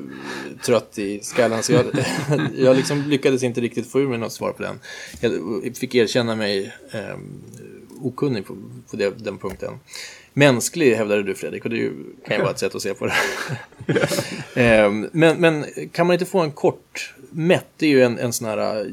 trött 0.65 0.99
i 0.99 1.19
skallen 1.23 1.63
så 1.63 1.73
jag, 1.73 1.85
jag 2.57 2.75
liksom 2.75 3.01
lyckades 3.01 3.43
inte 3.43 3.61
riktigt 3.61 3.87
få 3.87 3.99
ur 3.99 4.07
mig 4.07 4.17
något 4.17 4.33
svar 4.33 4.51
på 4.51 4.63
den. 4.63 4.79
Jag 5.19 5.77
fick 5.77 5.95
erkänna 5.95 6.35
mig 6.35 6.73
eh, 6.91 7.17
okunnig 8.07 8.45
på, 8.45 8.55
på 8.91 8.95
det, 8.97 9.09
den 9.23 9.37
punkten. 9.37 9.79
Mänsklig 10.33 10.95
hävdade 10.95 11.23
du 11.23 11.35
Fredrik 11.35 11.63
och 11.63 11.69
det 11.69 11.91
kan 12.27 12.37
ju 12.37 12.41
vara 12.41 12.51
ett 12.51 12.59
sätt 12.59 12.75
att 12.75 12.81
se 12.81 12.93
på 12.93 13.05
det. 13.05 13.13
Ehm, 14.55 15.09
men, 15.11 15.37
men 15.37 15.65
kan 15.91 16.07
man 16.07 16.13
inte 16.13 16.25
få 16.25 16.39
en 16.39 16.51
kort 16.51 17.13
mätt, 17.29 17.67
det 17.77 17.85
är 17.85 17.89
ju 17.89 18.03
en, 18.03 18.19
en 18.19 18.33
sån 18.33 18.47
här 18.47 18.79
eh, 18.79 18.85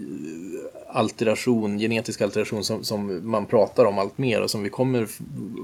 alteration, 0.89 1.79
genetisk 1.79 2.21
alteration 2.21 2.65
som, 2.65 2.85
som 2.85 3.31
man 3.31 3.47
pratar 3.47 3.85
om 3.85 3.99
allt 3.99 4.19
mer 4.19 4.41
och 4.41 4.51
som 4.51 4.63
vi 4.63 4.71
kommer, 4.71 5.07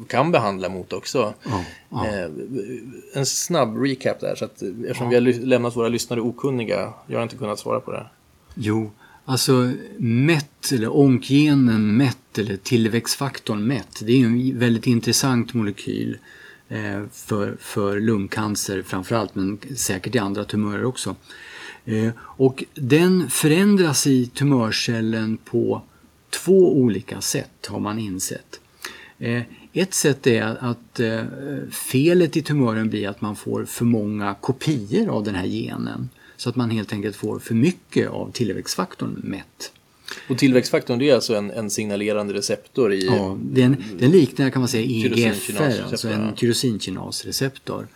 kan 0.06 0.32
behandla 0.32 0.68
mot 0.68 0.92
också. 0.92 1.34
Ja, 1.44 1.64
ja. 1.88 2.06
Eh, 2.06 2.30
en 3.14 3.26
snabb 3.26 3.82
recap 3.82 4.20
där, 4.20 4.34
så 4.34 4.44
att, 4.44 4.62
eftersom 4.62 5.12
ja. 5.12 5.20
vi 5.20 5.32
har 5.32 5.46
lämnat 5.46 5.76
våra 5.76 5.88
lyssnare 5.88 6.20
okunniga, 6.20 6.92
jag 7.06 7.18
har 7.18 7.22
inte 7.22 7.36
kunnat 7.36 7.58
svara 7.58 7.80
på 7.80 7.92
det. 7.92 8.06
Jo, 8.54 8.90
Alltså 9.28 9.72
MET 9.98 10.72
eller 10.72 10.96
onkgenen 10.96 11.96
MET 11.96 12.38
eller 12.38 12.56
tillväxtfaktorn 12.56 13.66
MET 13.66 14.02
det 14.02 14.12
är 14.12 14.26
en 14.26 14.58
väldigt 14.58 14.86
intressant 14.86 15.54
molekyl 15.54 16.18
eh, 16.68 17.02
för, 17.12 17.56
för 17.60 18.00
lungcancer 18.00 18.82
framförallt 18.82 19.34
men 19.34 19.58
säkert 19.76 20.14
i 20.14 20.18
andra 20.18 20.44
tumörer 20.44 20.84
också. 20.84 21.16
Eh, 21.84 22.10
och 22.18 22.64
den 22.74 23.30
förändras 23.30 24.06
i 24.06 24.26
tumörcellen 24.26 25.36
på 25.36 25.82
två 26.30 26.76
olika 26.76 27.20
sätt 27.20 27.66
har 27.68 27.80
man 27.80 27.98
insett. 27.98 28.60
Eh, 29.18 29.42
ett 29.72 29.94
sätt 29.94 30.26
är 30.26 30.56
att 30.60 31.00
felet 31.70 32.36
i 32.36 32.42
tumören 32.42 32.90
blir 32.90 33.08
att 33.08 33.20
man 33.20 33.36
får 33.36 33.64
för 33.64 33.84
många 33.84 34.34
kopior 34.34 35.08
av 35.08 35.24
den 35.24 35.34
här 35.34 35.46
genen. 35.46 36.08
Så 36.38 36.48
att 36.48 36.56
man 36.56 36.70
helt 36.70 36.92
enkelt 36.92 37.16
får 37.16 37.38
för 37.38 37.54
mycket 37.54 38.08
av 38.08 38.30
tillväxtfaktorn 38.32 39.20
mätt. 39.24 39.72
Och 40.28 40.38
tillväxtfaktorn 40.38 40.98
det 40.98 41.10
är 41.10 41.14
alltså 41.14 41.34
en, 41.34 41.50
en 41.50 41.70
signalerande 41.70 42.34
receptor 42.34 42.92
i... 42.92 43.06
Ja, 43.06 43.38
den, 43.42 43.76
den 43.98 44.10
liknar 44.10 44.50
kan 44.50 44.60
man 44.60 44.68
säga 44.68 45.06
EGFR, 45.06 45.82
alltså 45.82 46.08
en 46.08 46.34
tyrosinkinasreceptor 46.34 47.86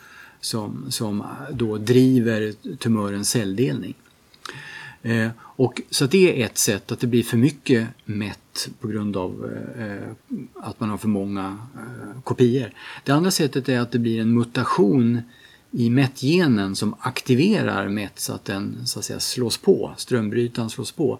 som, 0.40 0.86
som 0.90 1.24
då 1.52 1.78
driver 1.78 2.52
tumörens 2.76 3.30
celldelning. 3.30 3.94
Eh, 5.02 5.28
och, 5.38 5.80
så 5.90 6.06
det 6.06 6.42
är 6.42 6.46
ett 6.46 6.58
sätt 6.58 6.92
att 6.92 7.00
det 7.00 7.06
blir 7.06 7.22
för 7.22 7.36
mycket 7.36 7.88
mätt 8.04 8.68
på 8.80 8.88
grund 8.88 9.16
av 9.16 9.50
eh, 9.78 10.36
att 10.54 10.80
man 10.80 10.90
har 10.90 10.98
för 10.98 11.08
många 11.08 11.58
eh, 11.74 12.22
kopior. 12.22 12.72
Det 13.04 13.12
andra 13.12 13.30
sättet 13.30 13.68
är 13.68 13.80
att 13.80 13.92
det 13.92 13.98
blir 13.98 14.20
en 14.20 14.34
mutation 14.34 15.22
i 15.72 15.90
MET-genen 15.90 16.76
som 16.76 16.94
aktiverar 17.00 17.88
MET 17.88 18.18
så 18.18 18.32
att 18.32 18.44
den 18.44 18.86
så 18.86 18.98
att 18.98 19.04
säga, 19.04 19.20
slås 19.20 19.58
på, 19.58 19.94
strömbrytaren 19.96 20.70
slås 20.70 20.92
på. 20.92 21.18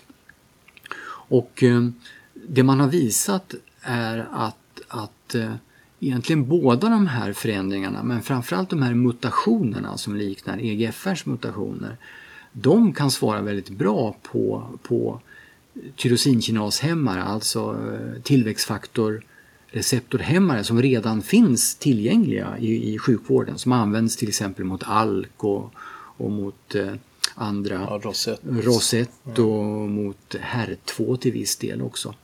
och 1.08 1.64
eh, 1.64 1.88
det 2.34 2.64
man 2.64 2.80
har 2.80 2.88
visat 2.88 3.56
är 3.82 4.28
att, 4.32 4.82
att 4.88 5.36
eh, 5.36 5.54
egentligen 6.00 6.48
båda 6.48 6.90
de 6.90 7.08
här 7.08 7.34
förändringarna, 7.34 8.04
men 8.04 8.22
framförallt 8.22 8.70
de 8.70 8.82
här 8.82 8.94
mutationerna 8.94 9.98
som 9.98 10.16
liknar 10.16 10.58
EGFRs 10.58 11.26
mutationer, 11.26 11.98
de 12.52 12.94
kan 12.94 13.12
svara 13.12 13.42
väldigt 13.42 13.70
bra 13.70 14.16
på, 14.24 14.70
på 14.84 15.22
tyrosinkinashämmare, 15.96 17.24
alltså 17.24 17.60
eh, 17.60 18.22
tillväxtfaktor 18.22 19.24
receptorhämmare 19.72 20.64
som 20.64 20.82
redan 20.82 21.22
finns 21.22 21.76
tillgängliga 21.76 22.58
i, 22.60 22.94
i 22.94 22.98
sjukvården 22.98 23.58
som 23.58 23.72
används 23.72 24.18
till 24.18 24.30
exempel 24.30 24.66
mot 24.66 24.84
ALK 24.86 25.44
och, 25.44 25.74
och 26.18 26.32
mot 26.32 26.76
eh, 26.76 26.94
andra 27.36 27.76
ja, 27.76 28.00
rosett, 28.04 28.40
rosett 28.44 29.40
och 29.40 29.64
ja. 29.64 29.88
mot 29.88 30.36
HER2 30.36 31.18
till 31.18 31.32
viss 31.32 31.56
del 31.56 31.82
också. 31.82 32.16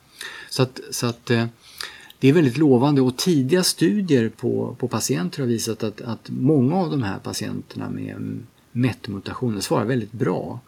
Så 0.50 0.62
att, 0.62 0.80
så 0.90 1.06
att 1.06 1.30
eh, 1.30 1.46
det 2.18 2.28
är 2.28 2.32
väldigt 2.32 2.56
lovande 2.56 3.00
och 3.00 3.16
tidiga 3.16 3.62
studier 3.62 4.28
på, 4.28 4.76
på 4.78 4.88
patienter 4.88 5.40
har 5.40 5.46
visat 5.46 5.82
att, 5.82 6.00
att 6.00 6.30
många 6.30 6.76
av 6.76 6.90
de 6.90 7.02
här 7.02 7.18
patienterna 7.18 7.90
med 7.90 8.40
MET-mutationer 8.72 9.60
svarar 9.60 9.84
väldigt 9.84 10.12
bra 10.12 10.60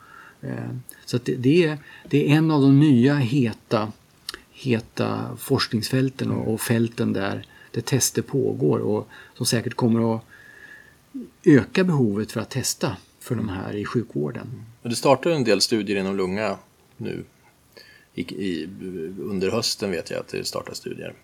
Eh, 0.43 0.70
så 1.05 1.18
det, 1.18 1.34
det, 1.34 1.64
är, 1.64 1.78
det 2.09 2.30
är 2.30 2.36
en 2.36 2.51
av 2.51 2.62
de 2.62 2.80
nya 2.80 3.14
heta, 3.14 3.93
heta 4.51 5.36
forskningsfälten 5.38 6.30
och, 6.30 6.55
och 6.55 6.61
fälten 6.61 7.12
där, 7.12 7.47
där 7.70 7.80
tester 7.80 8.22
pågår 8.22 8.78
och 8.78 9.09
som 9.36 9.47
säkert 9.47 9.74
kommer 9.74 10.16
att 10.16 10.22
öka 11.45 11.84
behovet 11.84 12.32
för 12.32 12.41
att 12.41 12.51
testa 12.51 12.97
för 13.20 13.34
de 13.34 13.49
här 13.49 13.76
i 13.76 13.84
sjukvården. 13.84 14.64
Det 14.82 14.97
startar 14.97 15.30
en 15.30 15.45
del 15.45 15.61
studier 15.61 16.01
inom 16.01 16.16
lunga 16.16 16.59
nu. 16.97 17.24
I, 18.14 18.20
i, 18.20 18.68
under 19.18 19.51
hösten 19.51 19.91
vet 19.91 20.11
jag 20.11 20.20
att 20.20 20.28
det 20.28 20.45
startar 20.45 20.74
studier. 20.74 21.14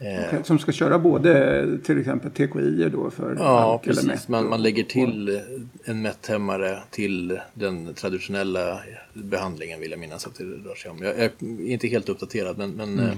Eh, 0.00 0.42
som 0.42 0.58
ska 0.58 0.72
köra 0.72 0.98
både 0.98 1.78
till 1.84 1.98
exempel 1.98 2.30
TKI 2.30 2.88
då 2.92 3.10
för 3.10 3.36
Ja, 3.38 3.80
precis. 3.84 4.28
Man, 4.28 4.48
man 4.48 4.62
lägger 4.62 4.84
till 4.84 5.40
en 5.84 6.02
mättämmare 6.02 6.78
till 6.90 7.40
den 7.54 7.94
traditionella 7.94 8.80
behandlingen 9.12 9.80
vill 9.80 9.90
jag 9.90 10.00
minnas 10.00 10.26
att 10.26 10.34
det 10.34 10.44
rör 10.44 10.74
sig 10.74 10.90
om. 10.90 10.98
Jag 11.02 11.18
är 11.18 11.30
inte 11.70 11.88
helt 11.88 12.08
uppdaterad 12.08 12.58
men... 12.58 12.70
Men, 12.70 12.98
mm. 12.98 13.08
Eh, 13.08 13.16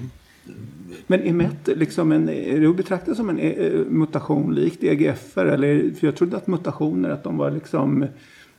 men 1.07 1.23
är 1.23 1.33
MET 1.33 1.67
liksom 1.67 2.13
en, 2.13 2.29
är 2.29 2.61
det 2.61 2.67
att 2.67 2.77
betrakta 2.77 3.15
som 3.15 3.31
en 3.31 3.39
eh, 3.39 3.73
mutation 3.73 4.55
likt 4.55 4.85
EGFR? 4.85 5.47
Eller, 5.47 5.91
för 6.01 6.07
jag 6.07 6.17
trodde 6.17 6.37
att 6.37 6.47
mutationer 6.47 7.11
att 7.11 7.25
de 7.25 7.37
var 7.37 7.51
liksom 7.51 8.07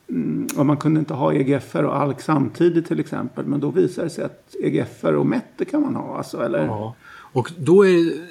mm, 0.09 0.47
och 0.57 0.65
man 0.65 0.77
kunde 0.77 0.99
inte 0.99 1.13
ha 1.13 1.33
EGFR 1.33 1.83
och 1.83 1.95
ALK 1.95 2.21
samtidigt 2.21 2.87
till 2.87 2.99
exempel. 2.99 3.45
Men 3.45 3.59
då 3.59 3.71
visar 3.71 4.03
det 4.03 4.09
sig 4.09 4.23
att 4.23 4.55
EGFR 4.63 5.13
och 5.13 5.25
MET 5.25 5.69
kan 5.71 5.81
man 5.81 5.95
ha. 5.95 6.17
Alltså, 6.17 6.45
eller? 6.45 6.65
Ja. 6.65 6.95
Och 7.33 7.51
då 7.57 7.85
är 7.85 8.27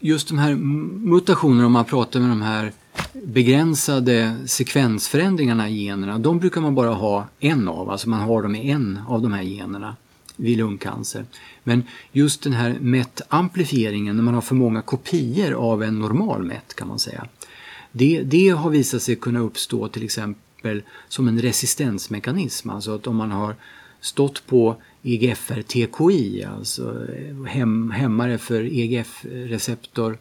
just 0.00 0.28
de 0.28 0.38
här 0.38 0.54
mutationerna, 0.54 1.66
om 1.66 1.72
man 1.72 1.84
pratar 1.84 2.20
med 2.20 2.28
de 2.28 2.42
här 2.42 2.72
begränsade 3.12 4.36
sekvensförändringarna 4.46 5.68
i 5.68 5.84
generna, 5.84 6.18
de 6.18 6.38
brukar 6.38 6.60
man 6.60 6.74
bara 6.74 6.90
ha 6.90 7.28
en 7.40 7.68
av, 7.68 7.90
alltså 7.90 8.08
man 8.08 8.20
har 8.20 8.42
dem 8.42 8.54
i 8.54 8.70
en 8.70 9.00
av 9.08 9.22
de 9.22 9.32
här 9.32 9.42
generna 9.42 9.96
vid 10.36 10.58
lungcancer. 10.58 11.24
Men 11.64 11.82
just 12.12 12.42
den 12.42 12.52
här 12.52 12.78
MET-amplifieringen, 12.80 14.16
när 14.16 14.22
man 14.22 14.34
har 14.34 14.40
för 14.40 14.54
många 14.54 14.82
kopior 14.82 15.52
av 15.52 15.82
en 15.82 15.98
normal 15.98 16.42
MET 16.42 16.74
kan 16.74 16.88
man 16.88 16.98
säga, 16.98 17.26
det, 17.92 18.22
det 18.22 18.48
har 18.48 18.70
visat 18.70 19.02
sig 19.02 19.16
kunna 19.16 19.40
uppstå 19.40 19.88
till 19.88 20.04
exempel 20.04 20.82
som 21.08 21.28
en 21.28 21.40
resistensmekanism, 21.40 22.70
alltså 22.70 22.94
att 22.94 23.06
om 23.06 23.16
man 23.16 23.30
har 23.30 23.56
stått 24.00 24.46
på 24.46 24.76
EGFR-TKI, 25.02 26.48
alltså 26.56 27.06
eh, 27.12 27.44
hem, 27.44 27.90
hämmare 27.90 28.38
för 28.38 28.62
EGF-receptor 28.62 30.18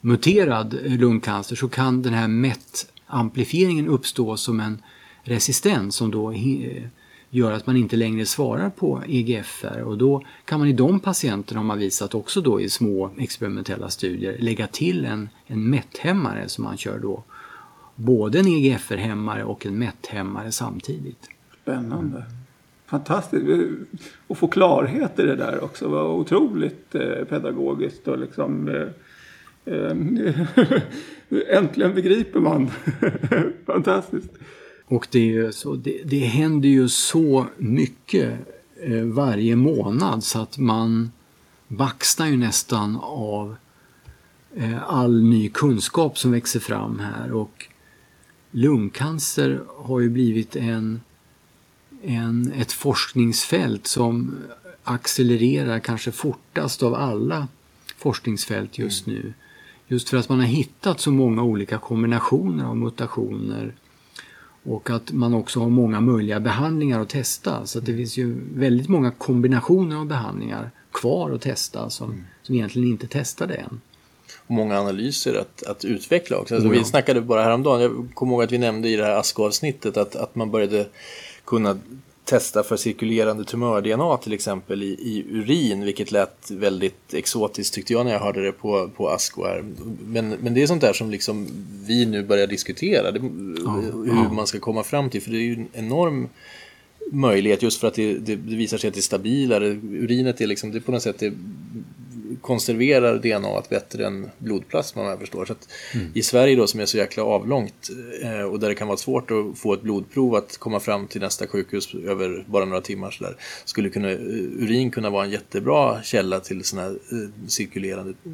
muterad 0.00 0.76
lungcancer 0.84 1.56
så 1.56 1.68
kan 1.68 2.02
den 2.02 2.14
här 2.14 2.28
MET-amplifieringen 2.28 3.88
uppstå 3.88 4.36
som 4.36 4.60
en 4.60 4.82
resistens 5.22 5.96
som 5.96 6.10
då 6.10 6.32
eh, 6.32 6.82
gör 7.30 7.52
att 7.52 7.66
man 7.66 7.76
inte 7.76 7.96
längre 7.96 8.26
svarar 8.26 8.70
på 8.70 9.02
EGFR 9.06 9.80
och 9.80 9.98
då 9.98 10.22
kan 10.44 10.58
man 10.58 10.68
i 10.68 10.72
de 10.72 11.00
patienterna, 11.00 11.60
har 11.60 11.64
man 11.64 11.78
visat 11.78 12.14
också 12.14 12.40
då 12.40 12.60
i 12.60 12.68
små 12.68 13.10
experimentella 13.18 13.88
studier, 13.88 14.36
lägga 14.38 14.66
till 14.66 15.04
en, 15.04 15.28
en 15.46 15.70
MET-hämmare 15.70 16.48
som 16.48 16.64
man 16.64 16.76
kör 16.76 16.98
då. 16.98 17.22
Både 17.94 18.38
en 18.38 18.46
EGFR-hämmare 18.46 19.44
och 19.44 19.66
en 19.66 19.78
MET-hämmare 19.78 20.52
samtidigt. 20.52 21.28
Spännande 21.62 22.24
fantastiskt. 22.86 23.46
att 24.28 24.38
få 24.38 24.48
klarhet 24.48 25.18
i 25.18 25.22
det 25.22 25.36
där 25.36 25.64
också 25.64 25.88
var 25.88 26.08
otroligt 26.08 26.94
eh, 26.94 27.24
pedagogiskt 27.28 28.08
och 28.08 28.18
liksom 28.18 28.68
eh, 28.68 29.74
eh, 29.74 29.96
äntligen 31.58 31.94
begriper 31.94 32.40
man. 32.40 32.70
fantastiskt. 33.66 34.30
Och 34.84 35.08
det, 35.10 35.18
är 35.18 35.32
ju 35.32 35.52
så, 35.52 35.74
det, 35.74 36.00
det 36.04 36.18
händer 36.18 36.68
ju 36.68 36.88
så 36.88 37.46
mycket 37.56 38.32
varje 39.04 39.56
månad 39.56 40.24
så 40.24 40.40
att 40.40 40.58
man 40.58 41.10
baxnar 41.68 42.26
ju 42.26 42.36
nästan 42.36 42.96
av 43.02 43.56
all 44.86 45.22
ny 45.22 45.48
kunskap 45.48 46.18
som 46.18 46.32
växer 46.32 46.60
fram 46.60 46.98
här 46.98 47.32
och 47.32 47.66
lungcancer 48.50 49.60
har 49.76 50.00
ju 50.00 50.10
blivit 50.10 50.56
en 50.56 51.00
en, 52.02 52.52
ett 52.52 52.72
forskningsfält 52.72 53.86
som 53.86 54.36
accelererar 54.84 55.78
kanske 55.78 56.12
fortast 56.12 56.82
av 56.82 56.94
alla 56.94 57.48
forskningsfält 57.96 58.78
just 58.78 59.06
nu. 59.06 59.34
Just 59.88 60.08
för 60.08 60.16
att 60.16 60.28
man 60.28 60.40
har 60.40 60.46
hittat 60.46 61.00
så 61.00 61.10
många 61.10 61.42
olika 61.42 61.78
kombinationer 61.78 62.64
av 62.64 62.76
mutationer 62.76 63.74
och 64.62 64.90
att 64.90 65.12
man 65.12 65.34
också 65.34 65.60
har 65.60 65.68
många 65.68 66.00
möjliga 66.00 66.40
behandlingar 66.40 67.00
att 67.00 67.08
testa. 67.08 67.66
Så 67.66 67.80
det 67.80 67.96
finns 67.96 68.16
ju 68.16 68.36
väldigt 68.54 68.88
många 68.88 69.10
kombinationer 69.10 69.96
av 69.96 70.06
behandlingar 70.06 70.70
kvar 70.92 71.30
att 71.30 71.42
testa 71.42 71.90
som, 71.90 72.10
mm. 72.10 72.24
som 72.42 72.54
egentligen 72.54 72.88
inte 72.88 73.06
testade 73.06 73.54
än. 73.54 73.80
Och 74.46 74.54
många 74.54 74.80
analyser 74.80 75.34
att, 75.34 75.62
att 75.62 75.84
utveckla 75.84 76.36
också. 76.36 76.54
Alltså, 76.54 76.68
ja. 76.68 76.78
Vi 76.78 76.84
snackade 76.84 77.20
bara 77.20 77.42
häromdagen, 77.42 77.80
jag 77.80 78.08
kommer 78.14 78.32
ihåg 78.32 78.42
att 78.42 78.52
vi 78.52 78.58
nämnde 78.58 78.88
i 78.88 78.96
det 78.96 79.04
här 79.04 79.16
ASCO-avsnittet 79.16 79.96
att, 79.96 80.16
att 80.16 80.34
man 80.34 80.50
började 80.50 80.86
kunna 81.46 81.78
testa 82.24 82.62
för 82.62 82.76
cirkulerande 82.76 83.44
tumör-DNA 83.44 84.16
till 84.16 84.32
exempel 84.32 84.82
i, 84.82 84.86
i, 84.86 85.24
urin, 85.30 85.84
vilket 85.84 86.12
lät 86.12 86.50
väldigt 86.50 87.14
exotiskt 87.14 87.74
tyckte 87.74 87.92
jag 87.92 88.06
när 88.06 88.12
jag 88.12 88.20
hörde 88.20 88.44
det 88.44 88.52
på, 88.52 88.90
på 88.96 89.08
ASCO 89.08 89.44
här. 89.44 89.64
Men, 90.06 90.28
men 90.28 90.54
det 90.54 90.62
är 90.62 90.66
sånt 90.66 90.80
där 90.80 90.92
som 90.92 91.10
liksom 91.10 91.46
vi 91.86 92.06
nu 92.06 92.24
börjar 92.24 92.46
diskutera, 92.46 93.12
det, 93.12 93.20
hur 93.20 94.34
man 94.34 94.46
ska 94.46 94.58
komma 94.58 94.82
fram 94.82 95.10
till, 95.10 95.22
för 95.22 95.30
det 95.30 95.36
är 95.36 95.42
ju 95.42 95.54
en 95.54 95.68
enorm 95.72 96.28
möjlighet 97.12 97.62
just 97.62 97.80
för 97.80 97.88
att 97.88 97.94
det, 97.94 98.14
det, 98.14 98.36
det 98.36 98.56
visar 98.56 98.78
sig 98.78 98.88
att 98.88 98.94
det 98.94 99.00
är 99.00 99.02
stabilare. 99.02 99.66
Urinet 99.82 100.40
är 100.40 100.46
liksom, 100.46 100.70
det 100.70 100.78
är 100.78 100.80
på 100.80 100.92
något 100.92 101.02
sätt 101.02 101.18
det 101.18 101.32
konserverar 102.40 103.18
DNA 103.18 103.62
bättre 103.68 104.06
än 104.06 104.30
blodplasma 104.38 105.02
om 105.02 105.08
jag 105.08 105.18
förstår. 105.18 105.44
Så 105.44 105.54
mm. 105.94 106.10
I 106.14 106.22
Sverige 106.22 106.56
då 106.56 106.66
som 106.66 106.80
är 106.80 106.86
så 106.86 106.96
jäkla 106.96 107.22
avlångt 107.22 107.90
eh, 108.22 108.40
och 108.40 108.60
där 108.60 108.68
det 108.68 108.74
kan 108.74 108.88
vara 108.88 108.96
svårt 108.96 109.30
att 109.30 109.58
få 109.58 109.74
ett 109.74 109.82
blodprov 109.82 110.34
att 110.34 110.58
komma 110.58 110.80
fram 110.80 111.06
till 111.06 111.20
nästa 111.20 111.46
sjukhus 111.46 111.94
över 111.94 112.44
bara 112.46 112.64
några 112.64 112.80
timmar 112.80 113.10
så 113.10 113.24
där, 113.24 113.36
skulle 113.64 113.88
kunna, 113.88 114.10
eh, 114.10 114.18
urin 114.58 114.90
kunna 114.90 115.10
vara 115.10 115.24
en 115.24 115.30
jättebra 115.30 116.02
källa 116.02 116.40
till 116.40 116.64
sådana 116.64 116.88
här 116.88 116.94
eh, 116.94 117.28
cirkulerande 117.48 118.10
eh, 118.24 118.30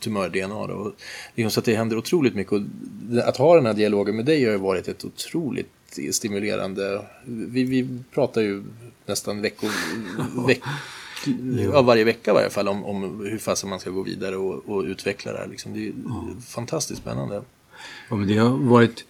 tumör-DNA. 0.00 0.66
Då. 0.66 0.92
Det 1.34 1.42
är 1.42 1.48
så 1.48 1.60
att 1.60 1.66
det 1.66 1.76
händer 1.76 1.98
otroligt 1.98 2.34
mycket 2.34 2.52
och 2.52 2.60
att 3.24 3.36
ha 3.36 3.54
den 3.56 3.66
här 3.66 3.74
dialogen 3.74 4.16
med 4.16 4.24
dig 4.24 4.44
har 4.44 4.52
ju 4.52 4.58
varit 4.58 4.88
ett 4.88 5.04
otroligt 5.04 5.68
stimulerande. 6.10 7.04
Vi, 7.24 7.64
vi 7.64 7.88
pratar 8.14 8.40
ju 8.40 8.62
nästan 9.06 9.42
veckor, 9.42 9.70
veck, 10.46 10.60
ja, 11.72 11.82
varje 11.82 12.04
vecka 12.04 12.30
i 12.30 12.34
varje 12.34 12.50
fall 12.50 12.68
om, 12.68 12.84
om 12.84 13.26
hur 13.30 13.38
fasen 13.38 13.70
man 13.70 13.80
ska 13.80 13.90
gå 13.90 14.02
vidare 14.02 14.36
och, 14.36 14.68
och 14.68 14.82
utveckla 14.82 15.32
det 15.32 15.38
här. 15.38 15.46
Liksom. 15.46 15.74
Det 15.74 15.86
är 15.86 15.92
ja. 16.04 16.24
fantastiskt 16.46 17.00
spännande. 17.00 17.42
Ja, 18.08 18.16
men 18.16 18.28
det 18.28 18.36
har 18.36 18.50
varit 18.50 19.04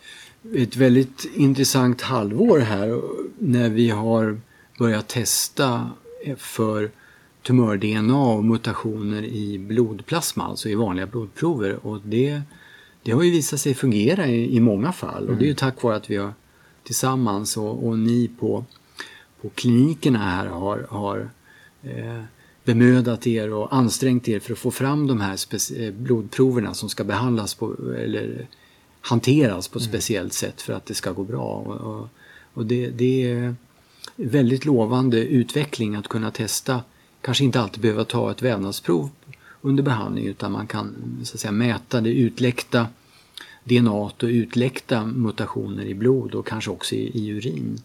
ett 0.55 0.77
väldigt 0.77 1.31
intressant 1.35 2.01
halvår 2.01 2.59
här 2.59 3.01
när 3.39 3.69
vi 3.69 3.91
har 3.91 4.41
börjat 4.79 5.09
testa 5.09 5.91
för 6.37 6.91
tumör-DNA 7.43 8.35
och 8.35 8.45
mutationer 8.45 9.23
i 9.23 9.59
blodplasma, 9.59 10.45
alltså 10.45 10.69
i 10.69 10.75
vanliga 10.75 11.07
blodprover. 11.07 11.87
Och 11.87 12.01
det, 12.05 12.43
det 13.03 13.13
har 13.13 13.23
ju 13.23 13.31
visat 13.31 13.61
sig 13.61 13.75
fungera 13.75 14.27
i, 14.27 14.57
i 14.57 14.61
många 14.61 14.93
fall 14.93 15.29
och 15.29 15.37
det 15.37 15.43
är 15.43 15.47
ju 15.47 15.51
mm. 15.51 15.57
tack 15.57 15.83
vare 15.83 15.97
att 15.97 16.11
vi 16.11 16.17
har 16.17 16.33
tillsammans 16.85 17.57
och, 17.57 17.87
och 17.87 17.99
ni 17.99 18.31
på, 18.41 18.65
på 19.43 19.49
klinikerna 19.49 20.19
här 20.19 20.47
har, 20.47 20.87
har 20.91 21.31
bemödat 22.65 23.27
er 23.27 23.53
och 23.53 23.75
ansträngt 23.75 24.29
er 24.29 24.41
för 24.41 24.53
att 24.53 24.59
få 24.59 24.71
fram 24.71 25.07
de 25.07 25.21
här 25.21 25.39
eh, 25.77 25.93
blodproverna 25.93 26.75
som 26.75 26.89
ska 26.89 27.05
behandlas 27.05 27.55
på, 27.55 27.77
eller 27.97 28.47
hanteras 29.01 29.69
på 29.69 29.79
ett 29.79 29.85
mm. 29.85 29.93
speciellt 29.93 30.33
sätt 30.33 30.63
för 30.63 30.73
att 30.73 30.87
det 30.87 30.95
ska 30.95 31.13
gå 31.13 31.25
bra. 31.25 31.55
Och, 31.55 31.77
och, 31.77 32.09
och 32.55 32.67
det, 32.67 32.91
det, 32.91 33.31
är 33.31 33.55
väldigt 34.17 34.65
lovande 34.65 35.19
utveckling 35.19 35.95
att 35.95 36.09
kunna 36.09 36.31
testa, 36.31 36.83
kanske 37.21 37.45
inte 37.45 37.61
alltid 37.61 37.83
behöva 37.83 38.05
ta 38.05 38.31
ett 38.31 38.43
vävnadsprov 38.43 39.11
under 39.61 39.83
behandling 39.83 40.27
utan 40.27 40.53
man 40.53 40.67
kan 40.67 40.95
så 41.25 41.35
att 41.35 41.41
säga, 41.41 41.53
mäta 41.53 42.01
det 42.01 42.11
utläckta 42.11 42.87
DNA 43.65 43.93
och 43.93 44.15
utläckta 44.23 45.07
mutationer 45.07 45.85
i 45.85 45.95
blod 45.95 46.35
och 46.35 46.47
kanske 46.47 46.71
också 46.71 46.95
i, 46.95 47.11
i 47.19 47.29
urin. 47.29 47.79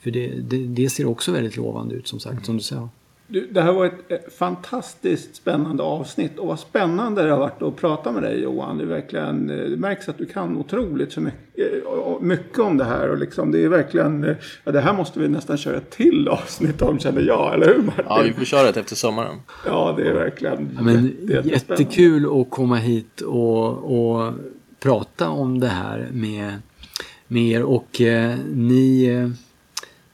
För 0.00 0.10
det, 0.10 0.28
det, 0.28 0.66
det, 0.66 0.90
ser 0.90 1.06
också 1.06 1.32
väldigt 1.32 1.56
lovande 1.56 1.94
ut 1.94 2.08
som 2.08 2.20
sagt, 2.20 2.32
mm. 2.32 2.44
som 2.44 2.56
du 2.56 2.62
sa. 2.62 2.88
Du, 3.32 3.46
det 3.50 3.62
här 3.62 3.72
var 3.72 3.86
ett 3.86 4.34
fantastiskt 4.34 5.36
spännande 5.36 5.82
avsnitt 5.82 6.38
och 6.38 6.46
vad 6.46 6.58
spännande 6.58 7.22
det 7.22 7.30
har 7.30 7.38
varit 7.38 7.62
att 7.62 7.76
prata 7.76 8.12
med 8.12 8.22
dig 8.22 8.42
Johan. 8.42 8.78
Det, 8.78 8.84
är 8.84 8.88
verkligen, 8.88 9.50
eh, 9.50 9.56
det 9.56 9.76
märks 9.76 10.08
att 10.08 10.18
du 10.18 10.26
kan 10.26 10.56
otroligt 10.56 11.12
så 11.12 11.20
mycket, 11.20 11.86
eh, 11.86 12.20
mycket 12.20 12.58
om 12.58 12.76
det 12.76 12.84
här. 12.84 13.10
Och 13.10 13.18
liksom, 13.18 13.52
det 13.52 13.64
är 13.64 13.68
verkligen, 13.68 14.24
eh, 14.24 14.36
ja, 14.64 14.72
det 14.72 14.80
här 14.80 14.92
måste 14.92 15.20
vi 15.20 15.28
nästan 15.28 15.56
köra 15.56 15.76
ett 15.76 15.90
till 15.90 16.28
avsnitt 16.28 16.82
om 16.82 16.98
känner 16.98 17.22
jag, 17.22 17.54
eller 17.54 17.66
hur 17.66 17.82
Martin? 17.82 18.04
Ja, 18.08 18.22
vi 18.24 18.32
får 18.32 18.44
köra 18.44 18.72
det 18.72 18.80
efter 18.80 18.96
sommaren. 18.96 19.36
Ja, 19.66 19.94
det 19.96 20.08
är 20.08 20.14
verkligen 20.14 20.70
ja, 20.76 20.82
men 20.82 21.16
jätte, 21.28 21.48
Jättekul 21.48 22.40
att 22.40 22.50
komma 22.50 22.76
hit 22.76 23.20
och, 23.20 23.68
och 23.68 24.32
prata 24.80 25.28
om 25.28 25.60
det 25.60 25.68
här 25.68 26.08
med, 26.12 26.52
med 27.26 27.42
er 27.42 27.62
och 27.62 28.00
eh, 28.00 28.36
ni 28.52 29.06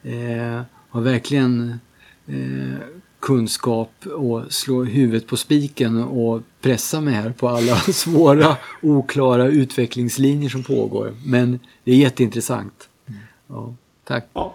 eh, 0.03 0.61
har 0.89 1.01
verkligen 1.01 1.81
eh, 2.27 2.98
kunskap 3.21 4.07
och 4.07 4.53
slå 4.53 4.85
huvudet 4.85 5.27
på 5.27 5.37
spiken 5.37 6.03
och 6.03 6.43
pressa 6.61 7.01
mig 7.01 7.15
här 7.15 7.31
på 7.31 7.49
alla 7.49 7.77
svåra, 7.93 8.57
oklara 8.83 9.47
utvecklingslinjer 9.47 10.51
som 10.51 10.63
pågår. 10.63 11.15
Men 11.27 11.61
det 11.85 11.93
är 11.93 11.97
jätteintressant. 11.97 12.89
Ja, 13.47 13.75
tack. 14.05 14.27
Ja, 14.33 14.55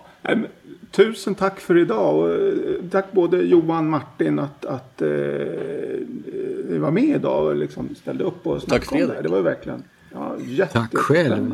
tusen 0.91 1.35
tack 1.35 1.59
för 1.59 1.77
idag. 1.77 2.15
Och 2.15 2.29
eh, 2.29 2.89
tack 2.91 3.11
både 3.11 3.37
Johan 3.37 3.85
och 3.85 3.91
Martin 3.91 4.39
att, 4.39 4.65
att 4.65 5.01
eh, 5.01 5.07
ni 6.69 6.77
var 6.77 6.91
med 6.91 7.15
idag 7.15 7.45
och 7.45 7.55
liksom 7.55 7.95
ställde 7.95 8.23
upp 8.23 8.47
och 8.47 8.61
snackade 8.61 9.03
om 9.03 9.09
det. 9.09 9.21
Det 9.21 9.29
var 9.29 9.37
ju 9.37 9.43
verkligen 9.43 9.83
ja, 10.11 10.35
Tack 10.71 10.95
själv. 10.95 11.53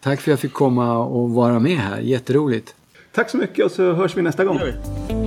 Tack 0.00 0.20
för 0.20 0.30
att 0.30 0.32
jag 0.32 0.38
fick 0.38 0.52
komma 0.52 0.98
och 0.98 1.30
vara 1.30 1.58
med 1.58 1.76
här. 1.76 2.00
Jätteroligt. 2.00 2.74
Tack 3.12 3.30
så 3.30 3.36
mycket 3.36 3.64
och 3.64 3.70
så 3.70 3.92
hörs 3.92 4.16
vi 4.16 4.22
nästa 4.22 4.44
gång. 4.44 4.58
Hej. 4.58 4.74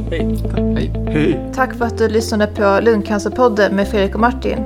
Hej. 0.09 0.91
Hej. 1.07 1.51
Tack 1.55 1.75
för 1.75 1.86
att 1.86 1.97
du 1.97 2.09
lyssnade 2.09 2.47
på 2.47 2.79
Lungcancerpodden 2.82 3.75
med 3.75 3.88
Fredrik 3.88 4.15
och 4.15 4.21
Martin. 4.21 4.57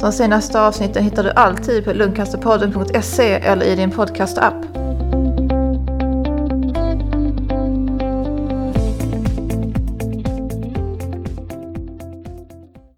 De 0.00 0.12
senaste 0.12 0.60
avsnitten 0.60 1.04
hittar 1.04 1.22
du 1.22 1.30
alltid 1.30 1.84
på 1.84 1.92
lungcancerpodden.se 1.92 3.32
eller 3.32 3.66
i 3.66 3.76
din 3.76 3.90
podcastapp. 3.90 4.54